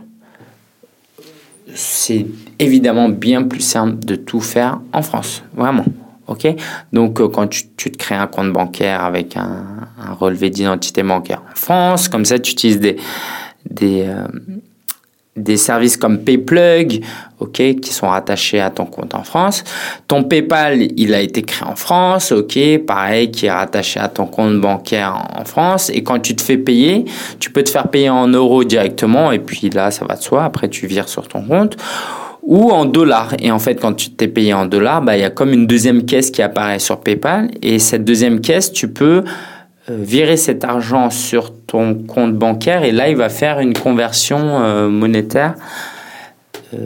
c'est 1.74 2.28
évidemment 2.60 3.08
bien 3.08 3.44
plus 3.44 3.62
simple 3.62 4.04
de 4.04 4.16
tout 4.16 4.42
faire 4.42 4.82
en 4.92 5.02
France, 5.02 5.44
vraiment. 5.56 5.86
Ok 6.28 6.48
Donc, 6.92 7.22
euh, 7.22 7.28
quand 7.28 7.48
tu, 7.48 7.68
te 7.68 7.98
crées 7.98 8.16
un 8.16 8.28
compte 8.28 8.52
bancaire 8.52 9.04
avec 9.04 9.38
un, 9.38 9.88
relevé 10.20 10.50
d'identité 10.50 11.04
bancaire 11.04 11.42
en 11.52 11.56
France, 11.56 12.08
comme 12.08 12.26
ça, 12.26 12.40
tu 12.40 12.54
utilises 12.54 12.80
des, 12.80 12.98
euh, 14.08 14.28
des 15.36 15.58
services 15.58 15.98
comme 15.98 16.20
PayPlug, 16.20 17.04
ok, 17.40 17.52
qui 17.82 17.94
sont 17.94 18.08
rattachés 18.08 18.62
à 18.62 18.70
ton 18.70 18.86
compte 18.86 19.14
en 19.14 19.24
France. 19.24 19.64
Ton 20.08 20.24
PayPal, 20.24 20.88
il 20.98 21.14
a 21.14 21.20
été 21.20 21.42
créé 21.42 21.68
en 21.68 21.76
France, 21.76 22.32
ok, 22.32 22.58
pareil, 22.88 23.32
qui 23.32 23.48
est 23.48 23.52
rattaché 23.52 24.00
à 24.00 24.08
ton 24.08 24.26
compte 24.26 24.60
bancaire 24.62 25.28
en 25.38 25.44
France. 25.44 25.90
Et 25.94 26.04
quand 26.04 26.20
tu 26.20 26.36
te 26.36 26.42
fais 26.42 26.58
payer, 26.58 27.06
tu 27.40 27.52
peux 27.52 27.64
te 27.64 27.70
faire 27.70 27.90
payer 27.90 28.10
en 28.10 28.28
euros 28.28 28.64
directement, 28.64 29.32
et 29.32 29.40
puis 29.40 29.70
là, 29.70 29.92
ça 29.92 30.06
va 30.06 30.16
de 30.16 30.22
soi. 30.22 30.44
Après, 30.44 30.70
tu 30.70 30.88
vires 30.88 31.10
sur 31.10 31.28
ton 31.28 31.44
compte 31.44 31.78
ou 32.46 32.72
en 32.72 32.86
dollars. 32.86 33.34
Et 33.40 33.52
en 33.52 33.60
fait, 33.60 33.76
quand 33.76 33.94
tu 33.94 34.12
t'es 34.12 34.28
payé 34.28 34.54
en 34.54 34.66
dollars, 34.66 35.02
bah, 35.02 35.18
il 35.18 35.22
y 35.22 35.26
a 35.26 35.30
comme 35.30 35.52
une 35.52 35.68
deuxième 35.68 36.06
caisse 36.06 36.32
qui 36.32 36.42
apparaît 36.42 36.80
sur 36.80 37.00
PayPal. 37.00 37.50
Et 37.62 37.80
cette 37.80 38.06
deuxième 38.06 38.40
caisse, 38.40 38.72
tu 38.72 38.88
peux 38.88 39.24
euh, 39.90 39.98
virer 40.00 40.38
cet 40.38 40.64
argent 40.64 41.10
sur 41.10 41.52
ton 41.54 41.96
compte 41.96 42.36
bancaire 42.36 42.84
et 42.84 42.92
là, 42.92 43.10
il 43.10 43.16
va 43.16 43.30
faire 43.30 43.60
une 43.60 43.74
conversion 43.74 44.40
euh, 44.40 44.90
monétaire 44.90 45.56
euh, 46.74 46.78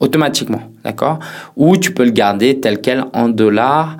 automatiquement, 0.00 0.62
d'accord? 0.84 1.18
Ou 1.56 1.76
tu 1.76 1.92
peux 1.92 2.04
le 2.04 2.10
garder 2.10 2.60
tel 2.60 2.80
quel 2.80 3.04
en 3.12 3.28
dollars 3.28 3.96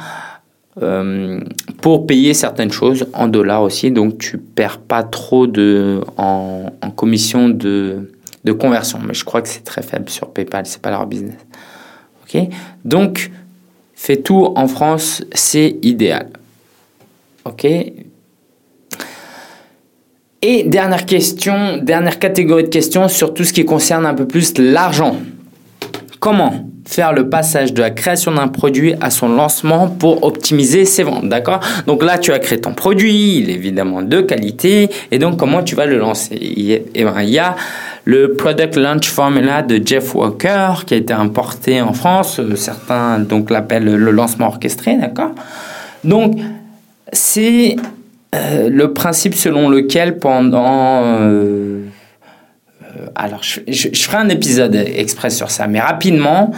pour 1.81 2.07
payer 2.07 2.35
certaines 2.35 2.71
choses 2.71 3.07
en 3.15 3.29
dollars 3.29 3.63
aussi, 3.63 3.91
donc 3.91 4.19
tu 4.19 4.37
perds 4.37 4.77
pas 4.77 5.03
trop 5.03 5.47
de, 5.47 6.03
en, 6.19 6.67
commission 6.95 7.49
de, 7.49 8.11
de 8.47 8.53
conversion. 8.53 8.99
Mais 9.05 9.13
je 9.13 9.25
crois 9.25 9.43
que 9.43 9.49
c'est 9.49 9.65
très 9.65 9.83
faible 9.83 10.09
sur 10.09 10.31
PayPal, 10.31 10.65
c'est 10.65 10.81
pas 10.81 10.91
leur 10.91 11.07
business. 11.07 11.37
Ok? 12.23 12.41
Donc, 12.85 13.31
fais 13.95 14.17
tout 14.17 14.53
en 14.57 14.69
France, 14.69 15.23
c'est 15.33 15.77
idéal. 15.83 16.31
Ok? 17.45 17.67
Et 20.43 20.63
dernière 20.65 21.07
question, 21.07 21.79
dernière 21.79 22.19
catégorie 22.19 22.63
de 22.65 22.69
questions 22.69 23.09
sur 23.09 23.35
tout 23.35 23.45
ce 23.45 23.53
qui 23.53 23.65
concerne 23.65 24.07
un 24.07 24.15
peu 24.15 24.29
plus 24.29 24.57
l'argent. 24.59 25.17
Comment 26.21 26.66
faire 26.87 27.13
le 27.13 27.29
passage 27.29 27.75
de 27.75 27.83
la 27.83 27.91
création 27.91 28.33
d'un 28.33 28.49
produit 28.49 28.95
à 29.01 29.11
son 29.11 29.29
lancement 29.29 29.89
pour 29.89 30.25
optimiser 30.25 30.85
ses 30.85 31.03
ventes, 31.03 31.29
d'accord? 31.29 31.61
Donc 31.87 32.03
là, 32.03 32.17
tu 32.17 32.33
as 32.33 32.39
créé 32.39 32.61
ton 32.61 32.73
produit, 32.73 33.39
il 33.39 33.51
est 33.51 33.55
évidemment 33.55 34.03
de 34.03 34.21
qualité, 34.21 34.89
et 35.11 35.19
donc 35.19 35.37
comment 35.37 35.63
tu 35.63 35.75
vas 35.75 35.87
le 35.87 35.99
lancer? 35.99 36.39
Il 36.41 37.05
ben, 37.05 37.23
y 37.23 37.39
a 37.39 37.57
le 38.05 38.35
Product 38.35 38.77
Launch 38.77 39.09
Formula 39.09 39.63
de 39.63 39.85
Jeff 39.85 40.15
Walker 40.15 40.75
qui 40.87 40.95
a 40.95 40.97
été 40.97 41.13
importé 41.13 41.83
en 41.83 41.93
France, 41.93 42.41
certains 42.55 43.19
donc 43.19 43.51
l'appellent 43.51 43.85
le 43.85 44.11
lancement 44.13 44.47
orchestré, 44.47 44.97
d'accord? 44.97 45.33
Donc 46.05 46.37
c'est 47.13 47.77
euh, 48.35 48.69
le 48.71 48.93
principe 48.93 49.35
selon 49.35 49.69
lequel 49.69 50.19
pendant... 50.19 51.03
Euh, 51.05 51.86
euh, 51.86 51.86
alors, 53.17 53.41
je, 53.43 53.89
ferai 53.95 54.19
un 54.19 54.29
épisode 54.29 54.75
express 54.75 55.37
sur 55.37 55.51
ça, 55.51 55.67
mais 55.67 55.81
rapidement, 55.81 56.51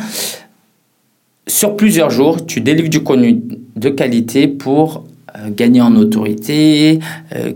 sur 1.46 1.76
plusieurs 1.76 2.10
jours, 2.10 2.44
tu 2.46 2.60
délivres 2.60 2.90
du 2.90 3.02
contenu 3.02 3.40
de 3.76 3.88
qualité 3.88 4.48
pour 4.48 5.04
gagner 5.50 5.80
en 5.80 5.94
autorité, 5.94 6.98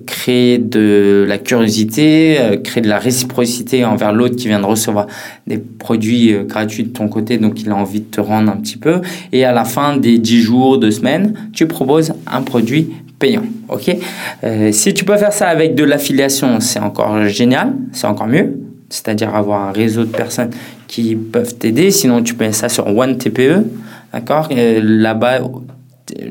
créer 0.07 0.59
de 0.59 1.25
la 1.27 1.39
curiosité, 1.39 2.39
créer 2.63 2.81
de 2.81 2.89
la 2.89 2.99
réciprocité 2.99 3.85
envers 3.85 4.13
l'autre 4.13 4.37
qui 4.37 4.47
vient 4.47 4.61
de 4.61 4.67
recevoir 4.67 5.09
des 5.49 5.59
produits 5.59 6.37
gratuits 6.47 6.85
de 6.85 6.91
ton 6.91 7.09
côté, 7.09 7.39
donc 7.39 7.61
il 7.63 7.71
a 7.71 7.75
envie 7.75 8.01
de 8.01 8.07
te 8.07 8.21
rendre 8.21 8.53
un 8.53 8.57
petit 8.57 8.77
peu. 8.77 9.01
Et 9.33 9.45
à 9.45 9.53
la 9.53 9.65
fin 9.65 9.97
des 9.97 10.19
10 10.19 10.41
jours, 10.43 10.79
2 10.79 10.91
semaines, 10.93 11.35
tu 11.53 11.67
proposes 11.67 12.13
un 12.27 12.43
produit 12.43 12.91
payant. 13.19 13.45
Ok? 13.69 13.97
Euh, 14.45 14.73
si 14.73 14.93
tu 14.95 15.05
peux 15.05 15.17
faire 15.17 15.33
ça 15.33 15.49
avec 15.49 15.75
de 15.75 15.85
l'affiliation, 15.85 16.61
c'est 16.61 16.81
encore 16.81 17.27
génial, 17.27 17.73
c'est 17.93 18.07
encore 18.07 18.27
mieux. 18.27 18.62
C'est-à-dire 18.93 19.35
avoir 19.35 19.69
un 19.69 19.73
réseau 19.73 20.05
de 20.05 20.11
personnes 20.11 20.51
qui 20.87 21.17
peuvent 21.17 21.55
t'aider. 21.55 21.91
Sinon, 21.91 22.23
tu 22.23 22.35
peux 22.35 22.51
ça 22.53 22.69
sur 22.69 22.87
OneTPE. 22.87 23.65
D'accord? 24.13 24.49
Là-bas, 24.53 25.41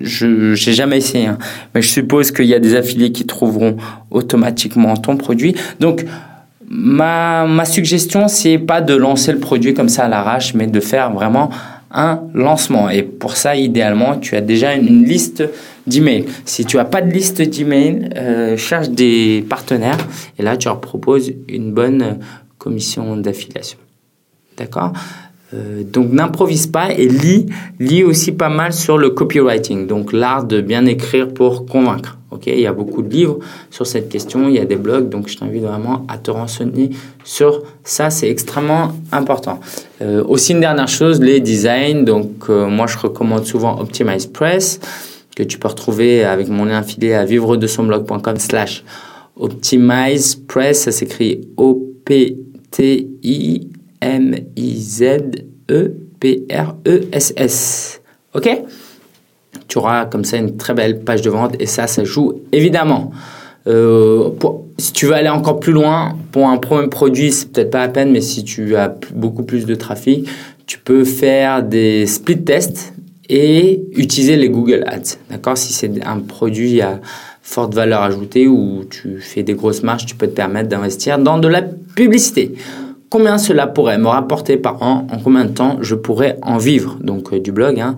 je 0.03 0.51
n'ai 0.51 0.75
jamais 0.75 0.97
essayé, 0.97 1.25
hein. 1.25 1.37
mais 1.73 1.81
je 1.81 1.89
suppose 1.89 2.31
qu'il 2.31 2.45
y 2.45 2.53
a 2.53 2.59
des 2.59 2.75
affiliés 2.75 3.11
qui 3.11 3.25
trouveront 3.25 3.77
automatiquement 4.11 4.95
ton 4.95 5.17
produit. 5.17 5.55
Donc, 5.79 6.05
ma, 6.69 7.47
ma 7.47 7.65
suggestion, 7.65 8.27
c'est 8.27 8.59
pas 8.59 8.81
de 8.81 8.93
lancer 8.93 9.31
le 9.31 9.39
produit 9.39 9.73
comme 9.73 9.89
ça 9.89 10.05
à 10.05 10.07
l'arrache, 10.07 10.53
mais 10.53 10.67
de 10.67 10.79
faire 10.79 11.11
vraiment 11.11 11.49
un 11.93 12.21
lancement. 12.33 12.89
Et 12.89 13.03
pour 13.03 13.35
ça, 13.35 13.55
idéalement, 13.55 14.17
tu 14.17 14.35
as 14.35 14.41
déjà 14.41 14.75
une, 14.75 15.03
liste 15.03 15.43
d'emails. 15.87 16.25
Si 16.45 16.65
tu 16.65 16.77
n'as 16.77 16.85
pas 16.85 17.01
de 17.01 17.11
liste 17.11 17.41
d'emails, 17.41 18.09
euh, 18.15 18.55
cherche 18.55 18.89
des 18.89 19.45
partenaires 19.49 19.97
et 20.37 20.43
là, 20.43 20.55
tu 20.57 20.67
leur 20.67 20.79
proposes 20.79 21.33
une 21.49 21.71
bonne 21.71 22.19
commission 22.63 23.05
d'affiliation. 23.23 23.79
D'accord? 24.57 24.91
Euh, 25.53 25.83
donc 25.95 26.07
n'improvise 26.17 26.67
pas 26.77 26.87
et 27.01 27.09
lis, 27.23 27.43
lis 27.89 28.03
aussi 28.11 28.31
pas 28.43 28.53
mal 28.61 28.71
sur 28.71 28.97
le 29.03 29.09
copywriting, 29.09 29.79
donc 29.85 30.13
l'art 30.21 30.45
de 30.53 30.57
bien 30.71 30.83
écrire 30.95 31.27
pour 31.39 31.65
convaincre. 31.65 32.17
Ok, 32.35 32.47
il 32.47 32.61
y 32.67 32.69
a 32.73 32.75
beaucoup 32.81 33.01
de 33.07 33.11
livres 33.19 33.39
sur 33.75 33.85
cette 33.85 34.07
question, 34.07 34.39
il 34.47 34.55
y 34.55 34.59
a 34.59 34.67
des 34.73 34.77
blogs, 34.77 35.09
donc 35.09 35.27
je 35.27 35.35
t'invite 35.37 35.63
vraiment 35.71 36.05
à 36.07 36.17
te 36.25 36.31
renseigner 36.31 36.87
sur 37.25 37.63
ça, 37.83 38.09
c'est 38.09 38.29
extrêmement 38.29 38.85
important. 39.11 39.59
Euh, 40.01 40.23
aussi 40.33 40.53
une 40.53 40.61
dernière 40.61 40.87
chose, 40.99 41.19
les 41.19 41.41
designs. 41.41 42.05
Donc 42.05 42.31
euh, 42.49 42.69
moi 42.77 42.87
je 42.87 42.97
recommande 42.97 43.45
souvent 43.45 43.73
Optimize 43.83 44.27
Press 44.27 44.79
que 45.35 45.43
tu 45.43 45.55
peux 45.59 45.67
retrouver 45.75 46.23
avec 46.23 46.47
mon 46.47 46.63
lien 46.69 46.79
affilié 46.83 47.13
à 47.13 47.25
vivre 47.25 47.57
de 47.57 47.67
son 47.67 47.83
blog.com 47.89 48.37
slash 48.37 48.73
Optimize 49.35 50.27
Press, 50.47 50.83
ça 50.85 50.91
s'écrit 50.91 51.33
O 51.57 51.67
P 52.05 52.37
T 52.71 53.07
I 53.23 53.67
M-I-Z-E-P-R-E-S-S. 54.01 55.21
OK? 58.33 58.49
Tu 59.67 59.77
auras 59.77 60.05
comme 60.05 60.23
ça 60.25 60.37
une 60.37 60.57
très 60.57 60.73
belle 60.73 61.01
page 61.01 61.21
de 61.21 61.29
vente 61.29 61.55
et 61.59 61.65
ça, 61.65 61.85
ça 61.87 62.03
joue 62.03 62.41
évidemment. 62.51 63.11
Euh, 63.67 64.31
si 64.77 64.91
tu 64.93 65.05
veux 65.05 65.13
aller 65.13 65.29
encore 65.29 65.59
plus 65.59 65.73
loin, 65.73 66.17
pour 66.31 66.47
un 66.47 66.57
premier 66.57 66.87
produit, 66.87 67.31
c'est 67.31 67.51
peut-être 67.51 67.69
pas 67.69 67.85
la 67.85 67.89
peine, 67.89 68.11
mais 68.11 68.21
si 68.21 68.43
tu 68.43 68.75
as 68.75 68.95
beaucoup 69.13 69.43
plus 69.43 69.65
de 69.65 69.75
trafic, 69.75 70.27
tu 70.65 70.79
peux 70.79 71.03
faire 71.03 71.61
des 71.61 72.07
split 72.07 72.43
tests 72.43 72.93
et 73.29 73.83
utiliser 73.93 74.35
les 74.35 74.49
Google 74.49 74.83
Ads. 74.87 75.17
D'accord? 75.29 75.57
Si 75.57 75.73
c'est 75.73 75.91
un 76.05 76.19
produit 76.19 76.81
à 76.81 76.99
forte 77.51 77.75
valeur 77.75 78.01
ajoutée 78.01 78.47
ou 78.47 78.83
tu 78.89 79.19
fais 79.19 79.43
des 79.43 79.53
grosses 79.53 79.83
marges, 79.83 80.05
tu 80.05 80.15
peux 80.15 80.27
te 80.27 80.35
permettre 80.35 80.69
d'investir 80.69 81.19
dans 81.19 81.37
de 81.37 81.47
la 81.47 81.61
publicité 81.61 82.55
combien 83.11 83.37
cela 83.37 83.67
pourrait 83.67 83.99
me 83.99 84.07
rapporter 84.07 84.57
par 84.57 84.81
an, 84.81 85.05
en 85.11 85.19
combien 85.19 85.45
de 85.45 85.51
temps 85.51 85.77
je 85.81 85.93
pourrais 85.93 86.39
en 86.41 86.57
vivre, 86.57 86.97
donc 87.01 87.33
euh, 87.33 87.39
du 87.39 87.51
blog. 87.51 87.79
Hein. 87.79 87.95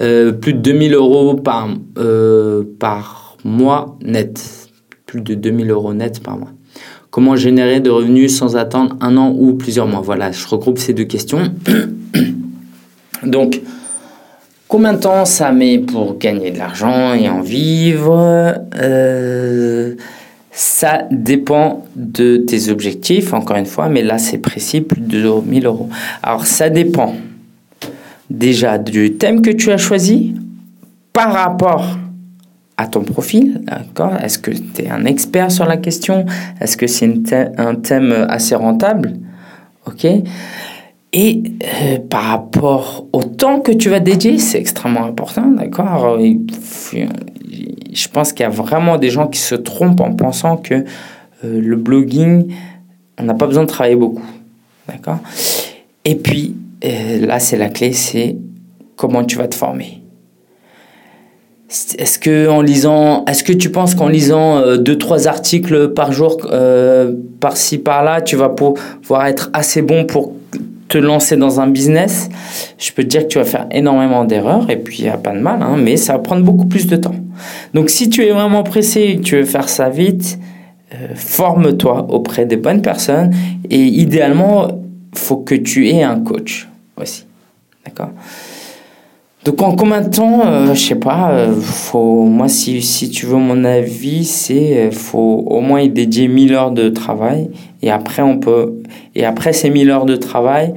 Euh, 0.00 0.32
plus 0.32 0.54
de 0.54 0.60
2000 0.60 0.94
euros 0.94 1.34
par, 1.34 1.68
euh, 1.98 2.62
par 2.78 3.36
mois 3.44 3.98
net, 4.02 4.70
plus 5.06 5.20
de 5.20 5.34
2000 5.34 5.70
euros 5.70 5.92
net 5.92 6.22
par 6.22 6.38
mois. 6.38 6.52
Comment 7.10 7.36
générer 7.36 7.80
de 7.80 7.90
revenus 7.90 8.34
sans 8.36 8.56
attendre 8.56 8.96
un 9.00 9.16
an 9.16 9.34
ou 9.36 9.54
plusieurs 9.54 9.86
mois? 9.86 10.00
Voilà, 10.00 10.32
je 10.32 10.46
regroupe 10.46 10.78
ces 10.78 10.94
deux 10.94 11.04
questions. 11.04 11.52
Donc, 13.24 13.60
combien 14.68 14.92
de 14.92 14.98
temps 14.98 15.24
ça 15.24 15.52
met 15.52 15.78
pour 15.78 16.18
gagner 16.18 16.50
de 16.50 16.58
l'argent 16.58 17.14
et 17.14 17.28
en 17.28 17.40
vivre 17.40 18.54
euh, 18.76 19.94
Ça 20.50 21.02
dépend 21.10 21.84
de 21.96 22.38
tes 22.38 22.70
objectifs, 22.70 23.32
encore 23.32 23.56
une 23.56 23.66
fois, 23.66 23.88
mais 23.88 24.02
là 24.02 24.18
c'est 24.18 24.38
précis, 24.38 24.80
plus 24.80 25.00
de 25.00 25.28
1000 25.46 25.66
euros. 25.66 25.88
Alors, 26.22 26.46
ça 26.46 26.70
dépend 26.70 27.14
déjà 28.30 28.78
du 28.78 29.14
thème 29.14 29.42
que 29.42 29.50
tu 29.50 29.70
as 29.70 29.76
choisi 29.76 30.34
par 31.12 31.32
rapport 31.32 31.98
à 32.76 32.86
ton 32.86 33.02
profil, 33.02 33.60
d'accord? 33.62 34.16
Est-ce 34.20 34.38
que 34.38 34.50
tu 34.50 34.82
es 34.82 34.90
un 34.90 35.04
expert 35.04 35.50
sur 35.50 35.64
la 35.64 35.76
question? 35.76 36.26
Est-ce 36.60 36.76
que 36.76 36.86
c'est 36.86 37.32
un 37.56 37.74
thème 37.76 38.26
assez 38.28 38.54
rentable? 38.54 39.14
Ok? 39.86 40.06
Et 41.12 41.42
euh, 41.62 41.98
par 42.10 42.24
rapport 42.24 43.06
au 43.12 43.22
temps 43.36 43.60
que 43.60 43.72
tu 43.72 43.88
vas 43.88 44.00
dédier, 44.00 44.38
c'est 44.38 44.58
extrêmement 44.58 45.04
important, 45.04 45.46
d'accord? 45.46 46.18
Je 46.20 48.08
pense 48.08 48.32
qu'il 48.32 48.42
y 48.42 48.46
a 48.46 48.50
vraiment 48.50 48.98
des 48.98 49.10
gens 49.10 49.28
qui 49.28 49.40
se 49.40 49.54
trompent 49.54 50.00
en 50.00 50.12
pensant 50.14 50.56
que 50.56 50.74
euh, 50.74 50.82
le 51.42 51.76
blogging, 51.76 52.52
on 53.18 53.24
n'a 53.24 53.34
pas 53.34 53.46
besoin 53.46 53.62
de 53.62 53.68
travailler 53.68 53.96
beaucoup, 53.96 54.24
d'accord? 54.88 55.18
Et 56.04 56.16
puis, 56.16 56.54
euh, 56.84 57.26
là, 57.26 57.38
c'est 57.38 57.56
la 57.56 57.68
clé, 57.68 57.92
c'est 57.92 58.36
comment 58.96 59.24
tu 59.24 59.36
vas 59.36 59.48
te 59.48 59.54
former. 59.54 60.00
Est-ce 61.98 62.18
que 62.18 62.48
en 62.48 62.60
lisant, 62.60 63.24
est-ce 63.24 63.42
que 63.42 63.52
tu 63.52 63.70
penses 63.70 63.94
qu'en 63.94 64.08
lisant 64.08 64.58
euh, 64.58 64.76
deux 64.76 64.96
trois 64.96 65.26
articles 65.26 65.88
par 65.88 66.12
jour, 66.12 66.36
euh, 66.52 67.12
par-ci 67.40 67.78
par-là, 67.78 68.20
tu 68.20 68.36
vas 68.36 68.50
pouvoir 68.50 69.26
être 69.26 69.50
assez 69.52 69.82
bon 69.82 70.04
pour 70.04 70.34
te 70.88 70.98
lancer 70.98 71.36
dans 71.36 71.60
un 71.60 71.66
business 71.66 72.28
Je 72.78 72.92
peux 72.92 73.02
te 73.02 73.08
dire 73.08 73.22
que 73.22 73.28
tu 73.28 73.38
vas 73.38 73.44
faire 73.44 73.66
énormément 73.70 74.24
d'erreurs 74.24 74.70
et 74.70 74.76
puis 74.76 74.98
il 75.00 75.04
y 75.06 75.08
a 75.08 75.16
pas 75.16 75.32
de 75.32 75.40
mal, 75.40 75.62
hein, 75.62 75.76
mais 75.78 75.96
ça 75.96 76.14
va 76.14 76.18
prendre 76.18 76.44
beaucoup 76.44 76.66
plus 76.66 76.86
de 76.86 76.96
temps. 76.96 77.14
Donc 77.72 77.90
si 77.90 78.10
tu 78.10 78.24
es 78.24 78.32
vraiment 78.32 78.62
pressé 78.62 79.00
et 79.00 79.16
que 79.16 79.22
tu 79.22 79.36
veux 79.36 79.44
faire 79.44 79.68
ça 79.68 79.88
vite, 79.88 80.38
euh, 80.94 81.08
forme-toi 81.14 82.06
auprès 82.10 82.46
des 82.46 82.56
bonnes 82.56 82.82
personnes 82.82 83.32
et 83.70 83.82
idéalement, 83.82 84.68
faut 85.14 85.38
que 85.38 85.54
tu 85.54 85.88
aies 85.88 86.02
un 86.02 86.20
coach 86.20 86.68
aussi, 86.96 87.26
d'accord? 87.84 88.10
Donc 89.44 89.60
en 89.60 89.76
combien 89.76 90.00
de 90.00 90.08
temps, 90.08 90.40
euh, 90.46 90.72
je 90.72 90.80
sais 90.80 90.94
pas, 90.94 91.30
euh, 91.32 91.54
faut, 91.60 92.24
moi 92.24 92.48
si, 92.48 92.80
si 92.80 93.10
tu 93.10 93.26
veux 93.26 93.36
mon 93.36 93.62
avis, 93.64 94.24
c'est 94.24 94.86
euh, 94.86 94.90
faut 94.90 95.44
au 95.46 95.60
moins 95.60 95.82
y 95.82 95.90
dédier 95.90 96.28
1000 96.28 96.54
heures 96.54 96.70
de 96.70 96.88
travail 96.88 97.50
et 97.82 97.90
après 97.90 98.22
on 98.22 98.38
peut 98.38 98.72
et 99.14 99.24
après 99.24 99.52
ces 99.52 99.70
1000 99.70 99.90
heures 99.90 100.06
de 100.06 100.16
travail, 100.16 100.74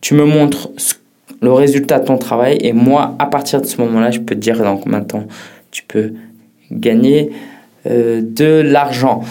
tu 0.00 0.14
me 0.14 0.24
montres 0.24 0.70
le 1.42 1.52
résultat 1.52 1.98
de 1.98 2.06
ton 2.06 2.18
travail 2.18 2.58
et 2.60 2.72
moi 2.72 3.14
à 3.18 3.26
partir 3.26 3.60
de 3.60 3.66
ce 3.66 3.80
moment-là, 3.80 4.10
je 4.10 4.20
peux 4.20 4.34
te 4.34 4.40
dire 4.40 4.58
dans 4.58 4.76
combien 4.76 5.00
de 5.00 5.06
temps 5.06 5.24
tu 5.70 5.82
peux 5.84 6.12
gagner 6.70 7.30
de 7.86 8.60
l'argent. 8.60 9.22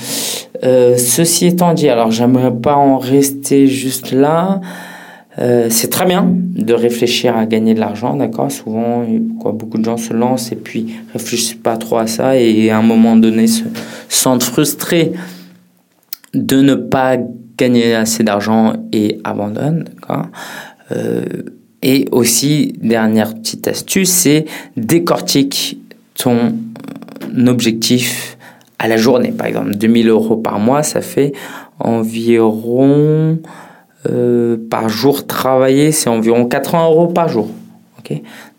ceci 0.64 1.48
étant 1.48 1.74
dit, 1.74 1.90
alors 1.90 2.12
j'aimerais 2.12 2.54
pas 2.54 2.76
en 2.76 2.98
rester 2.98 3.68
juste 3.68 4.12
là. 4.12 4.60
Euh, 5.40 5.68
c'est 5.70 5.90
très 5.90 6.06
bien 6.06 6.28
de 6.30 6.74
réfléchir 6.74 7.38
à 7.38 7.46
gagner 7.46 7.74
de 7.74 7.80
l'argent, 7.80 8.16
d'accord? 8.16 8.52
Souvent, 8.52 9.06
beaucoup 9.54 9.78
de 9.78 9.86
gens 9.86 9.98
se 9.98 10.14
lancent 10.14 10.52
et 10.52 10.56
puis 10.56 10.96
réfléchissent 11.14 11.54
pas 11.54 11.78
trop 11.78 11.98
à 11.98 12.08
ça 12.08 12.38
et 12.38 12.70
à 12.70 12.78
un 12.78 12.82
moment 12.82 13.16
donné 13.16 13.48
se 13.48 13.64
sentent 14.10 14.44
frustrés 14.44 15.14
de 16.34 16.62
ne 16.62 16.76
pas 16.76 17.18
gagner 17.60 17.94
assez 17.94 18.24
d'argent 18.24 18.74
et 18.92 19.20
abandonnent, 19.24 19.86
d'accord? 19.94 20.28
Euh, 20.92 21.24
Et 21.82 22.08
aussi, 22.12 22.74
dernière 22.82 23.36
petite 23.36 23.68
astuce, 23.68 24.10
c'est 24.10 24.46
décortique 24.76 25.78
ton 26.16 26.54
objectif 27.48 28.38
à 28.80 28.88
la 28.88 28.98
journée. 28.98 29.32
Par 29.32 29.48
exemple, 29.48 29.76
2000 29.76 30.10
euros 30.10 30.38
par 30.38 30.60
mois, 30.60 30.84
ça 30.84 31.02
fait 31.02 31.32
environ 31.80 33.40
euh, 34.10 34.58
par 34.70 34.90
jour 34.90 35.26
travaillé, 35.28 35.92
c'est 35.92 36.10
environ 36.10 36.46
80 36.48 36.86
euros 36.86 37.08
par 37.08 37.30
jour. 37.30 37.50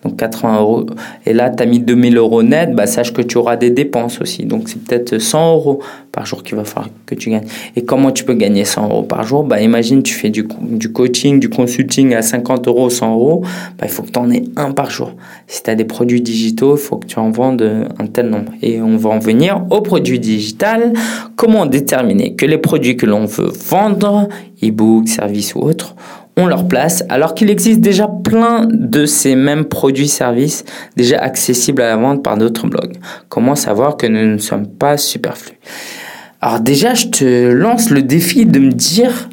Donc 0.05 0.17
80 0.17 0.61
euros. 0.61 0.87
Et 1.27 1.33
là, 1.33 1.51
tu 1.51 1.63
as 1.63 1.67
mis 1.67 1.81
2000 1.81 2.17
euros 2.17 2.43
net, 2.43 2.75
bah, 2.75 2.87
sache 2.87 3.13
que 3.13 3.23
tu 3.23 3.37
auras 3.37 3.57
des 3.57 3.71
dépenses 3.71 4.21
aussi. 4.21 4.45
Donc 4.45 4.69
c'est 4.69 4.83
peut-être 4.83 5.19
100 5.19 5.55
euros 5.55 5.81
par 6.11 6.27
jour 6.27 6.43
qu'il 6.43 6.57
va 6.57 6.65
falloir 6.65 6.89
que 7.07 7.15
tu 7.15 7.31
gagnes. 7.31 7.47
Et 7.77 7.85
comment 7.85 8.11
tu 8.11 8.25
peux 8.25 8.35
gagner 8.35 8.65
100 8.65 8.89
euros 8.89 9.03
par 9.03 9.25
jour? 9.25 9.45
Bah, 9.45 9.61
Imagine, 9.61 10.03
tu 10.03 10.15
fais 10.15 10.31
du, 10.31 10.47
coaching, 10.93 11.39
du 11.39 11.51
consulting 11.51 12.15
à 12.15 12.23
50 12.23 12.69
euros, 12.69 12.89
100 12.89 13.13
euros. 13.13 13.43
Bah, 13.79 13.85
il 13.85 13.91
faut 13.91 14.03
que 14.03 14.11
tu 14.11 14.19
en 14.19 14.31
aies 14.31 14.45
un 14.57 14.73
par 14.73 14.91
jour. 14.91 15.13
Si 15.47 15.63
tu 15.63 15.71
as 15.71 15.75
des 15.75 15.85
produits 15.85 16.23
digitaux, 16.23 16.77
il 16.77 16.81
faut 16.81 16.97
que 16.97 17.07
tu 17.07 17.19
en 17.19 17.31
vendes 17.31 17.89
un 17.99 18.07
tel 18.07 18.31
nombre. 18.31 18.53
Et 18.63 18.81
on 18.81 18.97
va 18.97 19.11
en 19.11 19.19
venir 19.19 19.65
aux 19.71 19.83
produits 19.83 20.19
digital. 20.19 20.95
Comment 21.37 21.67
déterminer 21.67 22.35
que 22.35 22.47
les 22.47 22.59
produits 22.59 22.97
que 22.97 23.07
l'on 23.07 23.27
veut 23.27 23.53
vendre, 23.69 24.29
e-book, 24.63 25.09
services 25.09 25.55
ou 25.55 25.61
autres, 25.61 25.95
ont 26.37 26.47
leur 26.47 26.67
place, 26.67 27.05
alors 27.09 27.35
qu'il 27.35 27.51
existe 27.51 27.81
déjà 27.81 28.09
plein 28.09 28.67
de 28.71 29.05
ces 29.07 29.35
mêmes 29.35 29.65
produits-services 29.65 30.65
déjà 30.97 31.19
accessibles 31.19 31.83
à 31.83 31.89
la 31.89 31.97
vente 31.97 32.23
par 32.23 32.37
d'autres 32.37 32.67
blogs. 32.67 32.97
Comment 33.29 33.55
savoir 33.55 33.97
que 33.97 34.07
nous 34.07 34.25
ne 34.27 34.39
sommes 34.39 34.67
pas 34.67 34.97
superflus? 34.97 35.59
Alors 36.41 36.61
déjà, 36.61 36.95
je 36.95 37.09
te 37.09 37.51
lance 37.51 37.91
le 37.91 38.03
défi 38.03 38.47
de 38.47 38.59
me 38.59 38.73
dire, 38.73 39.29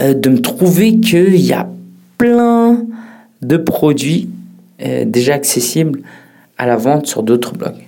euh, 0.00 0.14
de 0.14 0.30
me 0.30 0.40
trouver 0.40 1.00
qu'il 1.00 1.36
y 1.36 1.52
a 1.52 1.68
plein 2.16 2.78
de 3.42 3.56
produits 3.56 4.30
euh, 4.82 5.04
déjà 5.04 5.34
accessibles 5.34 6.00
à 6.58 6.66
la 6.66 6.76
vente 6.76 7.06
sur 7.06 7.22
d'autres 7.22 7.54
blogs. 7.54 7.85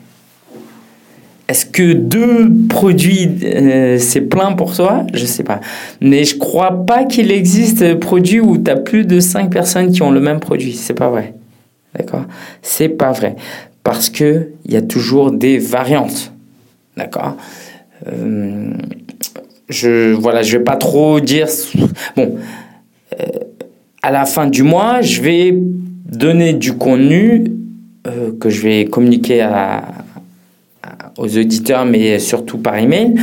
Est-ce 1.49 1.65
que 1.65 1.95
deux 1.95 2.51
produits, 2.69 3.27
euh, 3.43 3.97
c'est 3.99 4.21
plein 4.21 4.53
pour 4.53 4.77
toi? 4.77 5.07
Je 5.15 5.25
sais 5.25 5.45
pas. 5.45 5.61
Mais 6.03 6.25
je 6.25 6.37
crois 6.37 6.85
pas 6.85 7.05
qu'il 7.05 7.33
existe 7.33 7.81
un 7.81 7.97
produit 7.97 8.39
où 8.39 8.59
tu 8.59 8.71
as 8.71 8.77
plus 8.77 9.07
de 9.07 9.19
cinq 9.19 9.51
personnes 9.51 9.91
qui 9.91 10.03
ont 10.03 10.11
le 10.11 10.21
même 10.21 10.41
produit. 10.41 10.75
C'est 10.75 10.93
pas 10.93 11.09
vrai. 11.09 11.35
D'accord? 11.97 12.27
C'est 12.61 12.91
pas 12.91 13.13
vrai. 13.13 13.35
Parce 13.83 14.11
que 14.11 14.49
il 14.67 14.75
y 14.75 14.77
a 14.77 14.83
toujours 14.83 15.33
des 15.33 15.57
variantes. 15.57 16.35
D'accord? 16.99 17.37
Euh, 18.07 18.73
Je 19.71 20.13
voilà, 20.13 20.43
je 20.43 20.59
vais 20.59 20.65
pas 20.65 20.77
trop 20.77 21.19
dire. 21.19 21.49
Bon, 22.15 22.37
euh, 23.19 23.25
à 24.03 24.11
la 24.11 24.27
fin 24.27 24.47
du 24.47 24.63
mois, 24.63 25.01
je 25.01 25.23
vais 25.23 25.55
donner 26.05 26.53
du 26.53 26.75
contenu 26.75 27.53
que 28.41 28.49
je 28.49 28.63
vais 28.63 28.87
communiquer 28.87 29.43
à, 29.43 29.83
aux 31.19 31.37
auditeurs, 31.37 31.85
mais 31.85 32.19
surtout 32.19 32.59
par 32.59 32.79
email, 32.79 33.15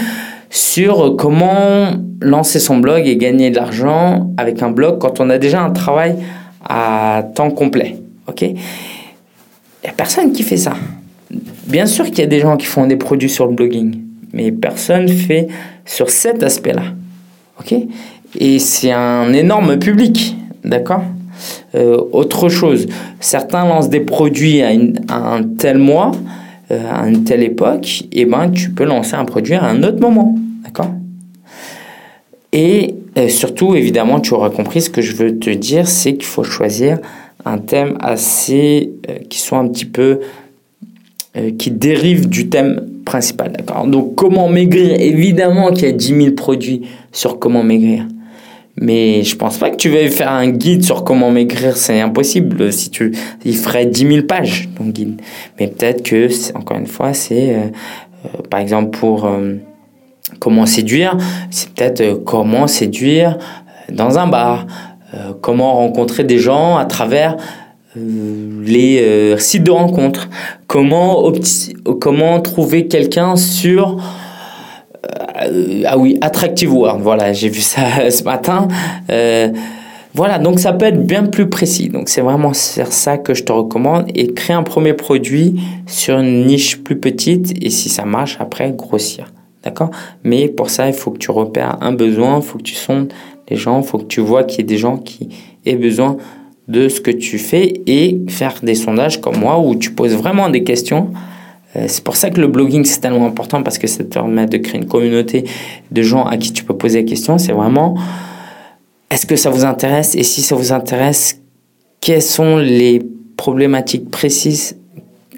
sur 0.49 1.15
comment 1.17 1.91
lancer 2.21 2.59
son 2.59 2.77
blog 2.77 3.07
et 3.07 3.17
gagner 3.17 3.49
de 3.49 3.55
l'argent 3.55 4.29
avec 4.37 4.61
un 4.61 4.69
blog 4.69 4.99
quand 4.99 5.19
on 5.19 5.29
a 5.29 5.37
déjà 5.37 5.61
un 5.61 5.71
travail 5.71 6.15
à 6.67 7.23
temps 7.35 7.51
complet. 7.51 7.97
Ok? 8.27 8.41
Il 8.41 8.53
n'y 8.53 9.89
a 9.89 9.93
personne 9.93 10.31
qui 10.31 10.43
fait 10.43 10.57
ça. 10.57 10.73
Bien 11.67 11.85
sûr 11.85 12.05
qu'il 12.05 12.19
y 12.19 12.23
a 12.23 12.27
des 12.27 12.39
gens 12.39 12.57
qui 12.57 12.67
font 12.67 12.85
des 12.85 12.95
produits 12.95 13.29
sur 13.29 13.47
le 13.47 13.53
blogging, 13.53 14.01
mais 14.33 14.51
personne 14.51 15.07
fait 15.07 15.47
sur 15.85 16.09
cet 16.09 16.43
aspect-là. 16.43 16.83
Ok? 17.59 17.73
Et 18.39 18.59
c'est 18.59 18.91
un 18.91 19.31
énorme 19.33 19.77
public, 19.77 20.37
d'accord? 20.63 21.03
Euh, 21.75 21.97
Autre 22.11 22.49
chose, 22.49 22.87
certains 23.19 23.65
lancent 23.65 23.89
des 23.89 23.99
produits 23.99 24.61
à, 24.61 24.69
à 25.09 25.35
un 25.35 25.43
tel 25.43 25.77
mois, 25.77 26.11
euh, 26.71 26.81
à 26.91 27.07
une 27.07 27.23
telle 27.23 27.43
époque, 27.43 28.05
eh 28.11 28.25
ben, 28.25 28.49
tu 28.49 28.71
peux 28.71 28.85
lancer 28.85 29.15
un 29.15 29.25
produit 29.25 29.53
à 29.53 29.65
un 29.65 29.83
autre 29.83 29.99
moment. 29.99 30.35
Et 32.51 32.95
euh, 33.17 33.27
surtout, 33.27 33.75
évidemment, 33.75 34.19
tu 34.19 34.33
auras 34.33 34.49
compris 34.49 34.81
ce 34.81 34.89
que 34.89 35.01
je 35.01 35.15
veux 35.15 35.37
te 35.37 35.49
dire, 35.49 35.87
c'est 35.87 36.13
qu'il 36.13 36.25
faut 36.25 36.43
choisir 36.43 36.99
un 37.43 37.57
thème 37.57 37.97
assez. 37.99 38.91
Euh, 39.09 39.19
qui 39.29 39.39
soit 39.39 39.59
un 39.59 39.67
petit 39.67 39.85
peu. 39.85 40.19
qui 41.57 41.69
dérive 41.69 42.29
du 42.29 42.47
thème 42.47 42.87
principal. 43.03 43.51
Donc, 43.87 44.15
comment 44.15 44.47
maigrir? 44.47 44.95
Évidemment 45.01 45.73
qu'il 45.73 45.83
y 45.83 45.89
a 45.89 45.91
10 45.91 46.07
000 46.07 46.31
produits 46.31 46.83
sur 47.11 47.39
comment 47.39 47.61
maigrir. 47.61 48.05
Mais 48.77 49.23
je 49.23 49.37
pense 49.37 49.57
pas 49.57 49.69
que 49.69 49.77
tu 49.77 49.89
vas 49.89 50.07
faire 50.09 50.31
un 50.31 50.49
guide 50.49 50.83
sur 50.83 51.05
comment 51.05 51.31
maigrir, 51.31 51.77
c'est 51.77 52.01
impossible. 52.01 52.73
Si 52.73 52.89
tu, 52.89 53.15
il 53.45 53.55
ferait 53.55 53.85
10 53.85 54.07
000 54.07 54.21
pages 54.25 54.67
ton 54.77 54.85
guide. 54.85 55.21
Mais 55.59 55.67
peut-être 55.67 56.03
que, 56.03 56.27
encore 56.57 56.77
une 56.77 56.87
fois, 56.87 57.13
c'est, 57.13 57.55
euh, 57.55 57.59
euh, 58.25 58.41
par 58.49 58.59
exemple, 58.59 58.97
pour 58.97 59.25
euh, 59.25 59.55
comment 60.39 60.65
séduire, 60.65 61.17
c'est 61.51 61.69
peut-être 61.69 62.23
comment 62.25 62.67
séduire 62.67 63.37
dans 63.91 64.17
un 64.17 64.27
bar, 64.27 64.65
comment 65.41 65.75
rencontrer 65.75 66.23
des 66.23 66.39
gens 66.39 66.75
à 66.75 66.85
travers 66.85 67.37
les 67.95 69.35
sites 69.37 69.63
de 69.63 69.71
rencontres, 69.71 70.27
comment, 70.65 71.31
comment 72.01 72.41
trouver 72.41 72.87
quelqu'un 72.87 73.35
sur 73.35 74.01
ah 75.85 75.97
oui, 75.97 76.17
Attractive 76.21 76.73
World, 76.73 77.01
voilà, 77.01 77.33
j'ai 77.33 77.49
vu 77.49 77.61
ça 77.61 78.09
ce 78.09 78.23
matin. 78.23 78.67
Voilà, 80.15 80.39
donc 80.39 80.61
ça 80.61 80.71
peut 80.71 80.85
être 80.85 81.05
bien 81.05 81.25
plus 81.25 81.49
précis. 81.49 81.89
Donc 81.89 82.07
c'est 82.07 82.21
vraiment 82.21 82.53
ça 82.53 83.17
que 83.17 83.33
je 83.33 83.43
te 83.43 83.51
recommande 83.51 84.05
et 84.15 84.33
créer 84.33 84.55
un 84.55 84.63
premier 84.63 84.93
produit 84.93 85.59
sur 85.87 86.17
une 86.17 86.45
niche 86.45 86.81
plus 86.81 86.97
petite 86.97 87.53
et 87.61 87.69
si 87.69 87.89
ça 87.89 88.05
marche 88.05 88.37
après 88.39 88.71
grossir. 88.71 89.33
D'accord? 89.61 89.91
Mais 90.23 90.47
pour 90.47 90.69
ça, 90.69 90.87
il 90.87 90.93
faut 90.93 91.11
que 91.11 91.17
tu 91.17 91.31
repères 91.31 91.79
un 91.81 91.91
besoin, 91.91 92.37
il 92.37 92.43
faut 92.43 92.59
que 92.59 92.63
tu 92.63 92.75
sondes 92.75 93.11
les 93.49 93.57
gens, 93.57 93.81
il 93.81 93.85
faut 93.85 93.97
que 93.97 94.05
tu 94.05 94.21
vois 94.21 94.45
qu'il 94.45 94.59
y 94.59 94.61
ait 94.61 94.63
des 94.63 94.77
gens 94.77 94.95
qui 94.95 95.27
aient 95.65 95.75
besoin 95.75 96.15
de 96.69 96.87
ce 96.87 97.01
que 97.01 97.11
tu 97.11 97.37
fais 97.37 97.81
et 97.85 98.21
faire 98.29 98.53
des 98.63 98.75
sondages 98.75 99.19
comme 99.19 99.35
moi 99.37 99.59
où 99.59 99.75
tu 99.75 99.91
poses 99.91 100.15
vraiment 100.15 100.47
des 100.47 100.63
questions. 100.63 101.09
Euh, 101.75 101.85
c'est 101.87 102.03
pour 102.03 102.15
ça 102.15 102.29
que 102.29 102.39
le 102.39 102.47
blogging 102.47 102.85
c'est 102.85 102.99
tellement 102.99 103.25
important 103.25 103.63
parce 103.63 103.77
que 103.77 103.87
ça 103.87 104.03
te 104.03 104.09
permet 104.09 104.45
de 104.45 104.57
créer 104.57 104.81
une 104.81 104.87
communauté 104.87 105.45
de 105.91 106.01
gens 106.01 106.25
à 106.25 106.37
qui 106.37 106.53
tu 106.53 106.63
peux 106.63 106.75
poser 106.75 107.03
des 107.03 107.09
questions. 107.09 107.37
C'est 107.37 107.51
vraiment 107.53 107.95
est-ce 109.09 109.25
que 109.25 109.35
ça 109.35 109.49
vous 109.49 109.65
intéresse? 109.65 110.15
Et 110.15 110.23
si 110.23 110.41
ça 110.41 110.55
vous 110.55 110.71
intéresse, 110.73 111.39
quelles 112.01 112.21
sont 112.21 112.57
les 112.57 113.01
problématiques 113.37 114.09
précises 114.09 114.77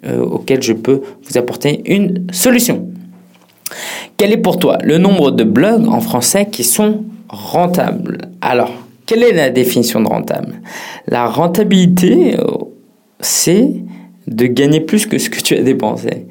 euh, 0.05 0.23
auxquelles 0.23 0.63
je 0.63 0.73
peux 0.73 1.01
vous 1.23 1.37
apporter 1.37 1.81
une 1.85 2.27
solution? 2.31 2.87
Quel 4.15 4.31
est 4.31 4.37
pour 4.37 4.57
toi 4.57 4.77
le 4.83 4.97
nombre 4.97 5.31
de 5.31 5.43
blogs 5.43 5.87
en 5.87 5.99
français 5.99 6.47
qui 6.51 6.63
sont 6.63 7.03
rentables? 7.29 8.29
Alors, 8.41 8.71
quelle 9.05 9.23
est 9.23 9.33
la 9.33 9.49
définition 9.49 10.01
de 10.01 10.07
rentable? 10.07 10.61
La 11.07 11.27
rentabilité, 11.27 12.37
euh, 12.39 12.45
c'est 13.19 13.73
de 14.27 14.45
gagner 14.45 14.81
plus 14.81 15.05
que 15.05 15.17
ce 15.17 15.29
que 15.29 15.41
tu 15.41 15.55
as 15.55 15.61
dépensé. 15.61 16.27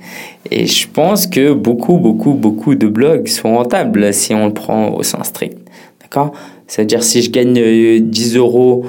Et 0.51 0.67
je 0.67 0.87
pense 0.89 1.27
que 1.27 1.53
beaucoup, 1.53 1.99
beaucoup, 1.99 2.35
beaucoup 2.35 2.75
de 2.75 2.87
blogs 2.87 3.27
sont 3.27 3.57
rentables 3.57 4.13
si 4.13 4.35
on 4.35 4.47
le 4.47 4.53
prend 4.53 4.91
au 4.91 5.03
sens 5.03 5.29
strict. 5.29 5.59
D'accord? 6.03 6.33
C'est-à-dire 6.67 7.03
si 7.03 7.23
je 7.23 7.31
gagne 7.31 8.01
10 8.01 8.37
euh, 8.37 8.39
euros 8.39 8.85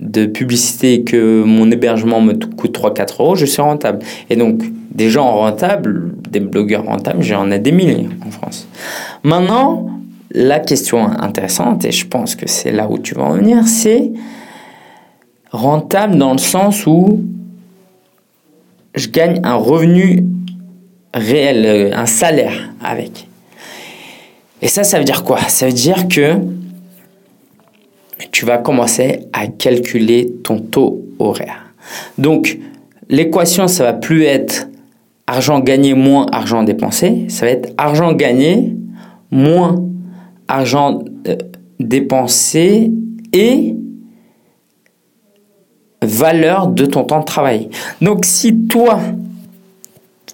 de 0.00 0.26
publicité 0.26 0.94
et 0.94 1.04
que 1.04 1.42
mon 1.44 1.70
hébergement 1.70 2.20
me 2.20 2.32
coûte 2.34 2.78
3-4 2.78 3.22
euros, 3.22 3.36
je 3.36 3.46
suis 3.46 3.62
rentable. 3.62 4.00
Et 4.30 4.36
donc, 4.36 4.62
des 4.92 5.10
gens 5.10 5.30
rentables, 5.30 6.14
des 6.30 6.40
blogueurs 6.40 6.84
rentables, 6.84 7.22
j'en 7.22 7.50
ai 7.50 7.58
des 7.58 7.72
milliers 7.72 8.08
en 8.26 8.30
France. 8.30 8.66
Maintenant, 9.22 9.90
la 10.32 10.58
question 10.60 11.06
intéressante, 11.06 11.84
et 11.84 11.92
je 11.92 12.06
pense 12.06 12.34
que 12.34 12.48
c'est 12.48 12.72
là 12.72 12.88
où 12.90 12.98
tu 12.98 13.14
vas 13.14 13.24
en 13.24 13.32
venir, 13.32 13.66
c'est 13.66 14.10
rentable 15.50 16.16
dans 16.16 16.32
le 16.32 16.38
sens 16.38 16.86
où 16.86 17.20
je 18.96 19.08
gagne 19.08 19.40
un 19.44 19.54
revenu 19.54 20.24
réel, 21.14 21.64
euh, 21.66 21.96
un 21.96 22.06
salaire 22.06 22.70
avec. 22.82 23.28
Et 24.62 24.68
ça, 24.68 24.84
ça 24.84 24.98
veut 24.98 25.04
dire 25.04 25.22
quoi? 25.22 25.38
Ça 25.48 25.66
veut 25.66 25.72
dire 25.72 26.08
que 26.08 26.34
tu 28.32 28.46
vas 28.46 28.58
commencer 28.58 29.20
à 29.32 29.46
calculer 29.46 30.32
ton 30.42 30.58
taux 30.58 31.04
horaire. 31.18 31.74
Donc, 32.18 32.58
l'équation, 33.08 33.68
ça 33.68 33.84
va 33.84 33.92
plus 33.92 34.24
être 34.24 34.68
argent 35.26 35.60
gagné 35.60 35.94
moins 35.94 36.26
argent 36.32 36.62
dépensé, 36.62 37.26
ça 37.28 37.46
va 37.46 37.52
être 37.52 37.72
argent 37.76 38.12
gagné 38.12 38.76
moins 39.30 39.84
argent 40.48 41.00
euh, 41.26 41.36
dépensé 41.80 42.90
et 43.32 43.74
valeur 46.02 46.68
de 46.68 46.86
ton 46.86 47.04
temps 47.04 47.20
de 47.20 47.24
travail. 47.24 47.68
Donc 48.00 48.24
si 48.24 48.66
toi, 48.66 49.00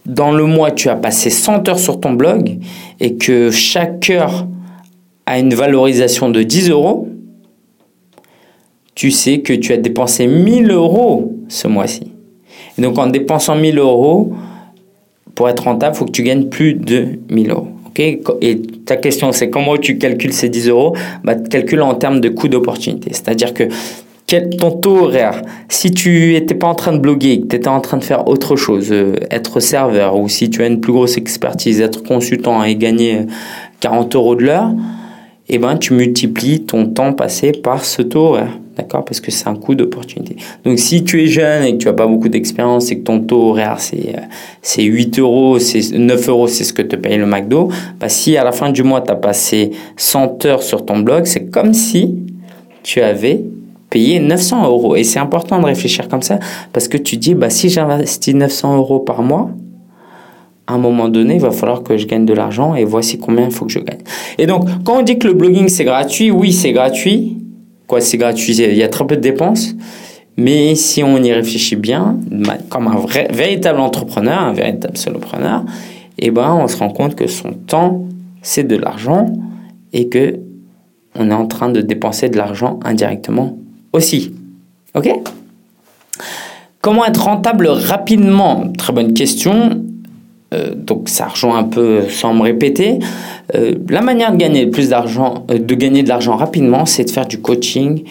dans 0.07 0.33
le 0.33 0.45
mois, 0.45 0.71
tu 0.71 0.89
as 0.89 0.97
passé 0.97 1.31
100 1.31 1.69
heures 1.69 1.79
sur 1.79 2.01
ton 2.01 2.13
blog 2.13 2.59
et 3.01 3.17
que 3.17 3.51
chaque 3.51 4.11
heure 4.11 4.47
a 5.27 5.39
une 5.39 5.55
valorisation 5.55 6.31
de 6.31 6.43
10 6.43 6.71
euros, 6.71 7.09
tu 8.95 9.11
sais 9.11 9.41
que 9.41 9.53
tu 9.53 9.73
as 9.73 9.77
dépensé 9.77 10.27
1000 10.27 10.71
euros 10.71 11.33
ce 11.49 11.69
mois-ci. 11.69 12.13
Donc 12.79 12.99
en 12.99 13.07
dépensant 13.07 13.55
1000 13.55 13.79
euros, 13.79 14.33
pour 15.35 15.49
être 15.49 15.65
rentable, 15.65 15.95
il 15.95 15.99
faut 15.99 16.05
que 16.05 16.11
tu 16.11 16.23
gagnes 16.23 16.47
plus 16.47 16.75
de 16.75 17.19
1000 17.31 17.51
euros. 17.51 17.69
et 17.97 18.63
ta 18.85 18.97
question, 18.97 19.33
c'est 19.33 19.51
comment 19.51 19.77
tu 19.77 19.99
calcules 19.99 20.33
ces 20.33 20.49
10 20.49 20.69
euros? 20.69 20.97
Bah, 21.25 21.35
Tu 21.37 21.49
calcules 21.49 21.83
en 21.83 21.95
termes 21.95 22.21
de 22.21 22.29
coût 22.29 22.49
d'opportunité. 22.49 23.11
C'est-à-dire 23.13 23.55
que 23.55 23.65
ton 24.41 24.70
taux 24.70 25.05
horaire? 25.05 25.43
Si 25.68 25.91
tu 25.91 26.33
n'étais 26.33 26.55
pas 26.55 26.66
en 26.66 26.74
train 26.74 26.93
de 26.93 26.99
bloguer, 26.99 27.41
que 27.41 27.47
tu 27.47 27.57
étais 27.57 27.68
en 27.68 27.80
train 27.80 27.97
de 27.97 28.05
faire 28.05 28.28
autre 28.28 28.57
chose, 28.57 28.89
euh, 28.91 29.14
être 29.30 29.61
serveur, 29.61 30.16
ou 30.16 30.28
si 30.28 30.51
tu 30.51 30.62
as 30.62 30.66
une 30.66 30.80
plus 30.80 30.93
grosse 30.93 31.16
expertise, 31.16 31.80
être 31.80 32.03
consultant 32.03 32.62
et 32.64 32.76
gagner 32.76 33.26
40 33.80 34.14
euros 34.14 34.35
de 34.35 34.45
l'heure, 34.45 34.72
eh 35.49 35.59
ben, 35.59 35.76
tu 35.76 35.93
multiplies 35.95 36.64
ton 36.64 36.87
temps 36.87 37.12
passé 37.12 37.53
par 37.53 37.85
ce 37.85 38.03
taux 38.03 38.20
horaire. 38.20 38.59
D'accord? 38.76 39.05
Parce 39.05 39.20
que 39.20 39.30
c'est 39.30 39.49
un 39.49 39.55
coût 39.55 39.74
d'opportunité. 39.74 40.37
Donc, 40.64 40.78
si 40.78 41.05
tu 41.05 41.22
es 41.22 41.26
jeune 41.26 41.64
et 41.64 41.72
que 41.72 41.76
tu 41.76 41.87
n'as 41.89 41.93
pas 41.93 42.07
beaucoup 42.07 42.30
d'expérience 42.30 42.91
et 42.91 42.99
que 42.99 43.03
ton 43.03 43.20
taux 43.20 43.51
horaire, 43.51 43.78
c'est, 43.78 44.14
euh, 44.16 44.20
c'est 44.62 44.83
8 44.83 45.18
euros, 45.18 45.59
c'est 45.59 45.93
9 45.93 46.28
euros, 46.30 46.47
c'est 46.47 46.64
ce 46.64 46.72
que 46.72 46.80
te 46.80 46.97
paye 46.97 47.18
le 47.18 47.26
McDo, 47.26 47.68
bah, 48.01 48.09
si 48.09 48.37
à 48.37 48.45
la 48.45 48.53
fin 48.53 48.70
du 48.70 48.83
mois, 48.83 49.03
tu 49.03 49.11
as 49.11 49.16
passé 49.16 49.72
100 49.97 50.47
heures 50.47 50.62
sur 50.62 50.87
ton 50.87 51.01
blog, 51.01 51.26
c'est 51.26 51.51
comme 51.51 51.74
si 51.74 52.16
tu 52.83 53.03
avais 53.03 53.43
payer 53.93 54.20
900 54.20 54.64
euros. 54.64 54.97
Et 54.97 55.05
c'est 55.05 55.18
important 55.18 55.61
de 55.61 55.66
réfléchir 55.66 56.09
comme 56.09 56.22
ça 56.22 56.38
parce 56.72 56.88
que 56.88 56.97
tu 56.97 57.18
dis, 57.18 57.34
bah, 57.34 57.51
si 57.51 57.68
j'investis 57.68 58.34
900 58.34 58.76
euros 58.78 59.01
par 59.01 59.22
mois, 59.22 59.51
à 60.66 60.74
un 60.74 60.78
moment 60.78 61.09
donné, 61.09 61.34
il 61.34 61.40
va 61.40 61.51
falloir 61.51 61.82
que 61.82 61.99
je 61.99 62.07
gagne 62.07 62.24
de 62.24 62.32
l'argent 62.32 62.74
et 62.74 62.84
voici 62.84 63.18
combien 63.18 63.45
il 63.45 63.51
faut 63.51 63.66
que 63.66 63.72
je 63.72 63.80
gagne. 63.80 64.01
Et 64.38 64.47
donc, 64.47 64.64
quand 64.84 65.01
on 65.01 65.03
dit 65.03 65.18
que 65.18 65.28
le 65.28 65.34
blogging 65.34 65.68
c'est 65.68 65.84
gratuit, 65.84 66.30
oui, 66.30 66.53
c'est 66.53 66.72
gratuit. 66.72 67.36
Quoi, 67.86 68.01
c'est 68.01 68.16
gratuit? 68.16 68.55
Il 68.57 68.76
y 68.76 68.82
a 68.82 68.88
très 68.88 69.07
peu 69.07 69.16
de 69.16 69.20
dépenses. 69.20 69.74
Mais 70.38 70.74
si 70.74 71.03
on 71.03 71.22
y 71.22 71.30
réfléchit 71.30 71.76
bien, 71.76 72.16
comme 72.70 72.88
un 72.88 72.97
vrai, 72.97 73.28
véritable 73.30 73.80
entrepreneur, 73.80 74.40
un 74.40 74.55
véritable 74.55 74.97
solopreneur, 74.97 75.64
eh 76.18 76.30
ben, 76.30 76.55
on 76.55 76.66
se 76.66 76.78
rend 76.78 76.88
compte 76.88 77.14
que 77.14 77.26
son 77.26 77.53
temps, 77.53 78.07
c'est 78.40 78.66
de 78.66 78.76
l'argent 78.76 79.26
et 79.93 80.09
que 80.09 80.40
on 81.14 81.30
est 81.30 81.34
en 81.34 81.47
train 81.47 81.68
de 81.68 81.82
dépenser 81.82 82.30
de 82.30 82.38
l'argent 82.38 82.80
indirectement 82.84 83.59
aussi. 83.93 84.32
OK? 84.95 85.09
Comment 86.80 87.05
être 87.05 87.22
rentable 87.22 87.68
rapidement? 87.68 88.72
Très 88.76 88.93
bonne 88.93 89.14
question. 89.14 89.82
Euh, 90.53 90.74
donc 90.74 91.09
ça 91.09 91.28
rejoint 91.28 91.59
un 91.59 91.64
peu 91.64 92.03
sans 92.09 92.34
me 92.34 92.43
répéter. 92.43 92.99
Euh, 93.55 93.74
la 93.88 94.03
manière 94.03 94.32
de 94.32 94.36
gagner 94.36 94.66
plus 94.66 94.90
d'argent, 94.90 95.47
euh, 95.51 95.59
de 95.59 95.74
gagner 95.74 96.03
de 96.03 96.09
l'argent 96.09 96.36
rapidement, 96.36 96.84
c'est 96.84 97.05
de 97.05 97.11
faire 97.11 97.26
du 97.26 97.40
coaching 97.40 98.03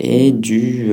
et 0.00 0.30
du, 0.30 0.86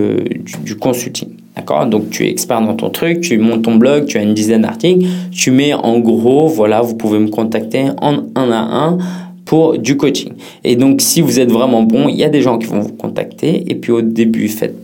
du, 0.63 0.75
consulting. 0.77 1.29
D'accord? 1.55 1.85
Donc 1.85 2.09
tu 2.09 2.25
es 2.25 2.29
expert 2.29 2.59
dans 2.61 2.73
ton 2.73 2.89
truc, 2.89 3.21
tu 3.21 3.37
montes 3.37 3.63
ton 3.63 3.75
blog, 3.75 4.05
tu 4.05 4.17
as 4.17 4.23
une 4.23 4.33
dizaine 4.33 4.63
d'articles, 4.63 5.05
tu 5.31 5.51
mets 5.51 5.75
en 5.75 5.99
gros, 5.99 6.47
voilà, 6.47 6.81
vous 6.81 6.95
pouvez 6.95 7.19
me 7.19 7.27
contacter 7.27 7.85
en 8.01 8.23
un 8.35 8.51
à 8.51 8.61
un 8.61 8.97
pour 9.45 9.77
du 9.77 9.95
coaching. 9.95 10.33
Et 10.63 10.75
donc, 10.75 11.01
si 11.01 11.21
vous 11.21 11.39
êtes 11.39 11.51
vraiment 11.51 11.83
bon, 11.83 12.09
il 12.09 12.15
y 12.15 12.23
a 12.23 12.29
des 12.29 12.41
gens 12.41 12.57
qui 12.57 12.67
vont 12.67 12.79
vous 12.79 12.93
contacter. 12.93 13.63
Et 13.71 13.75
puis, 13.75 13.91
au 13.91 14.01
début, 14.01 14.47
faites 14.47 14.75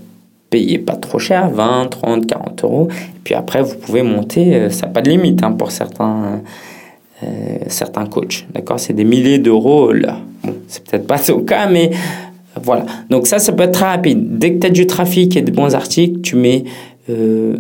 payer 0.51 0.78
pas 0.78 0.95
trop 0.95 1.18
cher, 1.18 1.49
20, 1.49 1.88
30, 1.89 2.28
40 2.28 2.64
euros. 2.64 2.88
Et 2.91 3.20
puis 3.24 3.34
après, 3.34 3.64
vous 3.64 3.76
pouvez 3.78 4.03
monter, 4.03 4.53
euh, 4.53 4.70
ça 4.70 4.86
n'a 4.86 4.91
pas 4.91 5.01
de 5.01 5.09
limite 5.09 5.41
hein, 5.43 5.53
pour 5.53 5.72
certains, 5.72 6.41
euh, 7.24 7.28
certains 7.68 8.05
coachs. 8.05 8.45
D'accord? 8.53 8.80
C'est 8.80 8.93
des 8.93 9.05
milliers 9.05 9.39
d'euros 9.39 9.91
là. 9.91 10.18
Bon, 10.43 10.53
c'est 10.68 10.84
peut-être 10.84 11.07
pas 11.07 11.18
au 11.32 11.39
cas, 11.39 11.68
mais 11.68 11.91
voilà. 12.62 12.86
Donc, 13.09 13.28
ça, 13.28 13.39
ça 13.39 13.53
peut 13.53 13.64
être 13.64 13.72
très 13.72 13.86
rapide. 13.86 14.38
Dès 14.38 14.53
que 14.53 14.59
tu 14.59 14.68
as 14.68 14.70
du 14.70 14.86
trafic 14.86 15.38
et 15.38 15.41
des 15.41 15.51
bons 15.51 15.74
articles, 15.74 16.22
tu 16.22 16.36
mets. 16.36 16.66
Euh, 17.09 17.57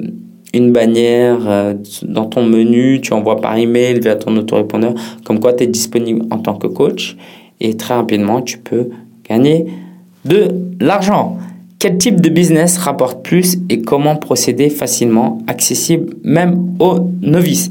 une 0.53 0.71
bannière 0.71 1.39
euh, 1.47 1.73
dans 2.03 2.25
ton 2.25 2.43
menu, 2.43 2.99
tu 3.01 3.13
envoies 3.13 3.39
par 3.39 3.57
email 3.57 3.99
via 3.99 4.15
ton 4.15 4.35
autorépondeur, 4.35 4.93
comme 5.23 5.39
quoi 5.39 5.53
tu 5.53 5.63
es 5.63 5.67
disponible 5.67 6.25
en 6.29 6.39
tant 6.39 6.55
que 6.55 6.67
coach 6.67 7.15
et 7.59 7.77
très 7.77 7.93
rapidement 7.93 8.41
tu 8.41 8.57
peux 8.57 8.89
gagner 9.27 9.67
de 10.25 10.49
l'argent. 10.79 11.37
Quel 11.79 11.97
type 11.97 12.21
de 12.21 12.29
business 12.29 12.77
rapporte 12.77 13.23
plus 13.23 13.57
et 13.69 13.81
comment 13.81 14.15
procéder 14.15 14.69
facilement, 14.69 15.39
accessible 15.47 16.13
même 16.23 16.75
aux 16.79 16.99
novices? 17.21 17.69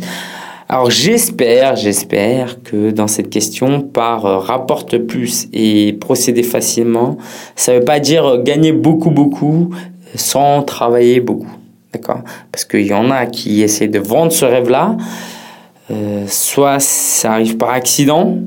Alors 0.69 0.91
j'espère, 0.91 1.77
j'espère 1.77 2.63
que 2.63 2.93
dans 2.93 3.09
cette 3.09 3.29
question, 3.29 3.81
par 3.81 4.25
euh, 4.25 4.39
rapporte 4.39 4.99
plus 4.99 5.49
et 5.53 5.93
procéder 5.95 6.45
facilement, 6.45 7.19
ça 7.57 7.73
ne 7.73 7.79
veut 7.79 7.85
pas 7.85 7.99
dire 7.99 8.43
gagner 8.43 8.73
beaucoup, 8.73 9.11
beaucoup 9.11 9.71
sans 10.15 10.63
travailler 10.63 11.21
beaucoup. 11.21 11.60
D'accord 11.93 12.23
Parce 12.53 12.65
qu'il 12.65 12.87
y 12.87 12.95
en 12.95 13.11
a 13.11 13.27
qui 13.27 13.63
essaient 13.63 13.89
de 13.89 13.99
vendre 13.99 14.33
ce 14.33 14.45
rêve-là. 14.45 14.97
Euh, 15.91 16.25
soit 16.29 16.79
ça 16.79 17.33
arrive 17.33 17.57
par 17.57 17.71
accident, 17.71 18.39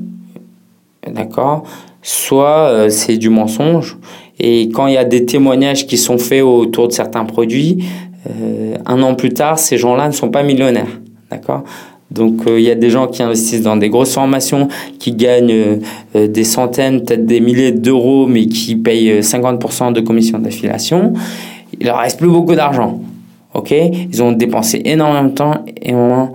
d'accord 1.06 1.64
Soit 2.00 2.68
euh, 2.68 2.88
c'est 2.88 3.18
du 3.18 3.28
mensonge. 3.28 3.98
Et 4.40 4.70
quand 4.70 4.86
il 4.86 4.94
y 4.94 4.98
a 4.98 5.04
des 5.04 5.26
témoignages 5.26 5.86
qui 5.86 5.98
sont 5.98 6.16
faits 6.16 6.42
autour 6.42 6.88
de 6.88 6.92
certains 6.92 7.24
produits, 7.24 7.84
euh, 8.30 8.76
un 8.86 9.02
an 9.02 9.14
plus 9.14 9.30
tard, 9.30 9.58
ces 9.58 9.76
gens-là 9.76 10.06
ne 10.08 10.12
sont 10.12 10.30
pas 10.30 10.42
millionnaires. 10.42 11.00
D'accord 11.30 11.64
donc 12.10 12.42
il 12.46 12.60
y 12.60 12.70
a 12.70 12.76
des 12.76 12.90
gens 12.90 13.08
qui 13.08 13.24
investissent 13.24 13.62
dans 13.62 13.76
des 13.76 13.88
grosses 13.88 14.14
formations, 14.14 14.68
qui 15.00 15.10
gagnent 15.10 15.80
des 16.14 16.44
centaines, 16.44 17.02
peut-être 17.02 17.26
des 17.26 17.40
milliers 17.40 17.72
d'euros, 17.72 18.28
mais 18.28 18.46
qui 18.46 18.76
payent 18.76 19.18
50% 19.18 19.92
de 19.92 20.00
commission 20.00 20.38
d'affiliation. 20.38 21.14
Il 21.80 21.86
leur 21.86 21.98
reste 21.98 22.20
plus 22.20 22.28
beaucoup 22.28 22.54
d'argent. 22.54 23.00
Ok? 23.54 23.72
Ils 23.72 24.22
ont 24.22 24.32
dépensé 24.32 24.82
énormément 24.84 25.28
de 25.28 25.34
temps, 25.34 25.64
et 25.80 25.94
euh, 25.94 26.28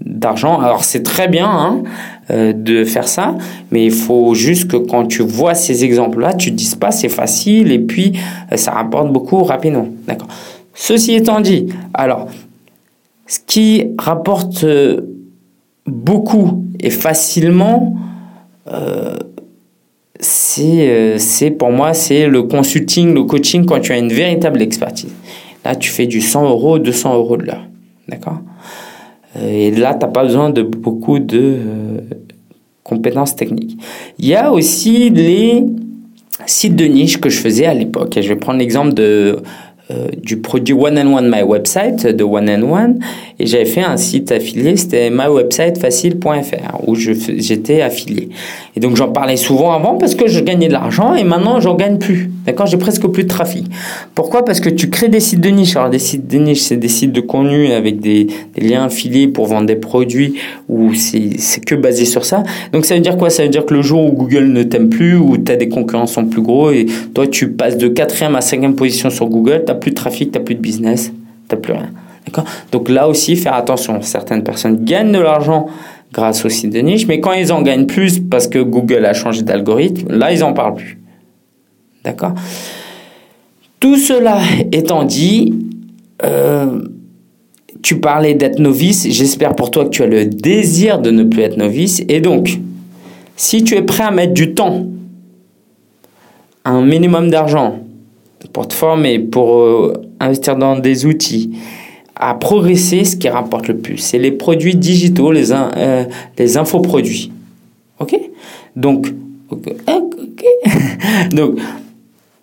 d'argent. 0.00 0.60
Alors 0.60 0.84
c'est 0.84 1.02
très 1.02 1.28
bien 1.28 1.48
hein, 1.48 1.82
de 2.30 2.84
faire 2.84 3.08
ça, 3.08 3.36
mais 3.70 3.84
il 3.84 3.92
faut 3.92 4.34
juste 4.34 4.70
que 4.70 4.76
quand 4.76 5.06
tu 5.06 5.22
vois 5.22 5.54
ces 5.54 5.84
exemples-là, 5.84 6.34
tu 6.34 6.50
te 6.50 6.56
dises 6.56 6.76
pas 6.76 6.90
c'est 6.90 7.08
facile 7.08 7.72
et 7.72 7.78
puis 7.78 8.12
ça 8.54 8.72
rapporte 8.72 9.12
beaucoup 9.12 9.42
rapidement. 9.42 9.88
D'accord. 10.06 10.28
Ceci 10.74 11.14
étant 11.14 11.40
dit, 11.40 11.66
alors 11.94 12.28
ce 13.26 13.38
qui 13.46 13.86
rapporte 13.98 14.64
euh, 14.64 15.00
beaucoup 15.86 16.64
et 16.80 16.90
facilement, 16.90 17.96
euh, 18.70 19.16
euh, 20.58 21.16
c'est 21.18 21.50
pour 21.50 21.70
moi 21.70 21.94
c'est 21.94 22.28
le 22.28 22.42
consulting, 22.42 23.14
le 23.14 23.24
coaching 23.24 23.64
quand 23.64 23.80
tu 23.80 23.92
as 23.92 23.98
une 23.98 24.12
véritable 24.12 24.62
expertise. 24.62 25.12
Là, 25.64 25.76
tu 25.76 25.90
fais 25.90 26.06
du 26.06 26.20
100 26.20 26.48
euros, 26.48 26.78
200 26.78 27.14
euros 27.14 27.36
de 27.36 27.44
l'heure. 27.44 27.66
D'accord? 28.08 28.40
Et 29.40 29.70
là, 29.70 29.94
tu 29.94 30.00
n'as 30.00 30.12
pas 30.12 30.24
besoin 30.24 30.50
de 30.50 30.62
beaucoup 30.62 31.18
de 31.18 31.56
compétences 32.82 33.36
techniques. 33.36 33.78
Il 34.18 34.26
y 34.26 34.34
a 34.34 34.52
aussi 34.52 35.10
les 35.10 35.64
sites 36.46 36.76
de 36.76 36.84
niche 36.84 37.20
que 37.20 37.28
je 37.28 37.38
faisais 37.38 37.66
à 37.66 37.74
l'époque. 37.74 38.18
Je 38.20 38.28
vais 38.28 38.36
prendre 38.36 38.58
l'exemple 38.58 38.94
euh, 38.98 40.08
du 40.16 40.38
produit 40.38 40.74
One 40.74 40.98
and 40.98 41.12
One 41.12 41.30
My 41.30 41.42
Website 41.42 42.06
de 42.06 42.24
One 42.24 42.48
and 42.48 42.62
One 42.62 42.98
et 43.42 43.46
j'avais 43.46 43.64
fait 43.64 43.82
un 43.82 43.96
site 43.96 44.30
affilié, 44.30 44.76
c'était 44.76 45.10
mywebsitefacile.fr 45.10 46.88
où 46.88 46.94
j'étais 46.94 47.82
affilié. 47.82 48.28
Et 48.76 48.80
donc 48.80 48.94
j'en 48.94 49.08
parlais 49.08 49.36
souvent 49.36 49.72
avant 49.72 49.96
parce 49.96 50.14
que 50.14 50.28
je 50.28 50.38
gagnais 50.38 50.68
de 50.68 50.72
l'argent 50.72 51.16
et 51.16 51.24
maintenant 51.24 51.58
j'en 51.58 51.74
gagne 51.74 51.98
plus. 51.98 52.30
D'accord 52.46 52.66
J'ai 52.66 52.76
presque 52.76 53.04
plus 53.08 53.24
de 53.24 53.28
trafic. 53.28 53.66
Pourquoi? 54.14 54.44
Parce 54.44 54.60
que 54.60 54.68
tu 54.68 54.90
crées 54.90 55.08
des 55.08 55.18
sites 55.18 55.40
de 55.40 55.48
niche. 55.48 55.74
Alors 55.74 55.90
des 55.90 55.98
sites 55.98 56.28
de 56.28 56.38
niche, 56.38 56.60
c'est 56.60 56.76
des 56.76 56.86
sites 56.86 57.10
de 57.10 57.20
contenu 57.20 57.72
avec 57.72 57.98
des, 57.98 58.28
liens 58.56 58.84
affiliés 58.84 59.26
pour 59.26 59.46
vendre 59.46 59.66
des 59.66 59.74
produits 59.74 60.34
où 60.68 60.94
c'est 60.94 61.64
que 61.66 61.74
basé 61.74 62.04
sur 62.04 62.24
ça. 62.24 62.44
Donc 62.72 62.84
ça 62.84 62.94
veut 62.94 63.00
dire 63.00 63.16
quoi? 63.16 63.28
Ça 63.28 63.42
veut 63.42 63.48
dire 63.48 63.66
que 63.66 63.74
le 63.74 63.82
jour 63.82 64.04
où 64.04 64.12
Google 64.12 64.52
ne 64.52 64.62
t'aime 64.62 64.88
plus, 64.88 65.16
où 65.16 65.34
as 65.34 65.56
des 65.56 65.68
concurrents 65.68 66.06
sont 66.06 66.26
plus 66.26 66.42
gros 66.42 66.70
et 66.70 66.86
toi 67.12 67.26
tu 67.26 67.50
passes 67.50 67.76
de 67.76 67.88
quatrième 67.88 68.36
à 68.36 68.40
cinquième 68.40 68.76
position 68.76 69.10
sur 69.10 69.26
Google, 69.26 69.64
tu 69.66 69.74
plus 69.74 69.90
de 69.90 69.96
trafic, 69.96 70.30
tu 70.30 70.38
plus 70.38 70.54
de 70.54 70.60
business, 70.60 71.12
tu 71.48 71.56
plus 71.56 71.72
rien. 71.72 71.90
D'accord 72.26 72.44
Donc 72.70 72.88
là 72.88 73.08
aussi, 73.08 73.36
faire 73.36 73.54
attention. 73.54 74.00
Certaines 74.02 74.44
personnes 74.44 74.84
gagnent 74.84 75.12
de 75.12 75.20
l'argent 75.20 75.66
grâce 76.12 76.44
aux 76.44 76.48
sites 76.48 76.72
de 76.72 76.80
niche, 76.80 77.06
mais 77.06 77.20
quand 77.20 77.32
ils 77.32 77.52
en 77.52 77.62
gagnent 77.62 77.86
plus 77.86 78.20
parce 78.20 78.46
que 78.46 78.58
Google 78.58 79.04
a 79.06 79.14
changé 79.14 79.42
d'algorithme, 79.42 80.12
là, 80.12 80.32
ils 80.32 80.40
n'en 80.40 80.52
parlent 80.52 80.74
plus. 80.74 80.98
D'accord 82.04 82.34
Tout 83.80 83.96
cela 83.96 84.38
étant 84.72 85.04
dit, 85.04 85.54
euh, 86.24 86.82
tu 87.82 87.98
parlais 87.98 88.34
d'être 88.34 88.58
novice. 88.58 89.06
J'espère 89.08 89.54
pour 89.54 89.70
toi 89.70 89.84
que 89.84 89.90
tu 89.90 90.02
as 90.02 90.06
le 90.06 90.26
désir 90.26 91.00
de 91.00 91.10
ne 91.10 91.24
plus 91.24 91.42
être 91.42 91.56
novice. 91.56 92.02
Et 92.08 92.20
donc, 92.20 92.58
si 93.36 93.64
tu 93.64 93.74
es 93.74 93.82
prêt 93.82 94.04
à 94.04 94.10
mettre 94.10 94.34
du 94.34 94.54
temps, 94.54 94.86
un 96.64 96.82
minimum 96.82 97.30
d'argent 97.30 97.80
pour 98.52 98.68
te 98.68 98.74
former, 98.74 99.18
pour 99.18 99.60
euh, 99.60 99.92
investir 100.20 100.56
dans 100.56 100.78
des 100.78 101.06
outils, 101.06 101.56
à 102.16 102.34
progresser, 102.34 103.04
ce 103.04 103.16
qui 103.16 103.28
rapporte 103.28 103.68
le 103.68 103.78
plus, 103.78 103.98
c'est 103.98 104.18
les 104.18 104.32
produits 104.32 104.76
digitaux, 104.76 105.32
les, 105.32 105.52
euh, 105.52 106.04
les 106.38 106.56
infoproduits. 106.56 107.32
OK? 107.98 108.18
Donc, 108.76 109.08
Donc, 111.32 111.58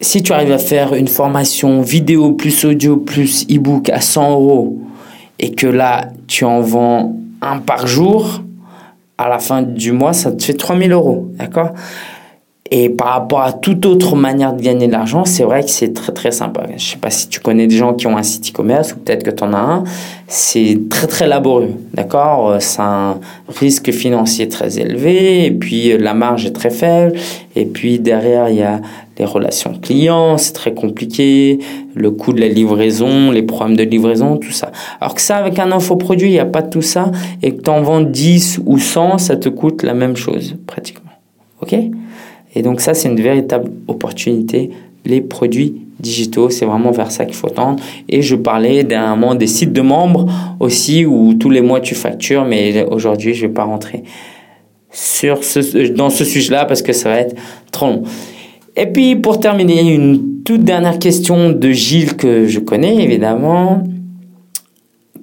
si 0.01 0.22
tu 0.22 0.32
arrives 0.32 0.51
à 0.51 0.57
faire 0.57 0.93
une 0.93 1.07
formation 1.07 1.82
vidéo 1.82 2.34
plus 2.34 2.65
audio 2.65 2.97
plus 2.97 3.45
e-book 3.49 3.89
à 3.89 4.01
100 4.01 4.32
euros 4.32 4.80
et 5.39 5.51
que 5.51 5.67
là, 5.67 6.09
tu 6.28 6.45
en 6.45 6.61
vends 6.61 7.15
un 7.41 7.59
par 7.59 7.88
jour, 7.88 8.41
à 9.17 9.28
la 9.28 9.39
fin 9.39 9.61
du 9.61 9.91
mois, 9.91 10.13
ça 10.13 10.32
te 10.32 10.43
fait 10.43 10.53
3000 10.53 10.91
euros. 10.91 11.30
D'accord? 11.38 11.72
Et 12.72 12.89
par 12.89 13.07
rapport 13.07 13.41
à 13.41 13.51
toute 13.51 13.86
autre 13.88 14.15
manière 14.15 14.53
de 14.53 14.61
gagner 14.61 14.86
de 14.88 14.91
l'argent, 14.91 15.26
c'est 15.26 15.43
vrai 15.43 15.63
que 15.63 15.72
c'est 15.72 15.91
très 15.91 16.11
très 16.11 16.32
sympa. 16.32 16.67
Je 16.78 16.91
sais 16.91 16.97
pas 16.97 17.09
si 17.09 17.28
tu 17.28 17.39
connais 17.39 17.65
des 17.65 17.76
gens 17.76 17.95
qui 17.95 18.05
ont 18.05 18.15
un 18.15 18.22
site 18.22 18.51
e-commerce 18.51 18.93
ou 18.93 18.97
peut-être 18.97 19.24
que 19.24 19.32
tu 19.32 19.43
en 19.43 19.53
as 19.53 19.57
un. 19.57 19.84
C'est 20.28 20.80
très 20.88 21.07
très 21.07 21.28
laborieux, 21.28 21.74
d'accord? 21.95 22.57
C'est 22.59 22.82
un 22.82 23.20
risque 23.47 23.91
financier 23.91 24.47
très 24.49 24.78
élevé 24.80 25.45
et 25.45 25.51
puis 25.51 25.91
euh, 25.91 25.97
la 25.97 26.13
marge 26.13 26.45
est 26.45 26.51
très 26.51 26.70
faible. 26.70 27.17
Et 27.55 27.65
puis 27.65 27.97
derrière, 27.97 28.49
il 28.49 28.57
y 28.57 28.63
a 28.63 28.80
les 29.17 29.26
relations 29.26 29.74
clients, 29.82 30.38
c'est 30.38 30.53
très 30.53 30.74
compliqué, 30.76 31.59
le 31.95 32.11
coût 32.11 32.34
de 32.34 32.39
la 32.39 32.47
livraison, 32.47 33.32
les 33.32 33.41
problèmes 33.41 33.76
de 33.76 33.84
livraison, 33.84 34.38
tout 34.38 34.51
ça. 34.51 34.72
Alors 35.01 35.15
que 35.15 35.22
ça, 35.22 35.38
avec 35.38 35.57
un 35.57 35.72
infoproduit, 35.72 36.30
il 36.30 36.34
n'y 36.34 36.39
a 36.39 36.45
pas 36.45 36.61
tout 36.61 36.84
ça 36.84 37.11
et 37.41 37.55
que 37.55 37.61
tu 37.63 37.70
en 37.72 37.82
vends 37.82 38.01
10 38.01 38.61
ou 38.65 38.78
100, 38.78 39.17
ça 39.17 39.36
te 39.36 39.49
coûte 39.49 39.82
la 39.82 39.95
même 39.95 40.15
chose 40.15 40.55
pratiquement. 40.67 41.09
OK? 41.61 41.76
Et 42.60 42.62
donc 42.62 42.82
ça, 42.82 42.93
c'est 42.93 43.07
une 43.07 43.22
véritable 43.22 43.72
opportunité. 43.88 44.70
Les 45.05 45.22
produits 45.22 45.76
digitaux, 45.97 46.49
c'est 46.49 46.66
vraiment 46.66 46.91
vers 46.91 47.10
ça 47.10 47.24
qu'il 47.24 47.36
faut 47.36 47.47
tendre. 47.47 47.82
Et 48.10 48.22
je 48.22 48.36
parlais 48.36 48.84
d'un 48.84 49.34
des 49.36 49.47
sites 49.47 49.72
de 49.72 49.80
membres 49.80 50.26
aussi 50.60 51.05
où 51.05 51.36
tous 51.36 51.49
les 51.49 51.62
mois 51.62 51.80
tu 51.80 51.95
factures, 51.95 52.43
mais 52.43 52.84
aujourd'hui, 52.84 53.34
je 53.34 53.43
ne 53.43 53.47
vais 53.47 53.53
pas 53.53 53.64
rentrer 53.64 54.03
sur 54.91 55.41
ce, 55.45 55.88
dans 55.93 56.10
ce 56.10 56.26
sujet-là 56.26 56.66
parce 56.66 56.82
que 56.82 56.91
ça 56.91 57.07
va 57.07 57.20
être 57.20 57.38
trop 57.72 57.86
long. 57.86 58.03
Et 58.76 58.88
puis 58.88 59.16
pour 59.16 59.39
terminer, 59.39 59.93
une 59.93 60.43
toute 60.43 60.66
dernière 60.66 60.99
question 60.99 61.51
de 61.51 61.72
Gilles 61.72 62.18
que 62.18 62.45
je 62.45 62.60
connais 62.60 63.01
évidemment 63.01 63.84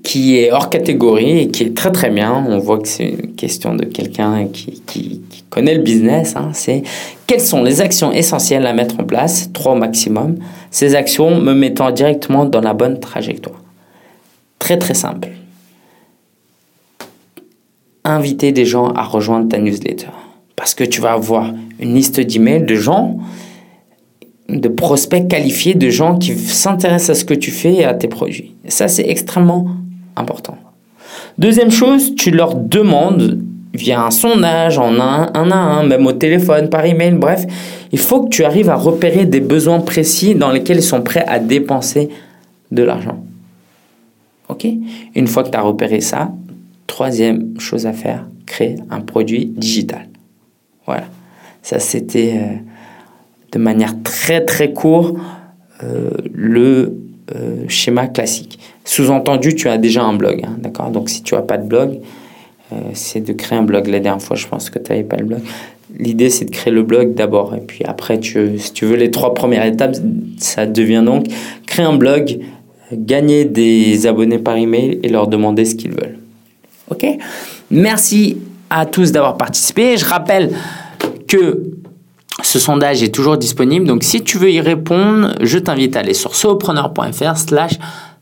qui 0.06 0.38
est 0.38 0.52
hors 0.52 0.70
catégorie 0.70 1.40
et 1.40 1.48
qui 1.48 1.64
est 1.64 1.76
très 1.76 1.90
très 1.90 2.10
bien. 2.10 2.32
On 2.48 2.58
voit 2.58 2.78
que 2.78 2.86
c'est 2.86 3.08
une 3.08 3.34
question 3.34 3.74
de 3.74 3.84
quelqu'un 3.84 4.46
qui, 4.46 4.80
qui, 4.86 5.20
connaît 5.50 5.74
le 5.74 5.82
business. 5.82 6.34
Hein. 6.36 6.50
C'est 6.52 6.84
quelles 7.26 7.40
sont 7.40 7.64
les 7.64 7.80
actions 7.80 8.12
essentielles 8.12 8.66
à 8.66 8.72
mettre 8.72 9.00
en 9.00 9.04
place, 9.04 9.50
trois 9.52 9.72
au 9.72 9.74
maximum, 9.74 10.36
ces 10.70 10.94
actions 10.94 11.40
me 11.40 11.54
mettant 11.54 11.90
directement 11.90 12.44
dans 12.44 12.60
la 12.60 12.72
bonne 12.72 13.00
trajectoire. 13.00 13.60
Très 14.60 14.78
très 14.78 14.94
simple. 14.94 15.30
Inviter 18.04 18.52
des 18.52 18.64
gens 18.64 18.90
à 18.90 19.02
rejoindre 19.02 19.48
ta 19.48 19.58
newsletter. 19.58 20.10
Parce 20.54 20.74
que 20.74 20.84
tu 20.84 21.00
vas 21.00 21.14
avoir 21.14 21.52
une 21.80 21.94
liste 21.94 22.20
d'emails 22.20 22.64
de 22.64 22.76
gens, 22.76 23.18
de 24.48 24.68
prospects 24.68 25.26
qualifiés, 25.26 25.74
de 25.74 25.90
gens 25.90 26.16
qui 26.16 26.36
s'intéressent 26.36 27.10
à 27.10 27.20
ce 27.20 27.24
que 27.24 27.34
tu 27.34 27.50
fais 27.50 27.74
et 27.74 27.84
à 27.84 27.94
tes 27.94 28.06
produits. 28.06 28.54
Et 28.64 28.70
ça, 28.70 28.86
c'est 28.86 29.08
extrêmement 29.08 29.66
important. 30.16 30.56
Deuxième 31.38 31.70
chose, 31.70 32.14
tu 32.14 32.30
leur 32.30 32.54
demandes 32.54 33.40
via 33.74 34.02
un 34.02 34.10
sondage, 34.10 34.78
en 34.78 34.94
un, 35.00 35.30
un 35.34 35.50
à 35.50 35.56
un, 35.56 35.86
même 35.86 36.06
au 36.06 36.12
téléphone, 36.12 36.70
par 36.70 36.84
email, 36.84 37.12
bref, 37.12 37.44
il 37.92 37.98
faut 37.98 38.24
que 38.24 38.30
tu 38.30 38.44
arrives 38.44 38.70
à 38.70 38.76
repérer 38.76 39.26
des 39.26 39.40
besoins 39.40 39.80
précis 39.80 40.34
dans 40.34 40.50
lesquels 40.50 40.78
ils 40.78 40.82
sont 40.82 41.02
prêts 41.02 41.24
à 41.26 41.38
dépenser 41.38 42.08
de 42.72 42.82
l'argent. 42.82 43.22
Ok? 44.48 44.66
Une 45.14 45.26
fois 45.26 45.42
que 45.44 45.50
tu 45.50 45.56
as 45.56 45.62
repéré 45.62 46.00
ça, 46.00 46.32
troisième 46.86 47.58
chose 47.58 47.86
à 47.86 47.92
faire, 47.92 48.26
créer 48.46 48.76
un 48.90 49.00
produit 49.00 49.46
digital. 49.46 50.08
Voilà. 50.86 51.04
Ça, 51.62 51.78
c'était 51.78 52.34
euh, 52.36 52.54
de 53.52 53.58
manière 53.58 53.94
très 54.02 54.44
très 54.44 54.72
courte 54.72 55.16
euh, 55.82 56.10
le 56.32 56.96
euh, 57.34 57.64
schéma 57.68 58.06
classique. 58.06 58.58
Sous-entendu, 58.86 59.56
tu 59.56 59.68
as 59.68 59.78
déjà 59.78 60.04
un 60.04 60.14
blog, 60.14 60.42
hein, 60.44 60.56
d'accord? 60.58 60.90
Donc 60.90 61.10
si 61.10 61.22
tu 61.22 61.34
n'as 61.34 61.42
pas 61.42 61.58
de 61.58 61.66
blog, 61.66 61.98
euh, 62.72 62.76
c'est 62.94 63.20
de 63.20 63.32
créer 63.32 63.58
un 63.58 63.64
blog. 63.64 63.88
La 63.88 63.98
dernière 63.98 64.22
fois, 64.22 64.36
je 64.36 64.46
pense 64.46 64.70
que 64.70 64.78
tu 64.78 64.92
n'avais 64.92 65.02
pas 65.02 65.16
le 65.16 65.24
blog. 65.24 65.40
L'idée, 65.98 66.30
c'est 66.30 66.44
de 66.44 66.50
créer 66.50 66.72
le 66.72 66.84
blog 66.84 67.14
d'abord. 67.14 67.54
Et 67.56 67.60
puis 67.60 67.84
après, 67.84 68.20
tu, 68.20 68.58
si 68.60 68.72
tu 68.72 68.86
veux 68.86 68.94
les 68.94 69.10
trois 69.10 69.34
premières 69.34 69.66
étapes, 69.66 69.96
ça 70.38 70.66
devient 70.66 71.02
donc 71.04 71.26
créer 71.66 71.84
un 71.84 71.96
blog, 71.96 72.38
gagner 72.92 73.44
des 73.44 74.06
abonnés 74.06 74.38
par 74.38 74.56
email 74.56 75.00
et 75.02 75.08
leur 75.08 75.26
demander 75.26 75.64
ce 75.64 75.74
qu'ils 75.74 75.90
veulent. 75.90 76.18
OK? 76.90 77.04
Merci 77.72 78.38
à 78.70 78.86
tous 78.86 79.10
d'avoir 79.10 79.36
participé. 79.36 79.96
Je 79.96 80.04
rappelle 80.04 80.52
que 81.26 81.64
ce 82.42 82.60
sondage 82.60 83.02
est 83.02 83.12
toujours 83.12 83.36
disponible, 83.36 83.86
donc 83.86 84.04
si 84.04 84.22
tu 84.22 84.38
veux 84.38 84.50
y 84.50 84.60
répondre, 84.60 85.34
je 85.40 85.58
t'invite 85.58 85.96
à 85.96 86.00
aller 86.00 86.14
sur 86.14 86.36
solopreneur.fr 86.36 87.36
slash 87.36 87.72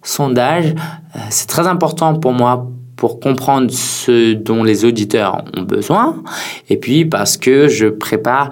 sondage. 0.04 0.74
Euh, 1.16 1.18
c'est 1.30 1.48
très 1.48 1.66
important 1.66 2.14
pour 2.14 2.32
moi 2.32 2.68
pour 2.96 3.18
comprendre 3.18 3.72
ce 3.72 4.34
dont 4.34 4.62
les 4.62 4.84
auditeurs 4.84 5.44
ont 5.56 5.62
besoin, 5.62 6.22
et 6.68 6.76
puis 6.76 7.04
parce 7.04 7.36
que 7.36 7.66
je 7.66 7.86
prépare 7.86 8.50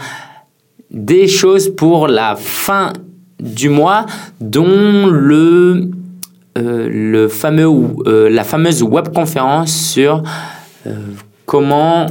des 0.90 1.28
choses 1.28 1.72
pour 1.74 2.08
la 2.08 2.34
fin 2.34 2.92
du 3.38 3.68
mois, 3.68 4.04
dont 4.40 5.06
le, 5.06 5.90
euh, 6.58 6.88
le 6.90 7.28
fameux, 7.28 7.68
euh, 8.06 8.28
la 8.28 8.42
fameuse 8.42 8.82
webconférence 8.82 9.72
sur 9.72 10.24
comment 11.46 12.06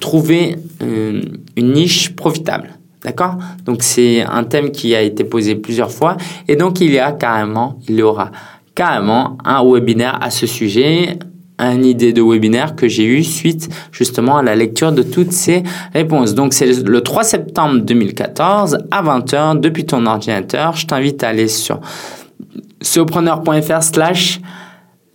trouver 0.00 0.56
une 0.80 1.72
niche 1.72 2.14
profitable. 2.14 2.70
D'accord? 3.02 3.38
Donc 3.64 3.82
c'est 3.82 4.20
un 4.20 4.44
thème 4.44 4.70
qui 4.70 4.94
a 4.94 5.00
été 5.00 5.24
posé 5.24 5.54
plusieurs 5.54 5.90
fois 5.90 6.18
et 6.46 6.56
donc 6.56 6.82
il 6.82 6.92
y 6.92 6.98
a 6.98 7.12
carrément, 7.12 7.78
il 7.88 7.96
y 7.96 8.02
aura 8.02 8.30
carrément 8.74 9.38
un 9.44 9.64
webinaire 9.64 10.18
à 10.20 10.30
ce 10.30 10.46
sujet, 10.46 11.18
une 11.60 11.84
idée 11.84 12.12
de 12.12 12.22
webinaire 12.22 12.74
que 12.74 12.88
j'ai 12.88 13.04
eu 13.04 13.22
suite 13.22 13.68
justement 13.92 14.38
à 14.38 14.42
la 14.42 14.56
lecture 14.56 14.90
de 14.92 15.02
toutes 15.02 15.32
ces 15.32 15.62
réponses. 15.92 16.34
Donc 16.34 16.54
c'est 16.54 16.82
le 16.82 17.00
3 17.02 17.24
septembre 17.24 17.80
2014 17.80 18.78
à 18.90 19.02
20h 19.02 19.60
depuis 19.60 19.84
ton 19.84 20.06
ordinateur. 20.06 20.74
Je 20.76 20.86
t'invite 20.86 21.22
à 21.22 21.28
aller 21.28 21.48
sur 21.48 21.80
surpreneur.fr 22.80 23.82
slash 23.82 24.40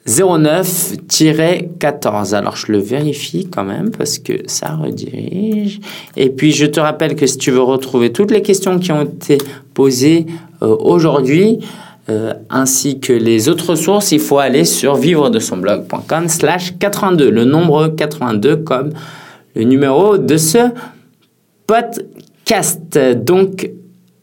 09-14. 0.07 2.35
Alors 2.35 2.55
je 2.55 2.71
le 2.71 2.77
vérifie 2.77 3.49
quand 3.49 3.63
même 3.63 3.89
parce 3.89 4.19
que 4.19 4.33
ça 4.45 4.75
redirige. 4.75 5.79
Et 6.15 6.29
puis 6.29 6.51
je 6.51 6.67
te 6.67 6.79
rappelle 6.79 7.15
que 7.15 7.25
si 7.25 7.39
tu 7.39 7.49
veux 7.51 7.63
retrouver 7.63 8.11
toutes 8.11 8.29
les 8.31 8.43
questions 8.43 8.77
qui 8.77 8.91
ont 8.91 9.01
été 9.01 9.39
posées 9.73 10.27
euh, 10.61 10.75
aujourd'hui, 10.79 11.57
euh, 12.07 12.33
ainsi 12.49 12.99
que 12.99 13.13
les 13.13 13.49
autres 13.49 13.75
sources, 13.75 14.11
il 14.11 14.19
faut 14.19 14.37
aller 14.37 14.63
sur 14.63 14.95
vivre 14.95 15.29
de 15.29 15.39
son 15.39 15.57
blog.com 15.57 16.29
slash 16.29 16.77
82, 16.77 17.31
le 17.31 17.45
nombre 17.45 17.87
82 17.87 18.57
comme 18.57 18.91
le 19.55 19.63
numéro 19.63 20.17
de 20.17 20.37
ce 20.37 20.69
podcast. 21.65 22.99
Donc, 23.15 23.71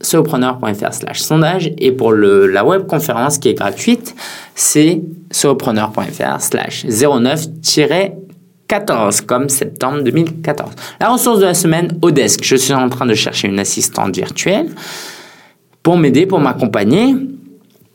solopreneur.fr 0.01 0.93
slash 0.93 1.20
sondage 1.20 1.72
et 1.78 1.93
pour 1.93 2.12
le, 2.12 2.47
la 2.47 2.64
web 2.64 2.87
conférence 2.87 3.39
qui 3.39 3.49
est 3.49 3.55
gratuite, 3.55 4.14
c'est 4.55 5.03
solopreneur.fr 5.30 6.41
slash 6.41 6.85
09-14 6.85 9.26
comme 9.26 9.49
septembre 9.49 10.03
2014. 10.03 10.70
La 11.01 11.09
ressource 11.09 11.41
de 11.41 11.47
la 11.47 11.55
semaine, 11.55 11.99
Odesk. 12.03 12.45
Je 12.45 12.57
suis 12.57 12.74
en 12.74 12.89
train 12.89 13.07
de 13.07 13.14
chercher 13.14 13.49
une 13.49 13.59
assistante 13.59 14.14
virtuelle 14.14 14.68
pour 15.83 15.97
m'aider, 15.97 16.26
pour 16.26 16.39
m'accompagner. 16.39 17.16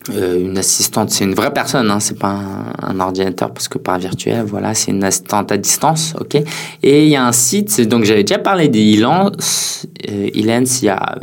Euh, 0.09 0.39
une 0.39 0.57
assistante, 0.57 1.09
c'est 1.09 1.23
une 1.23 1.33
vraie 1.33 1.53
personne, 1.53 1.89
hein, 1.91 1.99
c'est 1.99 2.17
pas 2.17 2.39
un, 2.81 2.99
ordinateur 2.99 3.51
parce 3.51 3.67
que 3.67 3.77
par 3.77 3.99
virtuel, 3.99 4.43
voilà, 4.45 4.73
c'est 4.73 4.91
une 4.91 5.03
assistante 5.03 5.51
à 5.51 5.57
distance, 5.57 6.13
ok. 6.19 6.35
Et 6.83 7.05
il 7.05 7.09
y 7.09 7.15
a 7.15 7.25
un 7.25 7.31
site, 7.31 7.81
donc 7.87 8.03
j'avais 8.03 8.23
déjà 8.23 8.39
parlé 8.39 8.67
d'Ilance, 8.67 9.87
euh, 10.09 10.29
il 10.33 10.45
y 10.45 10.89
a 10.89 11.15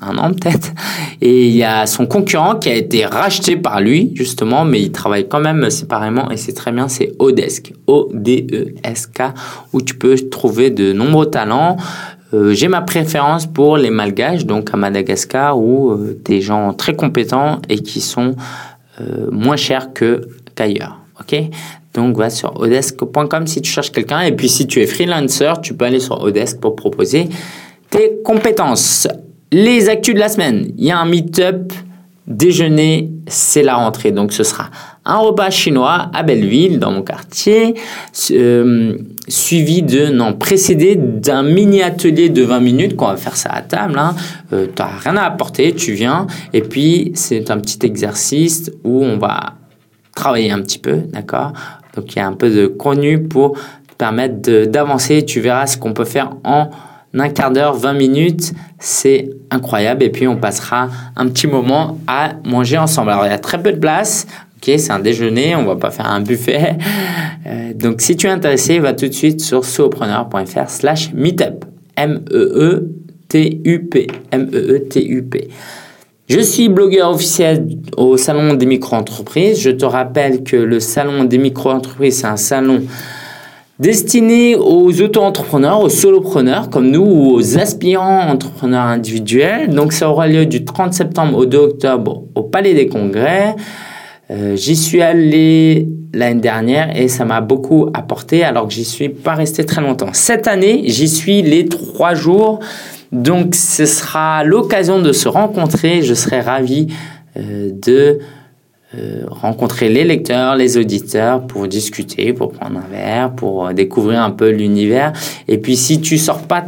un 0.00 0.18
an 0.18 0.32
peut-être, 0.32 0.72
et 1.20 1.48
il 1.48 1.56
y 1.56 1.64
a 1.64 1.86
son 1.86 2.06
concurrent 2.06 2.56
qui 2.56 2.68
a 2.68 2.74
été 2.74 3.04
racheté 3.04 3.56
par 3.56 3.80
lui 3.80 4.12
justement, 4.14 4.64
mais 4.64 4.80
il 4.80 4.92
travaille 4.92 5.28
quand 5.28 5.40
même 5.40 5.68
séparément 5.70 6.30
et 6.30 6.36
c'est 6.36 6.52
très 6.52 6.72
bien, 6.72 6.88
c'est 6.88 7.12
Odesk, 7.18 7.72
O-D-E-S-K, 7.86 9.22
où 9.72 9.82
tu 9.82 9.94
peux 9.94 10.16
trouver 10.30 10.70
de 10.70 10.92
nombreux 10.92 11.26
talents. 11.26 11.76
Euh, 12.34 12.54
j'ai 12.54 12.68
ma 12.68 12.82
préférence 12.82 13.46
pour 13.46 13.76
les 13.76 13.90
malgaches, 13.90 14.46
donc 14.46 14.70
à 14.72 14.76
Madagascar, 14.76 15.58
où 15.58 15.90
euh, 15.90 16.18
des 16.24 16.40
gens 16.40 16.72
très 16.72 16.94
compétents 16.94 17.60
et 17.68 17.78
qui 17.78 18.00
sont 18.00 18.34
euh, 19.00 19.28
moins 19.30 19.56
chers 19.56 19.92
que 19.92 20.28
qu'ailleurs. 20.54 20.98
Ok? 21.20 21.36
Donc 21.94 22.16
va 22.16 22.28
sur 22.28 22.60
odesk.com 22.60 23.46
si 23.46 23.62
tu 23.62 23.70
cherches 23.70 23.92
quelqu'un. 23.92 24.20
Et 24.20 24.32
puis 24.32 24.48
si 24.48 24.66
tu 24.66 24.82
es 24.82 24.86
freelancer, 24.86 25.52
tu 25.62 25.74
peux 25.74 25.86
aller 25.86 26.00
sur 26.00 26.20
Odesk 26.20 26.60
pour 26.60 26.76
proposer 26.76 27.28
tes 27.88 28.18
compétences. 28.22 29.08
Les 29.50 29.88
actus 29.88 30.14
de 30.14 30.20
la 30.20 30.28
semaine. 30.28 30.72
Il 30.76 30.84
y 30.84 30.90
a 30.90 30.98
un 30.98 31.06
meet-up 31.06 31.72
déjeuner, 32.26 33.10
c'est 33.28 33.62
la 33.62 33.76
rentrée. 33.76 34.12
Donc 34.12 34.32
ce 34.32 34.42
sera 34.42 34.70
un 35.06 35.18
repas 35.18 35.50
chinois 35.50 36.10
à 36.12 36.22
Belleville, 36.22 36.78
dans 36.78 36.90
mon 36.90 37.02
quartier, 37.02 37.74
euh, 38.32 38.96
suivi 39.28 39.82
de, 39.82 40.08
non, 40.08 40.32
précédé 40.32 40.96
d'un 40.96 41.42
mini 41.42 41.82
atelier 41.82 42.28
de 42.28 42.42
20 42.42 42.60
minutes 42.60 42.96
qu'on 42.96 43.06
va 43.06 43.16
faire 43.16 43.36
ça 43.36 43.50
à 43.50 43.62
table. 43.62 43.98
Hein. 43.98 44.14
Euh, 44.52 44.66
tu 44.66 44.82
n'as 44.82 44.98
rien 44.98 45.16
à 45.16 45.22
apporter, 45.22 45.72
tu 45.74 45.92
viens. 45.92 46.26
Et 46.52 46.60
puis 46.60 47.12
c'est 47.14 47.50
un 47.50 47.58
petit 47.58 47.84
exercice 47.86 48.70
où 48.84 49.04
on 49.04 49.16
va 49.16 49.54
travailler 50.14 50.50
un 50.50 50.60
petit 50.60 50.78
peu, 50.78 51.02
d'accord? 51.12 51.52
Donc 51.94 52.14
il 52.14 52.18
y 52.18 52.22
a 52.22 52.26
un 52.26 52.34
peu 52.34 52.50
de 52.50 52.66
contenu 52.66 53.22
pour 53.22 53.52
te 53.52 53.94
permettre 53.96 54.64
d'avancer. 54.66 55.24
Tu 55.24 55.40
verras 55.40 55.66
ce 55.66 55.76
qu'on 55.76 55.92
peut 55.92 56.04
faire 56.04 56.30
en 56.44 56.70
un 57.18 57.28
quart 57.30 57.50
d'heure, 57.50 57.74
20 57.74 57.92
minutes, 57.94 58.52
c'est 58.78 59.30
incroyable. 59.50 60.02
Et 60.02 60.10
puis 60.10 60.28
on 60.28 60.36
passera 60.36 60.88
un 61.16 61.28
petit 61.28 61.46
moment 61.46 61.98
à 62.06 62.32
manger 62.44 62.78
ensemble. 62.78 63.10
Alors 63.10 63.26
il 63.26 63.30
y 63.30 63.34
a 63.34 63.38
très 63.38 63.62
peu 63.62 63.72
de 63.72 63.78
place. 63.78 64.26
Ok, 64.56 64.72
c'est 64.78 64.90
un 64.90 64.98
déjeuner, 64.98 65.54
on 65.54 65.64
va 65.64 65.76
pas 65.76 65.90
faire 65.90 66.10
un 66.10 66.20
buffet. 66.20 66.76
Euh, 67.48 67.72
donc 67.74 68.00
si 68.00 68.16
tu 68.16 68.26
es 68.26 68.30
intéressé, 68.30 68.80
va 68.80 68.92
tout 68.92 69.06
de 69.06 69.12
suite 69.12 69.40
sur 69.40 69.64
soopreneur.fr 69.64 70.68
slash 70.68 71.12
meetup. 71.14 71.64
M-E-E-T-U-P. 71.96 72.46
M-E-E-T-U-P. 74.32 75.48
Je 76.28 76.40
suis 76.40 76.68
blogueur 76.68 77.12
officiel 77.12 77.68
au 77.96 78.16
Salon 78.16 78.54
des 78.54 78.66
micro-entreprises. 78.66 79.60
Je 79.60 79.70
te 79.70 79.84
rappelle 79.84 80.42
que 80.42 80.56
le 80.56 80.80
Salon 80.80 81.22
des 81.22 81.38
micro-entreprises, 81.38 82.18
c'est 82.18 82.26
un 82.26 82.36
salon 82.36 82.82
destiné 83.78 84.56
aux 84.56 85.00
auto-entrepreneurs, 85.00 85.80
aux 85.80 85.88
solopreneurs 85.88 86.68
comme 86.68 86.90
nous 86.90 87.04
ou 87.04 87.34
aux 87.34 87.58
aspirants 87.58 88.28
entrepreneurs 88.28 88.86
individuels. 88.86 89.72
Donc 89.72 89.92
ça 89.92 90.10
aura 90.10 90.26
lieu 90.26 90.46
du 90.46 90.64
30 90.64 90.94
septembre 90.94 91.38
au 91.38 91.46
2 91.46 91.58
octobre 91.58 92.24
au 92.34 92.42
Palais 92.42 92.74
des 92.74 92.88
Congrès. 92.88 93.54
Euh, 94.30 94.56
j'y 94.56 94.74
suis 94.74 95.02
allé 95.02 95.88
l'année 96.12 96.40
dernière 96.40 96.96
et 96.96 97.06
ça 97.08 97.24
m'a 97.24 97.40
beaucoup 97.40 97.90
apporté 97.94 98.42
alors 98.42 98.66
que 98.66 98.74
j'y 98.74 98.84
suis 98.84 99.08
pas 99.08 99.34
resté 99.34 99.64
très 99.64 99.80
longtemps. 99.80 100.12
Cette 100.12 100.48
année, 100.48 100.82
j'y 100.86 101.08
suis 101.08 101.42
les 101.42 101.66
trois 101.66 102.14
jours. 102.14 102.58
Donc 103.12 103.54
ce 103.54 103.86
sera 103.86 104.42
l'occasion 104.42 105.00
de 105.00 105.12
se 105.12 105.28
rencontrer. 105.28 106.02
Je 106.02 106.14
serai 106.14 106.40
ravi 106.40 106.88
euh, 107.36 107.70
de 107.70 108.18
euh, 108.96 109.22
rencontrer 109.28 109.88
les 109.88 110.02
lecteurs, 110.02 110.56
les 110.56 110.76
auditeurs 110.76 111.46
pour 111.46 111.68
discuter, 111.68 112.32
pour 112.32 112.50
prendre 112.50 112.78
un 112.78 112.90
verre, 112.90 113.30
pour 113.30 113.72
découvrir 113.72 114.22
un 114.22 114.30
peu 114.30 114.50
l'univers. 114.50 115.12
Et 115.46 115.58
puis 115.58 115.76
si 115.76 116.00
tu 116.00 116.18
sors 116.18 116.42
pas 116.42 116.64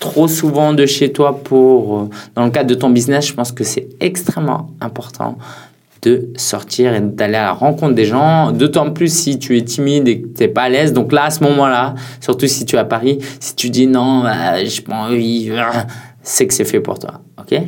trop 0.00 0.26
souvent 0.26 0.72
de 0.72 0.84
chez 0.84 1.12
toi 1.12 1.38
pour 1.44 2.08
dans 2.34 2.44
le 2.44 2.50
cadre 2.50 2.70
de 2.70 2.74
ton 2.74 2.90
business, 2.90 3.28
je 3.28 3.34
pense 3.34 3.52
que 3.52 3.62
c'est 3.62 3.88
extrêmement 4.00 4.70
important 4.80 5.38
de 6.02 6.30
sortir 6.36 6.94
et 6.94 7.00
d'aller 7.00 7.36
à 7.36 7.44
la 7.44 7.52
rencontre 7.52 7.94
des 7.94 8.04
gens, 8.04 8.50
d'autant 8.50 8.90
plus 8.90 9.12
si 9.12 9.38
tu 9.38 9.56
es 9.56 9.62
timide 9.62 10.08
et 10.08 10.20
que 10.20 10.26
tu 10.26 10.42
n'es 10.42 10.48
pas 10.48 10.62
à 10.62 10.68
l'aise. 10.68 10.92
Donc 10.92 11.12
là, 11.12 11.24
à 11.24 11.30
ce 11.30 11.42
moment-là, 11.44 11.94
surtout 12.20 12.48
si 12.48 12.64
tu 12.64 12.76
es 12.76 12.78
à 12.78 12.84
Paris, 12.84 13.18
si 13.38 13.54
tu 13.54 13.70
dis 13.70 13.86
non, 13.86 14.22
bah, 14.22 14.64
je 14.64 14.80
pas 14.80 14.96
envie, 14.96 15.52
c'est 16.22 16.46
que 16.46 16.54
c'est 16.54 16.64
fait 16.64 16.80
pour 16.80 16.98
toi. 16.98 17.20
OK? 17.38 17.58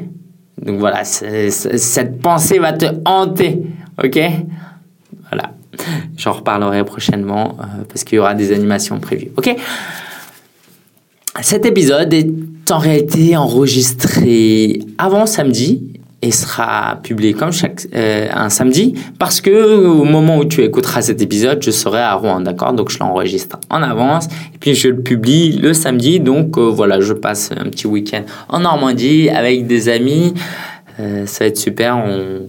Donc 0.61 0.78
voilà, 0.78 1.05
cette 1.05 2.20
pensée 2.20 2.59
va 2.59 2.72
te 2.72 2.87
hanter, 3.05 3.62
ok? 4.03 4.18
Voilà. 5.30 5.53
J'en 6.16 6.32
reparlerai 6.32 6.85
prochainement 6.85 7.57
euh, 7.61 7.82
parce 7.89 8.05
qu'il 8.05 8.16
y 8.16 8.18
aura 8.18 8.35
des 8.35 8.53
animations 8.53 9.01
prévues, 9.01 9.30
ok? 9.37 9.57
Cet 11.43 11.66
épisode 11.66 12.14
est 12.14 12.70
en 12.70 12.78
réalité 12.78 13.37
enregistré 13.37 14.80
avant 14.99 15.26
samedi 15.26 16.01
et 16.24 16.30
sera 16.30 16.98
publié 17.02 17.34
comme 17.34 17.52
chaque 17.52 17.86
euh, 17.94 18.28
un 18.32 18.48
samedi 18.48 18.94
parce 19.18 19.42
que 19.42 19.86
au 19.86 20.04
moment 20.04 20.38
où 20.38 20.46
tu 20.46 20.62
écouteras 20.62 21.02
cet 21.02 21.20
épisode, 21.20 21.62
je 21.62 21.70
serai 21.70 22.00
à 22.00 22.14
Rouen, 22.14 22.40
d'accord? 22.40 22.72
Donc 22.72 22.90
je 22.90 22.98
l'enregistre 22.98 23.58
en 23.68 23.82
avance 23.82 24.26
et 24.54 24.58
puis 24.58 24.74
je 24.74 24.88
le 24.88 25.02
publie 25.02 25.58
le 25.58 25.74
samedi. 25.74 26.20
Donc 26.20 26.56
euh, 26.56 26.70
voilà, 26.70 27.00
je 27.00 27.12
passe 27.12 27.50
un 27.52 27.64
petit 27.64 27.86
week-end 27.86 28.22
en 28.48 28.60
Normandie 28.60 29.28
avec 29.28 29.66
des 29.66 29.90
amis. 29.90 30.32
Euh, 30.98 31.26
ça 31.26 31.44
va 31.44 31.48
être 31.48 31.58
super. 31.58 31.98
On 31.98 32.48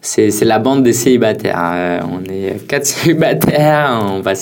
c'est 0.00 0.44
la 0.44 0.58
bande 0.58 0.84
des 0.84 0.92
célibataires. 0.92 2.06
on 2.10 2.22
est 2.30 2.66
quatre 2.66 2.86
célibataires. 2.94 4.00
On 4.02 4.20
va 4.20 4.34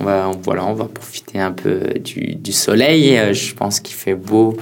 on 0.00 0.04
va 0.04 0.30
voilà, 0.42 0.66
on 0.66 0.74
va 0.74 0.86
profiter 0.86 1.38
un 1.38 1.52
peu 1.52 1.78
du, 2.04 2.34
du 2.34 2.52
soleil. 2.52 3.18
Je 3.32 3.54
pense 3.54 3.78
qu'il 3.78 3.94
fait 3.94 4.14
beau 4.14 4.56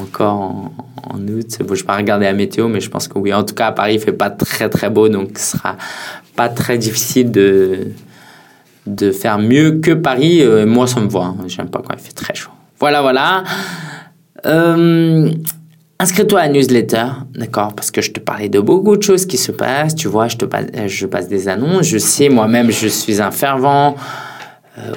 encore 0.00 0.34
en, 0.34 0.72
en 1.02 1.28
août. 1.28 1.58
Bon, 1.60 1.74
je 1.74 1.80
vais 1.82 1.86
pas 1.86 1.96
regarder 1.96 2.26
la 2.26 2.32
météo, 2.32 2.68
mais 2.68 2.80
je 2.80 2.90
pense 2.90 3.08
que 3.08 3.18
oui. 3.18 3.32
En 3.32 3.44
tout 3.44 3.54
cas, 3.54 3.68
à 3.68 3.72
Paris, 3.72 3.94
il 3.94 4.00
fait 4.00 4.12
pas 4.12 4.30
très 4.30 4.68
très 4.68 4.90
beau, 4.90 5.08
donc 5.08 5.38
ce 5.38 5.56
sera 5.56 5.76
pas 6.36 6.48
très 6.48 6.78
difficile 6.78 7.30
de, 7.30 7.88
de 8.86 9.10
faire 9.10 9.38
mieux 9.38 9.80
que 9.80 9.92
Paris. 9.92 10.42
Euh, 10.42 10.66
moi, 10.66 10.86
ça 10.86 11.00
me 11.00 11.08
voit. 11.08 11.26
Hein. 11.26 11.44
J'aime 11.46 11.70
pas 11.70 11.80
quand 11.80 11.94
il 11.94 12.00
fait 12.00 12.12
très 12.12 12.34
chaud. 12.34 12.50
Voilà, 12.78 13.02
voilà. 13.02 13.44
Euh, 14.46 15.30
Inscris-toi 16.00 16.38
à 16.38 16.46
la 16.46 16.52
newsletter, 16.52 17.06
d'accord 17.34 17.74
Parce 17.74 17.90
que 17.90 18.00
je 18.00 18.12
te 18.12 18.20
parlais 18.20 18.48
de 18.48 18.60
beaucoup 18.60 18.96
de 18.96 19.02
choses 19.02 19.26
qui 19.26 19.36
se 19.36 19.50
passent. 19.50 19.96
Tu 19.96 20.06
vois, 20.06 20.28
je 20.28 20.36
te 20.36 20.44
passe, 20.44 20.66
je 20.86 21.06
passe 21.06 21.26
des 21.26 21.48
annonces. 21.48 21.86
Je 21.86 21.98
sais, 21.98 22.28
moi-même, 22.28 22.70
je 22.70 22.86
suis 22.86 23.20
un 23.20 23.32
fervent 23.32 23.96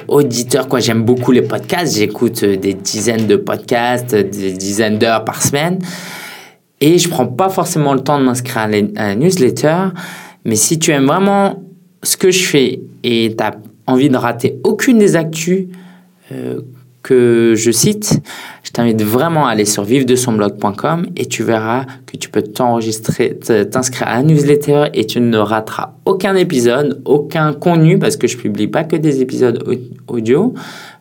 auditeur, 0.08 0.68
quoi. 0.68 0.80
J'aime 0.80 1.04
beaucoup 1.04 1.32
les 1.32 1.42
podcasts. 1.42 1.96
J'écoute 1.96 2.44
des 2.44 2.74
dizaines 2.74 3.26
de 3.26 3.36
podcasts, 3.36 4.14
des 4.14 4.52
dizaines 4.52 4.98
d'heures 4.98 5.24
par 5.24 5.42
semaine. 5.42 5.78
Et 6.80 6.98
je 6.98 7.08
prends 7.08 7.26
pas 7.26 7.48
forcément 7.48 7.94
le 7.94 8.00
temps 8.00 8.18
de 8.18 8.24
m'inscrire 8.24 8.62
à 8.62 8.68
la 8.68 9.14
newsletter. 9.14 9.88
Mais 10.44 10.56
si 10.56 10.78
tu 10.78 10.90
aimes 10.90 11.06
vraiment 11.06 11.62
ce 12.02 12.16
que 12.16 12.30
je 12.30 12.44
fais 12.44 12.80
et 13.04 13.36
tu 13.36 13.44
envie 13.86 14.08
de 14.08 14.16
rater 14.16 14.58
aucune 14.64 14.98
des 14.98 15.16
actus 15.16 15.66
euh, 16.32 16.60
que 17.02 17.54
je 17.56 17.70
cite, 17.70 18.20
je 18.62 18.70
t'invite 18.70 19.02
vraiment 19.02 19.46
à 19.46 19.50
aller 19.50 19.64
sur 19.64 19.82
vivre-de-son-blog.com 19.82 21.06
et 21.16 21.26
tu 21.26 21.42
verras 21.42 21.84
que 22.06 22.16
tu 22.16 22.28
peux 22.28 22.42
t'enregistrer, 22.42 23.38
t'inscrire 23.70 24.08
à 24.08 24.16
la 24.16 24.22
newsletter 24.22 24.84
et 24.94 25.04
tu 25.06 25.20
ne 25.20 25.38
rateras 25.38 25.94
aucun 26.04 26.36
épisode, 26.36 27.02
aucun 27.04 27.52
contenu 27.52 27.98
parce 27.98 28.16
que 28.16 28.26
je 28.26 28.36
publie 28.36 28.68
pas 28.68 28.84
que 28.84 28.96
des 28.96 29.20
épisodes 29.20 29.62
audio, 30.06 30.54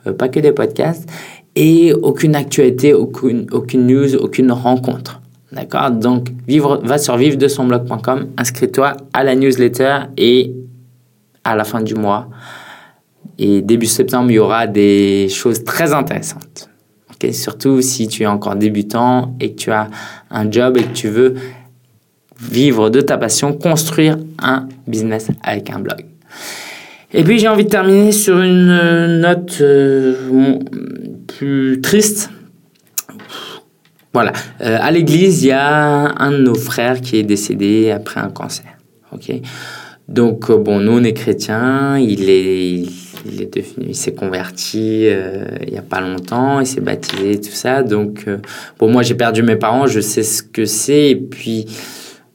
euh, 0.07 0.13
pas 0.13 0.29
que 0.29 0.39
des 0.39 0.51
podcasts 0.51 1.07
et 1.55 1.93
aucune 1.93 2.35
actualité, 2.35 2.93
aucune, 2.93 3.47
aucune 3.51 3.85
news, 3.85 4.15
aucune 4.15 4.51
rencontre. 4.51 5.21
D'accord? 5.51 5.91
Donc, 5.91 6.29
vivre, 6.47 6.79
va 6.83 6.97
sur 6.97 7.17
vivre-de-son-blog.com, 7.17 8.27
inscris-toi 8.37 8.93
à 9.13 9.23
la 9.23 9.35
newsletter 9.35 9.99
et 10.17 10.53
à 11.43 11.55
la 11.55 11.65
fin 11.65 11.81
du 11.81 11.93
mois, 11.93 12.29
et 13.41 13.63
début 13.63 13.87
septembre, 13.87 14.29
il 14.29 14.35
y 14.35 14.39
aura 14.39 14.67
des 14.67 15.27
choses 15.29 15.63
très 15.63 15.93
intéressantes. 15.93 16.69
Surtout 17.31 17.81
si 17.81 18.07
tu 18.07 18.23
es 18.23 18.27
encore 18.27 18.55
débutant 18.55 19.35
et 19.39 19.51
que 19.51 19.55
tu 19.55 19.71
as 19.71 19.89
un 20.29 20.49
job 20.49 20.77
et 20.77 20.83
que 20.83 20.93
tu 20.93 21.07
veux 21.07 21.35
vivre 22.39 22.89
de 22.89 23.01
ta 23.01 23.17
passion, 23.17 23.53
construire 23.53 24.17
un 24.39 24.67
business 24.87 25.27
avec 25.43 25.69
un 25.69 25.79
blog. 25.79 26.05
Et 27.13 27.23
puis 27.23 27.39
j'ai 27.39 27.47
envie 27.47 27.65
de 27.65 27.69
terminer 27.69 28.11
sur 28.11 28.39
une 28.41 29.19
note 29.21 29.57
euh, 29.61 30.57
plus 31.27 31.81
triste. 31.81 32.29
Voilà, 34.13 34.33
euh, 34.61 34.77
à 34.79 34.91
l'église, 34.91 35.43
il 35.43 35.47
y 35.47 35.51
a 35.51 36.13
un 36.19 36.31
de 36.31 36.37
nos 36.37 36.55
frères 36.55 37.01
qui 37.01 37.17
est 37.17 37.23
décédé 37.23 37.91
après 37.91 38.19
un 38.19 38.29
cancer. 38.29 38.65
Ok, 39.11 39.31
donc 40.07 40.49
euh, 40.49 40.57
bon, 40.57 40.79
nous 40.79 40.93
on 40.93 41.03
est 41.03 41.13
chrétiens, 41.13 41.97
il 41.99 42.29
est 42.29 42.85
il 43.25 43.95
s'est 43.95 44.13
converti 44.13 45.07
euh, 45.07 45.45
il 45.67 45.73
y 45.73 45.77
a 45.77 45.81
pas 45.81 46.01
longtemps, 46.01 46.59
il 46.59 46.67
s'est 46.67 46.81
baptisé, 46.81 47.39
tout 47.39 47.51
ça. 47.51 47.83
Donc, 47.83 48.25
euh, 48.27 48.37
bon, 48.79 48.89
moi 48.89 49.03
j'ai 49.03 49.15
perdu 49.15 49.43
mes 49.43 49.55
parents, 49.55 49.87
je 49.87 49.99
sais 49.99 50.23
ce 50.23 50.43
que 50.43 50.65
c'est. 50.65 51.09
Et 51.09 51.15
puis, 51.15 51.65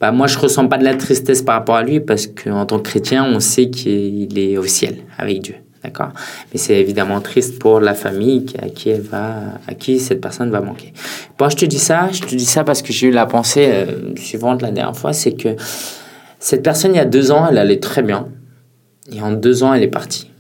bah, 0.00 0.12
moi 0.12 0.26
je 0.26 0.38
ressens 0.38 0.68
pas 0.68 0.78
de 0.78 0.84
la 0.84 0.94
tristesse 0.94 1.42
par 1.42 1.56
rapport 1.56 1.76
à 1.76 1.82
lui 1.82 2.00
parce 2.00 2.26
qu'en 2.26 2.66
tant 2.66 2.78
que 2.78 2.88
chrétien, 2.88 3.24
on 3.24 3.40
sait 3.40 3.70
qu'il 3.70 4.38
est 4.38 4.58
au 4.58 4.66
ciel 4.66 4.96
avec 5.18 5.42
Dieu. 5.42 5.54
D'accord? 5.84 6.10
Mais 6.52 6.58
c'est 6.58 6.80
évidemment 6.80 7.20
triste 7.20 7.60
pour 7.60 7.80
la 7.80 7.94
famille 7.94 8.46
à 8.60 8.68
qui, 8.68 8.90
elle 8.90 9.02
va, 9.02 9.36
à 9.68 9.74
qui 9.74 10.00
cette 10.00 10.20
personne 10.20 10.50
va 10.50 10.60
manquer. 10.60 10.92
Bon, 11.38 11.48
je 11.48 11.56
te 11.56 11.64
dis 11.64 11.78
ça, 11.78 12.08
je 12.12 12.22
te 12.22 12.34
dis 12.34 12.46
ça 12.46 12.64
parce 12.64 12.82
que 12.82 12.92
j'ai 12.92 13.08
eu 13.08 13.10
la 13.12 13.26
pensée 13.26 13.68
euh, 13.70 14.14
suivante 14.16 14.62
la 14.62 14.72
dernière 14.72 14.96
fois, 14.96 15.12
c'est 15.12 15.32
que 15.32 15.50
cette 16.38 16.62
personne, 16.62 16.94
il 16.94 16.96
y 16.96 17.00
a 17.00 17.04
deux 17.04 17.30
ans, 17.30 17.46
elle 17.48 17.58
allait 17.58 17.80
très 17.80 18.02
bien. 18.02 18.28
Et 19.12 19.20
en 19.20 19.32
deux 19.32 19.62
ans, 19.62 19.72
elle 19.72 19.82
est 19.82 19.88
partie. 19.88 20.30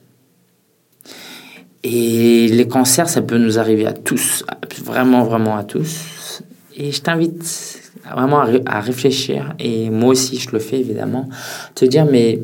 Et 1.84 2.48
les 2.48 2.66
cancers, 2.66 3.08
ça 3.08 3.22
peut 3.22 3.38
nous 3.38 3.58
arriver 3.58 3.86
à 3.86 3.92
tous, 3.92 4.44
vraiment, 4.84 5.24
vraiment 5.24 5.56
à 5.56 5.64
tous. 5.64 6.42
Et 6.76 6.92
je 6.92 7.00
t'invite 7.00 7.80
vraiment 8.14 8.40
à, 8.66 8.80
réfléchir, 8.80 9.54
et 9.58 9.90
moi 9.90 10.10
aussi 10.10 10.38
je 10.38 10.50
le 10.52 10.58
fais 10.58 10.78
évidemment, 10.78 11.28
te 11.74 11.84
dire, 11.84 12.04
mais 12.04 12.40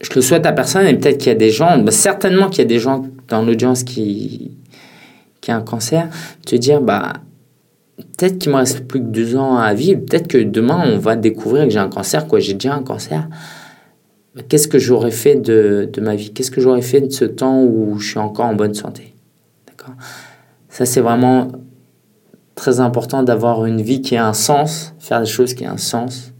je 0.00 0.10
le 0.14 0.20
souhaite 0.20 0.46
à 0.46 0.52
personne, 0.52 0.86
et 0.86 0.94
peut-être 0.94 1.18
qu'il 1.18 1.28
y 1.28 1.34
a 1.34 1.38
des 1.38 1.50
gens, 1.50 1.78
bah, 1.78 1.90
certainement 1.90 2.48
qu'il 2.48 2.58
y 2.58 2.66
a 2.66 2.68
des 2.68 2.78
gens 2.78 3.06
dans 3.28 3.42
l'audience 3.42 3.82
qui, 3.82 4.52
qui 5.40 5.50
ont 5.50 5.56
un 5.56 5.62
cancer, 5.62 6.08
te 6.46 6.54
dire, 6.54 6.80
bah, 6.80 7.14
peut-être 7.96 8.38
qu'il 8.38 8.52
me 8.52 8.56
reste 8.56 8.86
plus 8.86 9.00
que 9.00 9.06
deux 9.06 9.36
ans 9.36 9.56
à 9.56 9.74
vivre, 9.74 10.00
peut-être 10.00 10.28
que 10.28 10.38
demain 10.38 10.82
on 10.86 10.98
va 10.98 11.16
découvrir 11.16 11.64
que 11.64 11.70
j'ai 11.70 11.78
un 11.78 11.88
cancer, 11.88 12.26
quoi, 12.28 12.38
j'ai 12.38 12.54
déjà 12.54 12.74
un 12.74 12.82
cancer 12.82 13.28
qu'est-ce 14.48 14.68
que 14.68 14.78
j'aurais 14.78 15.10
fait 15.10 15.36
de, 15.36 15.88
de, 15.92 16.00
ma 16.00 16.14
vie? 16.14 16.32
Qu'est-ce 16.32 16.50
que 16.50 16.60
j'aurais 16.60 16.82
fait 16.82 17.00
de 17.00 17.10
ce 17.10 17.24
temps 17.24 17.62
où 17.62 17.98
je 17.98 18.10
suis 18.10 18.18
encore 18.18 18.46
en 18.46 18.54
bonne 18.54 18.74
santé? 18.74 19.14
D'accord? 19.66 19.94
Ça, 20.68 20.86
c'est 20.86 21.00
vraiment 21.00 21.48
très 22.54 22.80
important 22.80 23.22
d'avoir 23.22 23.64
une 23.64 23.80
vie 23.80 24.02
qui 24.02 24.16
a 24.16 24.26
un 24.26 24.32
sens, 24.32 24.94
faire 24.98 25.20
des 25.20 25.26
choses 25.26 25.54
qui 25.54 25.66
ont 25.66 25.72
un 25.72 25.76
sens, 25.78 26.32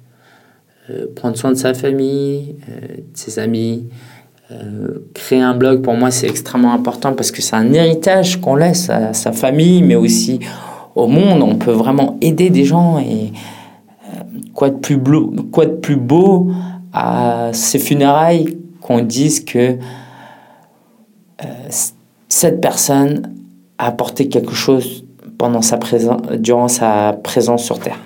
euh, 0.91 1.07
prendre 1.15 1.37
soin 1.37 1.51
de 1.51 1.57
sa 1.57 1.75
famille, 1.75 2.57
euh, 2.69 2.97
de 2.97 3.03
ses 3.15 3.39
amis. 3.39 3.89
Euh, 4.53 5.07
créer 5.15 5.41
un 5.41 5.55
blog, 5.55 5.81
pour 5.81 5.95
moi, 5.95 6.11
c'est 6.11 6.27
extrêmement 6.27 6.75
important 6.75 7.13
parce 7.13 7.31
que 7.31 7.41
c'est 7.41 7.55
un 7.55 7.73
héritage 7.73 8.41
qu'on 8.41 8.57
laisse 8.57 8.91
à 8.91 9.13
sa 9.13 9.31
famille, 9.31 9.83
mais 9.83 9.95
aussi 9.95 10.41
au 10.97 11.07
monde. 11.07 11.43
On 11.43 11.55
peut 11.55 11.73
vraiment 11.73 12.19
aider 12.21 12.51
des 12.51 12.65
gens 12.65 12.99
et 12.99 13.33
quoi 14.53 14.71
de 14.71 14.77
plus, 14.77 14.97
beau, 14.97 15.33
quoi 15.53 15.67
de 15.67 15.77
plus 15.77 15.97
beau 15.97 16.51
à 16.93 17.51
ces 17.53 17.79
funérailles 17.79 18.59
qu'on 18.81 19.01
dise 19.01 19.45
que 19.45 19.79
euh, 21.43 21.47
cette 22.29 22.61
personne 22.61 23.35
a 23.79 23.87
apporté 23.87 24.29
quelque 24.29 24.55
chose 24.55 25.05
pendant 25.39 25.63
sa 25.63 25.79
présence, 25.79 26.21
durant 26.39 26.69
sa 26.69 27.15
présence 27.23 27.65
sur 27.65 27.79
Terre. 27.79 27.99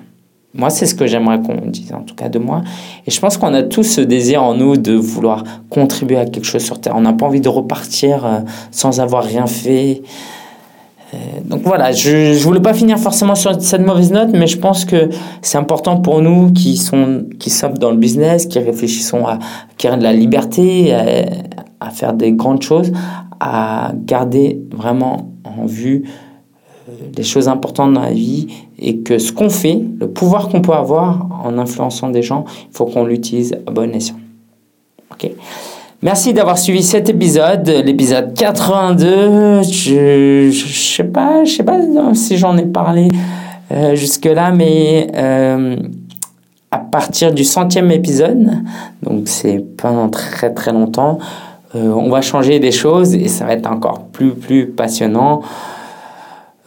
Moi, 0.56 0.70
c'est 0.70 0.86
ce 0.86 0.94
que 0.94 1.06
j'aimerais 1.08 1.40
qu'on 1.40 1.66
dise, 1.66 1.92
en 1.92 2.02
tout 2.02 2.14
cas 2.14 2.28
de 2.28 2.38
moi. 2.38 2.62
Et 3.06 3.10
je 3.10 3.18
pense 3.18 3.36
qu'on 3.36 3.52
a 3.54 3.64
tous 3.64 3.82
ce 3.82 4.00
désir 4.00 4.40
en 4.42 4.54
nous 4.54 4.76
de 4.76 4.92
vouloir 4.92 5.42
contribuer 5.68 6.16
à 6.16 6.26
quelque 6.26 6.44
chose 6.44 6.62
sur 6.62 6.80
Terre. 6.80 6.94
On 6.96 7.00
n'a 7.00 7.12
pas 7.12 7.26
envie 7.26 7.40
de 7.40 7.48
repartir 7.48 8.24
euh, 8.24 8.40
sans 8.70 9.00
avoir 9.00 9.24
rien 9.24 9.48
fait. 9.48 10.02
Euh, 11.14 11.40
donc 11.44 11.62
voilà, 11.62 11.92
je 11.92 12.32
ne 12.32 12.38
voulais 12.38 12.60
pas 12.60 12.74
finir 12.74 12.98
forcément 12.98 13.34
sur 13.34 13.60
cette 13.60 13.84
mauvaise 13.84 14.10
note, 14.10 14.30
mais 14.32 14.46
je 14.46 14.58
pense 14.58 14.84
que 14.84 15.08
c'est 15.42 15.58
important 15.58 16.00
pour 16.00 16.20
nous 16.20 16.52
qui, 16.52 16.76
sont, 16.76 17.26
qui 17.38 17.50
sommes 17.50 17.78
dans 17.78 17.90
le 17.90 17.96
business, 17.96 18.46
qui 18.46 18.58
réfléchissons 18.58 19.26
à 19.26 19.38
acquérir 19.70 19.98
de 19.98 20.02
la 20.02 20.12
liberté, 20.12 20.94
à, 21.80 21.90
faire 21.90 22.14
des 22.14 22.32
grandes 22.32 22.62
choses, 22.62 22.92
à 23.40 23.92
garder 23.94 24.60
vraiment 24.74 25.32
en 25.44 25.66
vue 25.66 26.04
euh, 26.88 26.92
les 27.16 27.22
choses 27.22 27.46
importantes 27.46 27.92
dans 27.92 28.00
la 28.00 28.12
vie 28.12 28.46
et 28.78 29.00
que 29.00 29.18
ce 29.18 29.32
qu'on 29.32 29.50
fait, 29.50 29.82
le 30.00 30.08
pouvoir 30.08 30.48
qu'on 30.48 30.62
peut 30.62 30.72
avoir 30.72 31.28
en 31.44 31.58
influençant 31.58 32.08
des 32.08 32.22
gens, 32.22 32.46
il 32.70 32.74
faut 32.74 32.86
qu'on 32.86 33.04
l'utilise 33.04 33.54
à 33.66 33.70
bon 33.70 33.94
escient. 33.94 34.16
ok? 35.12 35.30
Merci 36.04 36.34
d'avoir 36.34 36.58
suivi 36.58 36.82
cet 36.82 37.08
épisode, 37.08 37.66
l'épisode 37.66 38.34
82. 38.34 39.62
Je, 39.62 40.50
je, 40.52 40.96
sais 40.96 41.04
pas, 41.04 41.44
je 41.46 41.52
sais 41.52 41.62
pas 41.62 41.80
si 42.12 42.36
j'en 42.36 42.58
ai 42.58 42.66
parlé 42.66 43.08
euh, 43.72 43.94
jusque 43.94 44.26
là, 44.26 44.50
mais 44.50 45.06
euh, 45.16 45.76
à 46.70 46.76
partir 46.76 47.32
du 47.32 47.42
centième 47.42 47.90
épisode, 47.90 48.50
donc 49.02 49.28
c'est 49.28 49.64
pendant 49.78 50.10
très 50.10 50.52
très 50.52 50.72
longtemps, 50.74 51.20
euh, 51.74 51.88
on 51.88 52.10
va 52.10 52.20
changer 52.20 52.58
des 52.58 52.70
choses 52.70 53.14
et 53.14 53.28
ça 53.28 53.46
va 53.46 53.54
être 53.54 53.66
encore 53.66 54.08
plus 54.08 54.34
plus 54.34 54.66
passionnant. 54.66 55.40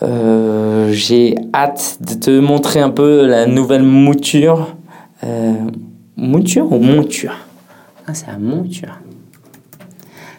J'ai 0.02 1.36
hâte 1.54 2.00
de 2.02 2.16
te 2.16 2.40
montrer 2.40 2.80
un 2.80 2.90
peu 2.90 3.28
la 3.28 3.46
nouvelle 3.46 3.84
mouture. 3.84 4.76
mouture 6.16 6.72
ou 6.72 6.80
monture? 6.80 7.36
Ah, 8.08 8.16
c'est 8.16 8.26
la 8.26 8.40
monture. 8.40 8.98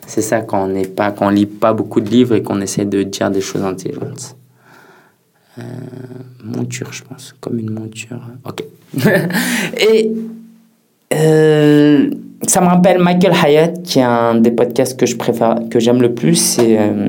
C'est 0.08 0.22
ça 0.22 0.40
quand 0.40 0.64
on 0.64 0.68
n'est 0.68 0.86
pas, 0.86 1.12
quand 1.12 1.28
lit 1.28 1.44
pas 1.44 1.74
beaucoup 1.74 2.00
de 2.00 2.08
livres 2.08 2.34
et 2.34 2.42
qu'on 2.42 2.62
essaie 2.62 2.86
de 2.86 3.02
dire 3.02 3.30
des 3.30 3.42
choses 3.42 3.62
intelligentes. 3.62 4.36
Euh, 5.58 5.62
monture, 6.42 6.90
je 6.94 7.02
pense, 7.04 7.34
comme 7.38 7.58
une 7.58 7.70
monture. 7.70 8.18
Ok. 8.46 8.64
et 9.78 10.10
euh, 11.12 12.10
ça 12.46 12.60
me 12.62 12.66
rappelle 12.68 13.00
Michael 13.00 13.34
Hyatt, 13.34 13.82
qui 13.82 13.98
est 13.98 14.02
un 14.02 14.36
des 14.36 14.50
podcasts 14.50 14.98
que 14.98 15.04
je 15.04 15.16
préfère, 15.16 15.56
que 15.70 15.78
j'aime 15.78 16.00
le 16.00 16.14
plus. 16.14 16.36
C'est 16.36 16.78
euh, 16.78 17.08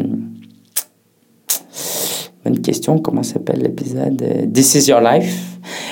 bonne 2.43 2.59
question. 2.59 2.99
Comment 2.99 3.23
s'appelle 3.23 3.61
l'épisode 3.61 4.51
This 4.51 4.76
is 4.76 4.89
your 4.89 4.99
life? 4.99 5.48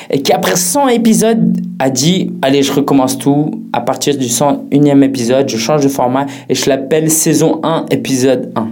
Et 0.09 0.21
qui 0.21 0.33
après 0.33 0.55
100 0.55 0.87
épisodes 0.89 1.57
a 1.79 1.89
dit 1.89 2.31
allez 2.41 2.63
je 2.63 2.71
recommence 2.71 3.17
tout. 3.17 3.51
À 3.73 3.81
partir 3.81 4.17
du 4.17 4.25
101e 4.25 5.03
épisode 5.03 5.49
je 5.49 5.57
change 5.57 5.83
de 5.83 5.89
format 5.89 6.25
et 6.49 6.55
je 6.55 6.69
l'appelle 6.69 7.09
saison 7.11 7.59
1 7.63 7.85
épisode 7.91 8.51
1 8.55 8.67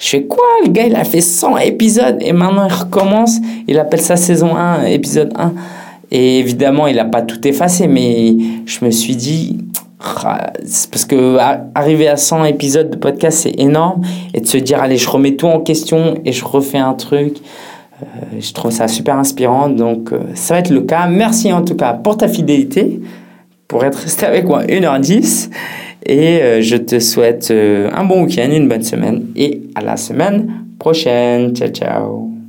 je 0.00 0.08
fais 0.08 0.22
quoi? 0.22 0.44
Le 0.64 0.70
gars 0.70 0.86
il 0.86 0.96
a 0.96 1.04
fait 1.04 1.20
100 1.20 1.58
épisodes 1.58 2.16
et 2.20 2.32
maintenant 2.32 2.66
il 2.66 2.72
recommence. 2.72 3.38
Il 3.68 3.78
appelle 3.78 4.00
ça 4.00 4.16
saison 4.16 4.56
1 4.56 4.84
épisode 4.84 5.32
1 5.36 5.52
et 6.10 6.38
évidemment 6.38 6.86
il 6.86 6.96
n'a 6.96 7.04
pas 7.04 7.22
tout 7.22 7.46
effacé 7.46 7.86
mais 7.86 8.34
je 8.64 8.84
me 8.84 8.90
suis 8.90 9.14
dit 9.14 9.58
parce 9.98 11.04
que 11.04 11.36
arriver 11.74 12.08
à 12.08 12.16
100 12.16 12.44
épisodes 12.44 12.88
de 12.88 12.96
podcast 12.96 13.40
c'est 13.42 13.60
énorme. 13.60 14.00
Et 14.32 14.40
de 14.40 14.46
se 14.46 14.56
dire 14.56 14.82
allez 14.82 14.96
je 14.96 15.08
remets 15.08 15.36
tout 15.36 15.46
en 15.46 15.60
question 15.60 16.14
et 16.24 16.32
je 16.32 16.44
refais 16.46 16.78
un 16.78 16.94
truc 16.94 17.36
je 18.38 18.52
trouve 18.52 18.70
ça 18.70 18.88
super 18.88 19.16
inspirant, 19.16 19.68
donc 19.68 20.12
euh, 20.12 20.20
ça 20.34 20.54
va 20.54 20.60
être 20.60 20.70
le 20.70 20.82
cas. 20.82 21.06
Merci 21.08 21.52
en 21.52 21.62
tout 21.62 21.76
cas 21.76 21.94
pour 21.94 22.16
ta 22.16 22.28
fidélité, 22.28 23.00
pour 23.68 23.84
être 23.84 23.98
resté 23.98 24.26
avec 24.26 24.46
moi 24.46 24.62
1h10. 24.64 25.50
Et 26.06 26.62
je 26.62 26.76
te 26.76 26.98
souhaite 26.98 27.52
un 27.52 28.04
bon 28.04 28.24
week-end, 28.24 28.48
une 28.50 28.68
bonne 28.68 28.82
semaine 28.82 29.26
et 29.36 29.60
à 29.74 29.82
la 29.82 29.98
semaine 29.98 30.50
prochaine. 30.78 31.54
Ciao, 31.54 31.68
ciao. 31.68 32.29